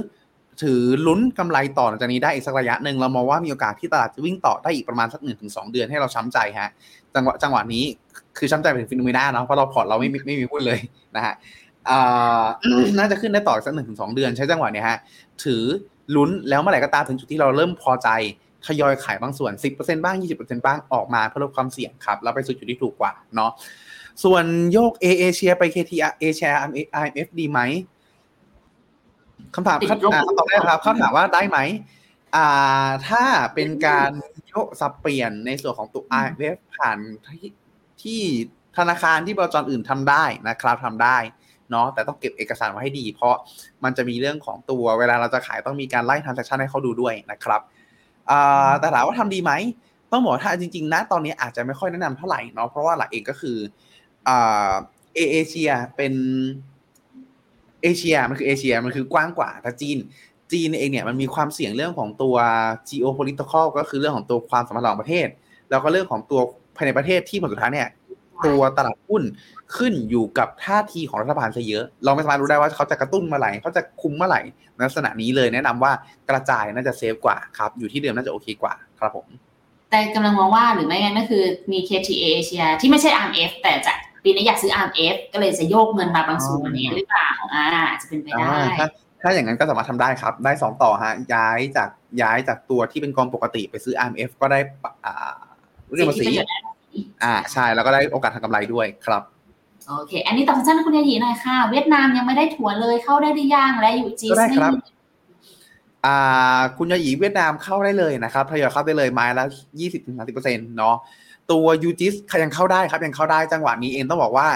[0.62, 6.71] ถือลุ้นกำไรต่อหลังจากนี้ได้อีกสักระยะหนึ่งเรามองว่ามีโอกาสที่ตลาดจะวิ่งต่อได้อีกประมาณสักหนึ่งถึงสองเดือนให้เราช้ำใจฮะ
[7.14, 7.85] จังหวะจังหวะนี้
[8.39, 10.81] คือช้ำใจเป็น Finnomena เนาะเพราะเราพอร์ตเราไม่มีไม่มีหุ้นเลย
[11.17, 11.66] นะฮะอ่า
[12.99, 14.99] น่าจะขึ้นได้ต่ออีกสักหนึ่งถึงสองเดือนใช้จังหวะเนี้ยฮะ
[15.45, 15.62] ถือ
[16.16, 18.09] ลุ้นแล้วเมื่อไหร่ก็ตามถึงจุดที่เราเริ่มพอใจ
[18.66, 23.51] ทยอยขายบางส่วน 10%บ้าง 20%บ้างออกมาเพื่อลดความเสี่ยงครับแล้วไปสู่จุดที่ถูกกว่าเนาะ
[24.24, 26.59] ส่วนโยก A A เชียไป KTR A share
[26.99, 27.61] IMF ดีไหม
[29.55, 31.59] คำถามติดคำลบอ่าคำตอบแรกครับเขาถามว่าได้ไหม
[32.37, 33.24] อ่าถ้า
[33.55, 34.11] เป็นการ
[34.49, 37.51] โยกสับเปลี่ยนในส่วนของตัว IMF ผ่านที่
[38.03, 38.20] ที่
[38.76, 41.18] ธนาคารที่บริจอื่นทำได้นะครับทำได้
[41.71, 43.35] เนาะแต่ต้องเก็บเอกสารไว้ให้ดี เพราะ
[43.85, 47.61] มันจะมีเรื่องของตัวเวลาเราจะขายต้องมีการไล่ทราน a c t ชันให้เขาดูด้วยนะครับ
[48.31, 49.53] อ่าแต่ถามว่าทำดีไหม
[50.12, 53.57] ต้องบอกว่าถ้าจริงๆนะตอนนี้อาจจะไม่ค่อยแนะนำเท่าไหร่เนาะเพราะว่าหลักเองก็คือ
[54.29, 54.73] อ่า
[55.14, 56.14] เอเอเชียเป็น
[57.83, 59.99] เอเชียมันคือเอเชียมันคือกว้างกว่าแต่จีน
[60.53, 62.37] จีนเองเนี่ยมันมีความเสี่ยงเรื่องของตัว
[62.89, 65.29] geopolitical ก็คือเรื่องของตัวความสัมพันธ์ระหว่างประเทศ
[65.71, 66.41] แล้วก็เรื่องของตัว
[66.77, 67.89] ภายในประเทศที่ผลสุดท้ายเนี่ย
[68.45, 69.22] ตัวตลาดหุ้น
[69.76, 74.41] ขึ้นอยู่กับท่าทีของรัฐบาลซะเยอะ เราไม่สามารถรู้ได้ว่าเขาจะกระตุ้นเมื่อไหร่เขาจะคุมเมื่อไหร่
[74.74, 75.93] ในลักษณะนี้เลยแนะนำว่า
[76.28, 79.26] กระจายน่าจะเซฟกว่าครับ อยู่ที่เดิมน่าจะโอเคกว่าครับผม
[79.91, 87.64] แต่กำลังมองว่าหรือไม่งั้นก็คือมี KTA Asia ที่ไม่ใช่ RMF แต่จะปีนี้อยากซื้อ RMF ก็เลยจะโยกเงินมาบางส่วนนี้หรือเปล่าอ่า
[88.01, 88.87] จะเป็นไปได้อ่าถ้า
[89.22, 91.91] ถ้าอย่างนั้นก็สามารถทำได้ครับ ได้สองต่อฮะย้ายจาก
[92.22, 94.59] ย้ายจากตัวที่เป็นกองปกติไปซื้อ IMF ก็ได้
[95.07, 95.34] อ่า
[95.93, 96.26] เรื่องภาษี
[97.24, 99.22] อ่าใช่แล้วก็ได้โอกาสทางกำไรด้วยครับ
[99.88, 104.72] โอเค อันนี้ตอบสั้นๆคุณยายีหน่อยค่ะ เวียดนามยังไม่ได้ถั่วเลยเข้าได้หรือยังและอยู่จีก็ได้ไม่ครับ
[106.07, 109.44] อ่าคุณยาหยีเวียดนามเข้าได้เลยนะครับทยอยเข้าได้เลยไม้ละ
[109.80, 110.97] ยี่สิบถึงสามสิบเปอร์เซ็นต์เนาะ
[111.53, 114.49] ตัว UGIS ยังเข้าได้ครับยังเข้าได้จังหวะนี้เองต้องบอกว่า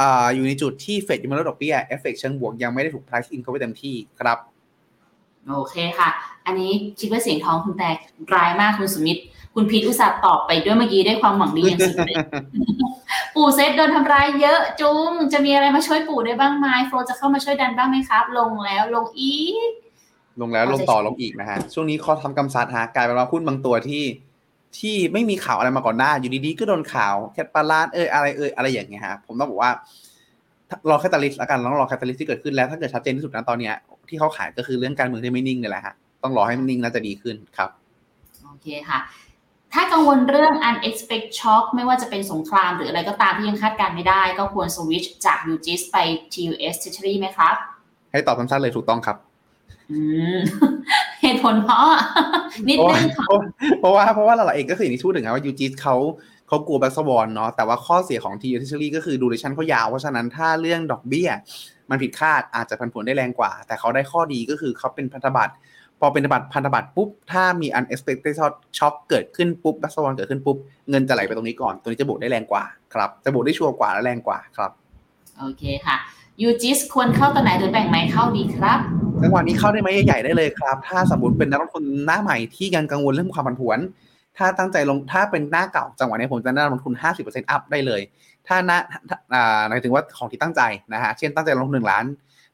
[0.00, 4.38] อ่าอยู่ในจุดที่เฟดยังไม่ลดดอกเบี้ยเอฟเฟกเชิงบวกยังไม่ได้ถูก price in เข้าไปเต็มที่ครับ
[5.48, 6.08] โอเคค่ะ
[6.46, 6.70] อันนี้
[7.00, 7.96] คิดว่าเสียงท้องคุณแตก
[8.34, 9.20] ร้ายมากคุณสมิธ
[9.54, 12.16] คุณพีทอุตส่าห์ตอบไปด้วยเมื่อกี้ด้วยความหวังดีอย่างสุดเลย
[13.34, 19.36] ปู่เซตโดนทำร้ายเยอะจุงจะมีอะไรมาช่วยปู่ได้บ้างไหม flow จะเข้ามาช่วยดันบ้างไหมครับ ลงแล้วลงอี
[19.68, 19.70] ก
[20.40, 24.04] ลงแล้วลงต่อลงอีกนะฮะ ช่วงนี้เคราะห์ซ้ำกรรมซัดฮะกลายเป็นว่าหุ้นบางตัวที่
[24.78, 29.70] ที่ไม่มีข่าวอะไรมาก่อนหน้า อยู่ดีๆก็โดนข่าวแคทปาลานเอยอะไรเอยอะไรอย่างเงี้ยฮะผมต้องบอกว่า
[30.90, 33.74] รอ catalyst แล้วกันต้องรอ catalyst ที่เกิดขึ้นแล้วถ้าเกิดชัดเจนที่สุดนะตอนเนี้ย
[34.08, 37.70] ที่เขาขายก็คือเรื่องการเมืองที่ไม่นิ่งนี่แหละฮะต้องรอให้มันนิ่งน่าจะดีขึ้นครับ
[38.44, 38.98] โอเคค่ะ
[39.74, 45.96] ถ้ากังวลเรื่อง unexpected shock ไม่ว่าจะเป็นสงครามหรืออะไรก็ตามที่ยังคาดการณ์ไม่ได้ ก็ควรสวิตช์จาก UGIS ไป
[46.32, 47.56] TUS Treasury ไหมครับ
[48.12, 49.16] ให้ตอบสั้นๆเลยถูกต้องครับ
[49.90, 49.98] อื
[50.36, 50.38] ม
[51.22, 51.86] เหตุผลเพราะ
[52.68, 53.26] นิดเพราะนึว่างค่ะ
[53.80, 55.96] เพราะว่าเพราะว่าเราเองก็คืออย่างที่พูดถึงนะว่า UGIS เขา
[56.48, 61.28] เขากลัว black swan เนาะแต่ว่าข้อเสียของ TUS Treasury ก็คือ duration เขายาวเพราะฉะนั้นถ้าเรื่องดอกเบี้ย
[61.90, 65.54] มันผิดคาดอาจจะผันผวนได้แรงกว่า แต่เขาได้ข้อดีก็คือเขาเป็นพันธบัตร
[66.00, 68.34] พอเป็นพันธบัตรพันธบัตรปุ๊บ ถ้ามี unexpected
[68.78, 70.56] shock เกิดขึ้นปุ๊บ black swan เกิดขึ้นปุ๊บ
[70.90, 72.64] เงินจะไหลไปตรงนี้ก่อน ตัวนี้จะบวกได้แรงกว่า
[72.94, 74.70] ครับ จะบวกได้ชัวร์กว่าและแรงกว่าครับ
[75.38, 75.96] โอเคค่ะ
[76.48, 78.78] UGIS ควรเข้าตัวไหนหรือแบ่งไหมเข้าดีครับ
[79.22, 83.78] จังหวะนี้เข้าได้ไหมใหญ่ๆได้เลยครับ ถ้าสมมติเป็นนักลงทุนหน้าใหม่ที่ยังกังวลเรื่องความผันผวน
[84.36, 88.00] ถ้าตั้งใจลงถ้าเป็นหน้าเก่าจังหวะนี้ผมจะแนะนำลงทุน 50% up ได้เลย
[88.46, 88.78] ถ้าหน้า
[89.34, 90.62] อ่าหมายถึงว่าของที่ตั้งใจ
[90.94, 92.04] นะฮะเช่นตั้งใจลงทุนหนึ่งล้าน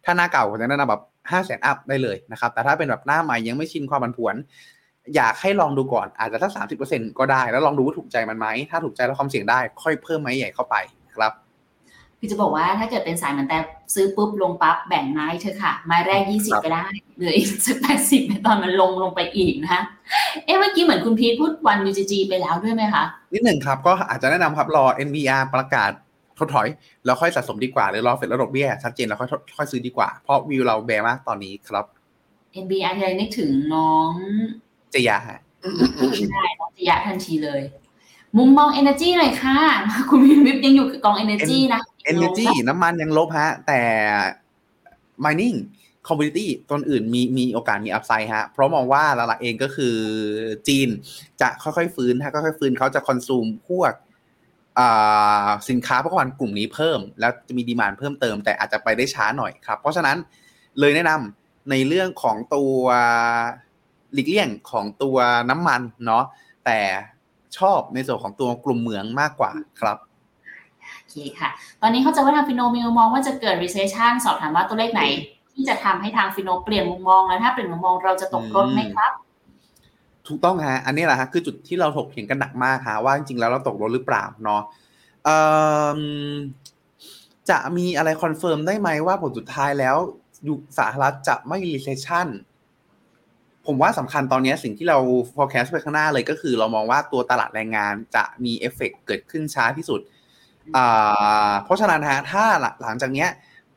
[0.05, 4.34] ถ้าหน้าเก่าผมจะแนะนำแบบ 5 0 0 0 0 0 up ได้เลยนะครับแต่ถ้าเป็นแบบหน้าใหม่ยังไม่ชินความผันผวน
[5.16, 6.52] อยากให้ลองดูก่อนอาจจะสัก
[6.86, 10.76] 30%ก็ได้ แล้วลองดูว่าถูกใจมันไหมถ้าถูกใจแล้วความเสี่ยงได้ค่อยเพิ่มไม้ใหญ่เข้าไป
[11.14, 11.32] ครับ
[12.18, 13.58] คือจะบอกว่าถ้าเกิดเป็นสายเหมือนแต่
[13.94, 19.80] ซื้อปุ๊บลงปั๊บแบ่งไม้เถอะค่ะ ไม้แรก 20 ก็ได้เหลืออีกสักแปดสิบไปตอนมันลงลงไปอีกนะ
[20.44, 25.90] เอ๊ะเมื่อกี้เหมือนคุณพีทพูดวัน UGG ไปแล้วด้วยไหมคะนิดหนึ่งครับ ก็อาจจะแนะนำครับรอ NVR ประกาศ
[26.41, 26.68] ถดถอย
[27.05, 31.84] แล้วค่อยสะสมดีกว่าหรือรอเฟดแล้วดอกเบี้ยชัดเจนแล้วค่อยค่อยซื้อดีกว่า เพราะวิวเราแบร์มากตอนนี้ครับ
[32.64, 34.12] NBR ทีไรนึกถึงน้อง
[34.91, 35.38] เจียฮะ
[36.32, 37.62] ได้น้องจิยะทันทีเลย
[38.38, 39.59] มุมมอง Energy หน่อยค่ะ
[40.11, 41.80] คุณวิวิบยังอยู่กับกอง Energy นะ
[42.12, 43.80] Energy น้ำมันยังลบฮะ แต่
[45.24, 45.57] mining
[46.07, 49.97] commodity ต้นอื่นมีมีโอกาสมีอัพไซด์ฮะ เพราะมองว่าหลักๆเองก็คือ
[50.68, 50.88] จีน
[51.41, 54.09] จะค่อยๆฟื้นถ้าค่อยๆฟื้นเขาจะคอนซูมพวกอ่า
[55.68, 60.16] สินค้าพวกวันกลุ่มนี้เพิ่ม แล้วจะมีดีมานเพิ่มเติม แต่อาจจะไปได้ช้าหน่อยครับ เพราะฉะนั้น
[60.80, 62.74] เลยแนะนำในเรื่องของตัว
[64.14, 65.16] หลีกเลี่ยงของตัว
[65.50, 66.24] น้ำมันเนาะ
[66.66, 66.80] แต่
[67.58, 69.96] ชอบในส่วนของตัวกลุ่มเหมืองมากกว่าครับ
[70.96, 71.50] โอเคค่ะ
[71.82, 75.02] ตอนนี้เขาใจะว่าทางฟิโนมีมุมมองว่าจะเกิด recession สอบถามว่าตัวเลขไหน
[75.54, 79.12] ที่จะทำให้ทางฟิโนเปลี่ยนมุมมองแล้วถ้าเปลี่ยนมุมมองเราจะตกรถไหมครับ
[80.30, 84.62] ถูกต้องฮะอันนี้แหละฮะคือจุดที่เราถกเถียงกันหนักมากฮะว่าจริงๆแล้วเราตกรถหรือเปล่าเนาะ
[87.50, 89.96] จะมีอะไร confirm ได้ไหมว่าผลสุดท้ายแล้ว
[90.48, 92.28] ยุสหรัฐจะไม่ recession
[93.66, 94.98] ผมว่าสำคัญตอนนี้สิ่งที่เรา
[95.34, 100.00] forecast ไปข้างหน้าเลยก็คือ เรามองว่าตัวตลาดแรงงานจะมีเอฟเฟกเกิดขึ้นช้าที่สุด
[101.64, 102.44] เพราะฉะนั้นฮะถ้า
[102.82, 103.28] หลังจากเนี้ย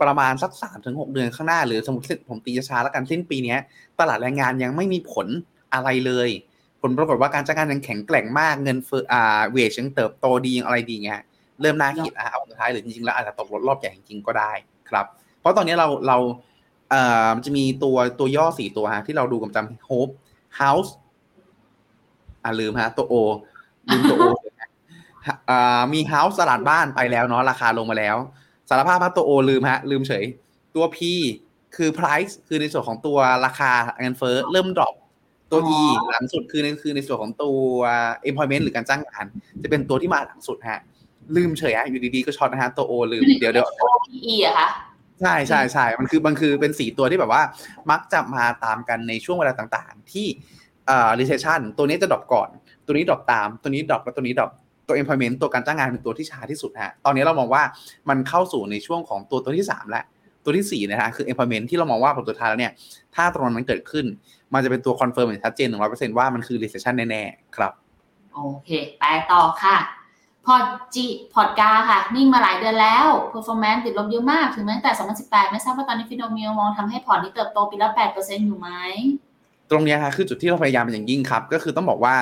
[0.01, 3.59] ประมาณสักสามถึงหกเดือนข้างหน้า หรือสมมติผมตีช้าแล้วกันสิ้นปีเนี้ย
[3.99, 5.27] ตลาดแรงงานยังไม่มีผล
[5.74, 6.30] อะไรเลย
[6.82, 11.21] ผลปรากฏว่าการจ้างงานยังแข็งแกร่งมากเงินเฟ้ออ่าเวชยังเติบโตดียังอะไรดีเงี้ย
[11.61, 14.51] เริ่มน่าคิดอะเอาสุดท้ายหรือจริงๆแล้วอาจจะตกรถรอบใหญ่จริงๆก็ได้
[14.89, 15.05] ครับ
[15.39, 16.17] เพราะตอนนี้เราเรา
[16.89, 20.13] เอ่อมันจะมีตัวตัวย่อสี่ตัวฮะที่เราดูกำจำ Hope
[20.59, 20.91] House
[22.43, 23.15] อ่าลืมฮะ ตัว O
[23.89, 24.28] ลืมตัว O
[25.49, 28.17] อ่ามี House ตลาดบ้านไปแล้วเนาะราคาลงมาแล้ว
[28.69, 30.26] สารภาพว่าตัว O ลืมฮะ ลืมเฉย
[30.76, 30.99] ตัว P
[31.76, 33.71] คือ price คือในส่วนของตัวราคา
[34.01, 34.93] เงินเฟ้อเริ่มดรอป
[35.53, 35.81] ตัว E
[36.11, 37.59] หลังสุดคือในคือในส่วนของตัว
[38.29, 39.25] employment หรือการจ้างงาน
[39.63, 40.81] จะเป็นตัวที่มาหลังสุดฮะ
[41.35, 43.67] ลืมเฉยฮะอยู่ดีๆก็ช็อตนะฮะตัว O ลืมเดี๋ยวเดี๋ยว
[44.05, 44.67] PE อะคะ
[45.21, 47.41] ใช่ใช่ใช่มันคือมันคือเป็นสี่ตัวที่แบบว่า
[47.91, 50.27] มักจะมาตามกันในช่วงเวลาต่างๆ ที่
[50.87, 52.49] เอ่อ recession ตัวนี้จะ drop ก่อน
[52.85, 54.51] ตัวนี้ drop ตาม ตัวนี้ drop แล้วตัวนี้ drop
[54.87, 57.63] ตัว employment ตัวการจ้างงานเป็นตัวที่ช้าที่สุดฮะ ตอนนี้เรามองว่า
[58.09, 60.03] มันเข้าสู่ในช่วงของตัวตัวที่สามแล้ว
[60.43, 62.73] ตัวที่สี่นะฮะคือ employment ที่เรามองว่าผลสุดท้ายแล้วเนี่ย
[63.15, 64.05] ถ้าตรงนั้นเกิดขึ้น
[64.53, 67.71] มันจะเป็นตัว confirm อย่างชัดเจนหนึ่งร้อยเปอร์เซ็นต์ว่ามันคือ recession แน่ๆ ครับ
[68.33, 69.77] โอเค ไปต่อค่ะ
[70.45, 74.91] พอร์ตจีพอร์ตกาค่ะ นิ่งมาหลายเดือนแล้ว performance ติดลบเยอะมาก ถือมาตั้งแต่
[75.21, 78.69] 2018 ไม่ทราบว่าตอนนี้ Finno มีมองทำให้พอร์ตนี้เติบโตปีละ 8%อยู่ไหม
[79.69, 82.15] ตรงเนี้ยฮะคือจุดที่เราพยายามเป็นอย่างยิ่งครับ ก็คือต้องบอกว่า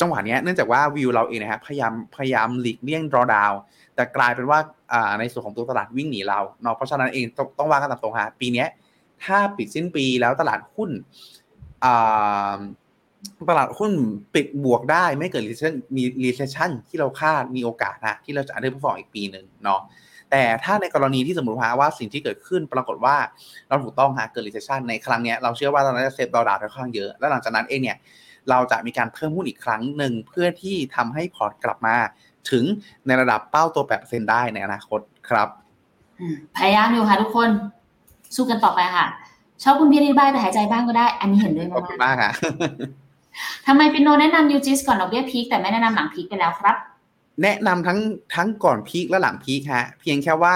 [0.00, 3.54] จังหวะนี้เนื่องจากว่าวิวเราเองนะครับพยายามพยายามหลีกเลี่ยง drawdown
[3.94, 4.58] แต่กลายเป็นว่า
[5.20, 8.64] ในส่วนของตัวตลาดวิ่งหนีเราเนาะเพราะฉะนั้นเองต้องต้องว่ากันตามตรงฮะปีนี้
[9.24, 10.90] ถ้าปิดสิ้นปีแล้วตลาดหุ้น
[13.50, 13.92] ตลาดหุ้น
[14.34, 19.80] ปิดบวกได้ไม่เกิด recession มี recession ที่เราคาดมีโอกาสนะที่เราจะ underperform อีกปีหนึ่งเนาะ
[20.30, 23.16] แต่ถ้าในกรณีที่สมมติว่าสิ่งที่เกิดขึ้นปรากฏว่า
[23.68, 27.98] เราถูกต้องฮะเกิด recession ในครั้งนี้เราเชื่อว่าเราจะ save drawdown ค่อนข้างเยอะ แล้วหลังจากนั้นเองเนี่ย
[28.50, 31.96] เราจะมีการเพิ่มหุ้นอีกครั้งหนึ่งเพื่อที่ทำให้พอร์ตกลับมา
[32.50, 32.64] ถึง
[33.06, 35.48] ในระดับเป้าตัว8%ได้ในอนาคตครับ
[36.56, 37.50] พยายามอยู่ค่ะทุกคน
[38.34, 39.06] สู้กันต่อไปค่ะ
[39.62, 42.30] ชอบคุณพี่รีบ้างแต่หายใจบ้างก็ได้ อันนี้เห็นด้วยมากขอบคุณมากค่ะ
[43.66, 46.76] ทำไมปิโนแนะนำยูจิสก่อนดอกเบี้ยพีคแต่ไม่แนะนำหลังพีคไปแล้วครับ
[47.42, 47.98] แนะนำทั้ง
[48.34, 50.54] ทั้งก่อนพีคและหลังพีคฮะ เพียงแค่ว่า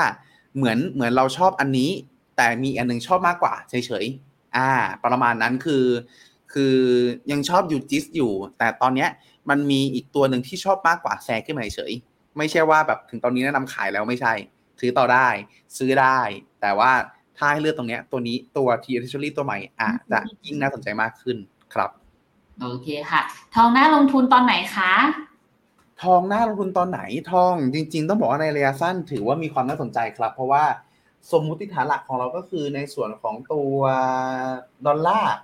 [0.56, 1.90] เหมือนเหมือนเราชอบอันนี้
[2.36, 4.70] แต่มีอันนึงชอบมากกว่าเฉยๆอ่า
[5.04, 5.84] ประมาณนั้นคือ
[6.52, 6.76] คือ
[7.30, 9.10] ยังชอบยูจิสอยู่ แต่ตอนเนี้ย
[9.50, 11.92] มันมีอีกตัวหนึ่งที่ชอบมากกว่าแซงขึ้นมาเฉย
[12.38, 14.32] ไม่ใช่ว่าแบบถึงตอนนี้แนะนำขายแล้วไม่ใช่
[14.80, 15.28] ซื้อต่อได้
[15.78, 16.18] ซื้อได้
[16.60, 16.92] แต่ว่า
[17.41, 21.36] ถ้าให้เลือกตรงเนี้ย ตัวนี้ตัว TUS Treasury ตัวใหม่อาจจะยิ่งน่าสนใจมากขึ้น
[21.74, 21.91] ครับ
[22.61, 23.20] โอเคค่ะ
[23.55, 24.93] ทองน่าลงทุนตอนไหนคะ
[26.03, 27.01] ทองน่าลงทุนตอนไหน
[27.32, 30.64] ทองจริง ๆ ต้องบอกว่าในระยะสั้นถือว่ามีความน่าสนใจครับ เพราะว่า
[31.32, 33.78] สมมุติฐานหลักของเราก็คือในส่วนของตัว
[34.86, 35.36] ดอลลาร์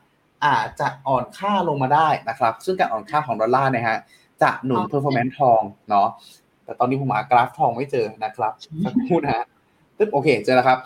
[0.46, 3.98] อาจจะอ่อนค่าลงมาได้นะครับ ซึ่งการอ่อนค่าของดอลลาร์เนี่ยฮะ
[4.42, 6.08] จะหนุน performance ทองเนาะ
[6.64, 8.52] แต่ตอนนี้ผมหากราฟทองไม่เจอนะครับ
[8.84, 9.44] สักครู่นะฮะ
[9.98, 10.78] ตึ๊บโอเคเจอแล้วครับ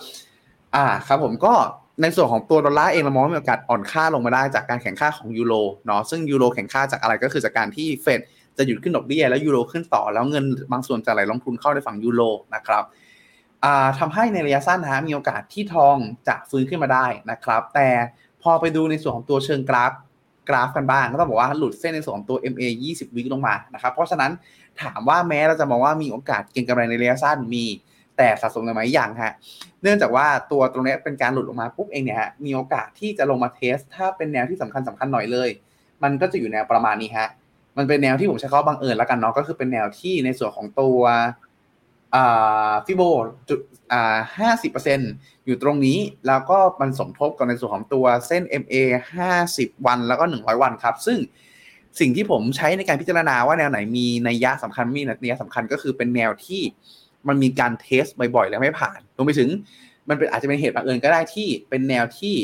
[0.76, 1.54] อ่าครับผมก็
[2.02, 5.54] ในส่วนของตัวดอลลาร์เองเรามองว่ามีโอกาสอ่อนค่าลงมาได้จากการแข็งค่าของยูโร
[5.86, 8.20] เนาะซึ่งยูโรแข็งค่าจากอะไรก็คือจากการที่เฟด
[8.56, 12.22] จะหยุดขึ้นดอกเบี้ยแล้วยูโรขึ้นต่อแล้วเงินบางส่วนจะไหลลงทุนเข้าในฝั่งยูโร
[12.54, 12.84] นะครับ
[13.98, 15.96] ทำให้ในระยะสั้นนะมีโอกาสที่ทอง
[16.28, 17.88] จะฟื้นขึ้นมาได้นะครับ แต่
[18.42, 19.92] พอไปดูในส่วนของตัวเชิงกราฟ
[20.48, 24.32] กราฟกันบ้างก็ต้องบอกว่าหลุดเส้นในส่วนของตัว MA 20 วิลงมานะครับเพราะฉะนั้น
[24.82, 27.64] ถามว่าแม้เราจะมองว่ามีโอกาสเก็งกำไรในระยะสั้นมี
[28.20, 29.32] แต่สะสมเลยไหมยังฮะ
[29.82, 35.48] เนื่องจากว่าตัวตรงนี้เป็นการหลุดออกมาปุ๊บเองเนี่ยฮะมีโอกาสที่จะลงมาเทส ถ้าเป็นแนวที่สำคัญสำคัญหน่อยเลย
[36.02, 37.28] มันก็จะอยู่แนวประมาณนี้ฮะ
[37.78, 41.00] มันเป็นแนวที่ผมใช้คำว่าบังเอิญแล้วกันเนาะก็คือเป็นแนวที่ในส่วนของตัว
[42.86, 43.02] ฟิโบ
[43.48, 43.60] จุด
[43.92, 45.00] อ่าห้าสิบเปอร์เซ็น
[45.46, 48.74] อยู่ตรงนี้ แล้วก็มันสมทบกับในส่วนของตัวเส้น MA
[49.14, 51.18] ห้าสิบวันแล้วก็หนึ่งร้อยวันครับ ซึ่ง
[52.00, 56.62] สิ่งที่ผมใช้ในการพิจารณาว่าแนวไหนมีนัยยะสำคัญมีนัยยะสำคัญก็คือเป็นแนวที่
[57.28, 58.04] มันมีการเทส
[58.36, 59.48] บ่อยๆแล้วไม่ผ่านรวมไปถึง
[60.08, 62.34] มันเป็นอาจจะเป็นเหตุบังเอิญก็ได้ที่เป็นแนวที่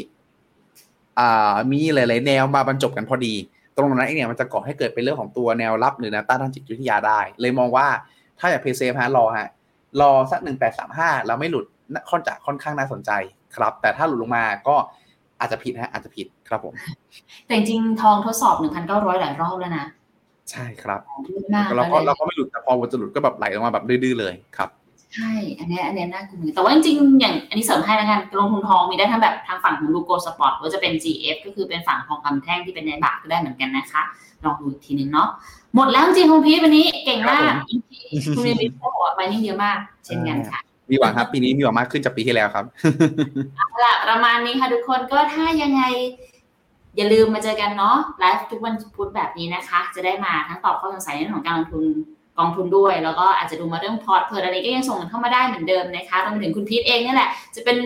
[1.72, 3.34] มีหลาย ๆ แนวมาบรรจบกันพอดี
[3.76, 7.86] ตรงนั้นเองเนี่ยมันจะก่อให้เกิดเป็นเรื่องของตัวแนวรับหรือแนวต้านทางจิตวิทยาได้ เลยมองว่า
[8.38, 9.48] ถ้าอยากเพย์เซฟฮะรอฮะ
[10.00, 11.64] รอสักหนึ่งแปดสามห้าแล้วไม่หลุด
[12.10, 13.10] ค่อนจะค่อนข้างน่าสนใจ
[13.56, 14.76] ครับ แต่ถ้าหลุดลงมาก็
[15.40, 16.74] อาจจะผิดฮะอาจจะผิดครับผม
[17.46, 19.86] แต่จริงทองทดสอบหนึ่งพันเก้าร้อยหลายรอบแล้วนะ
[20.50, 21.00] ใช่ครับ
[21.76, 24.70] เราก็เราก็ไม่หลุดแต่พอวันจะหลุดก็แบบไหลลงมาแบบดื้อเลยครับ
[25.14, 34.02] ใช่ อันนี้อันนี้น่ากลัวแต่ว่าจริงๆ อย่างอันนี้เสริมให้แล้วกันลงทุนทองมีได้ทั้งแบบทางฝั่งของ Gold Spot ว่าจะเป็น GF ก็คือเป็นฝั่งทองคำแท่งที่เป็นในบาทก็ได้เหมือนกันนะคะ
[34.44, 35.28] ลองดูอีกทีนึงเนาะ
[35.74, 37.52] หมดแล้วจริงคุณพีวันนี้เก่งมาก
[38.36, 42.64] คุณเรียนวิทย์บอกว่าไมนิ่งเยอะมาก เช่นกันค่ะ มีหวังครับปีนี้มีหวังมากขึ้นจากปีที่แล้วครับ
[43.84, 45.82] ละประมาณนี้ค่ะทุกคนก็ถ้ายังไง
[46.96, 51.84] อย่าลืมมาเจอกันเนาะไลฟ์ทุกวันพุธแบบนี้นะคะ จะได้มาทั้งตอบข้อสงสัยในเรื่องของการลงทุน
[52.38, 57.76] กองทุนด้วย แล้วก็อาจจะดูมาเรื่องพอร์ตเพิร์ตอะไรก็ยังส่งกันเข้ามาได้เหมือนเดิมนะคะรวมถึงคุณพีทเองนี่แหละจะเป็น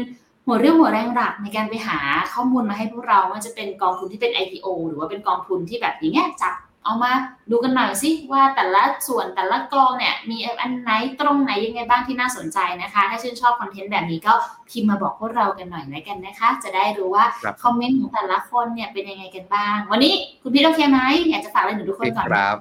[0.46, 1.98] หัวเรื่องหัวแรงหลักในการไปหา
[2.32, 6.54] ข้อมูลมาให้พวกเราว่าจะเป็นกองทุนที่เป็น IPO หรือว่าเป็นกองทุนที่แบบอย่างเงี้ยจับ
[6.84, 7.12] เอามา
[7.50, 14.32] ดูกันหน่อยสิว่าแต่ละส่วนแต่ละกองเนี่ยมีอันไหนตรงไหนยังไงบ้างที่น่าสนใจนะคะ ถ้าชื่นชอบคอนเทนต์แบบนี้ก็
[14.70, 17.24] พิมพ์มาบอกพวกเรากันหน่อยแล้วกันนะคะ จะได้รู้ว่า
[17.62, 21.00] คอมเมนต์ของแต่ละคนเนี่ยเป็นยังไงกันบ้าง วันนี้คุณพี่โอเคไหม
[21.30, 22.58] อยากจะฝากอะไรถึงทุกคนก่อนครับ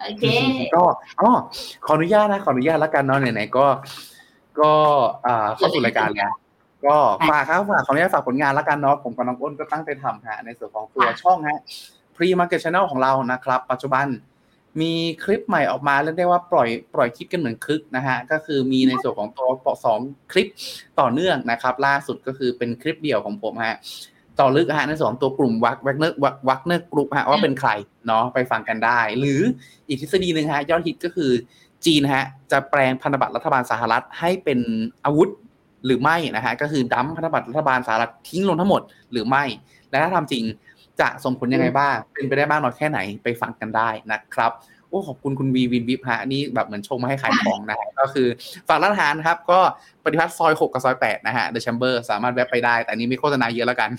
[0.00, 0.24] โอเค
[0.76, 0.84] ก็
[1.20, 1.30] อ๋อ
[1.86, 3.66] ขออนุญาตนะขออนุญาตแล้วกันเนาะไหนๆก็
[4.60, 4.70] ก็
[5.26, 6.32] อ่าเข้าสู่รายการแล้ว
[6.86, 6.96] ก็
[7.30, 11.58] ฝากครับฝากขออนุญาตฝากผลงานแล้วกันเนาะผมกับน้องอ้นก็ตั้งใจทำฮะในส่วนของตัวช่องฮะ
[12.16, 14.06] พรีมาร์เก็ตช n นลของเรานะครับ ปัจจุบัน
[14.80, 14.92] มี
[15.24, 20.00] คลิปใหม่ออกมาเรียกได้ว่าปล่อยปล่อยคลิปกันเหมือนคึกนะฮะก็คือมีในส่วนของตัว EP สอง
[20.32, 20.48] คลิป
[21.00, 23.76] ต่อเนื่องนะครับ ล่าสุดก็คือเป็นคลิปเดียวของผมฮะ
[24.40, 27.70] เจาะลึกฮะในส่วนของตัวกลุ่ม Wag Wagner Wagner Group ฮะว่าเป็นใคร
[28.06, 29.40] เนาะไปฟังกันได้ หรือ
[29.88, 31.30] อีกทฤษฎีหนึ่งฮะยอดฮิตก็คือ
[31.86, 34.58] จีนฮะจะแปลงพันธบัตรรัฐบาลสหรัฐให้เป็น
[35.04, 35.28] อาวุธ
[35.84, 38.82] หรือไม่นะฮะก็คือ dump พันธบัตรรัฐบาลสหรัฐทิ้งลงทั้งหมด
[39.12, 39.44] หรือไม่
[39.90, 40.44] และถ้าทำจริง
[41.00, 44.52] จะส่งผลยังไงบ้างเป็นไปได้บ้างน้อยแค่ไหนไปฟังกันได้นะครับ
[44.88, 48.28] โอ้ขอบคุณคุณวีวินวิพฮะนี่แบบเหมือนชงมาให้ขายของนะฮะก็คือ
[48.68, 49.60] ฝากร้านอาหารนะครับ ก็
[50.04, 53.90] ปฏิพัฒน์ซอยหกกับซอยแปดนะฮะเดอะแชมเบอร์สามารถแวะไปได้ แต่อันนี้ไม่โฆษณาเยอะแล้วกัน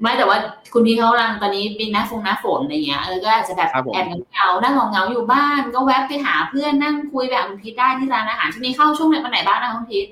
[0.00, 0.38] ไม่แต่ว่า
[0.72, 10.06] คุณพี่เขากำลังตอนนี้เป็นหน้าฟงหน้าฝนอะไรเงี้ยเออก็อาจจะแบบครับผมแอบเหงาๆนั่งเหงาๆอยู่บ้าน ก็แวะไปหาเพื่อนนั่งคุยแบบคุณพีทได้ที่ร้านอาหารที่นี้เข้าช่วงไหนวันไหนบ้างนะคุณพีท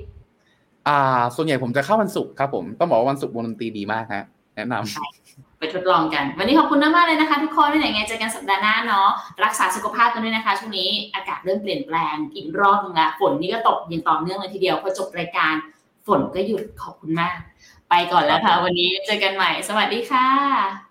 [0.89, 4.25] อ่า ส่วนใหญ่ผมจะเข้าวันศุกร์ครับผมต้องบอกว่าวันศุกร์วงดนตรีดีมากฮะ
[4.57, 5.26] แนะนำ
[5.59, 9.09] ไปทดลองกัน วันนี้ขอบคุณมากๆเลยนะคะทุกคนที่ไหนไงเจอกันสัปดาห์หน้าเนาะ
[9.45, 15.55] รักษาสุขภาพกันด้วยนะคะ ช่วงนี้อากาศเริ่มเปลี่ยนแปลงอีกรอบนึงละฝนนี่ก็ตกอย่างต่อเนื่องเลยทีเดียวพอจบรายการ
[16.07, 17.37] ฝนก็หยุดขอบคุณมาก
[17.91, 20.29] ไปก่อนแล้วค่ะ วันนี้เจอกันใหม่ สวัสดีค่ะ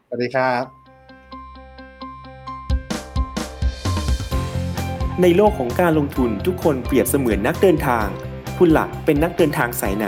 [0.08, 0.64] สวัสดีครับ
[5.22, 8.08] ในโลกของการลงทุนทุกคนเปรียบเสมือนนักเดินทาง
[8.58, 10.08] คุณหลักเป็นนักเดินทางสายไหน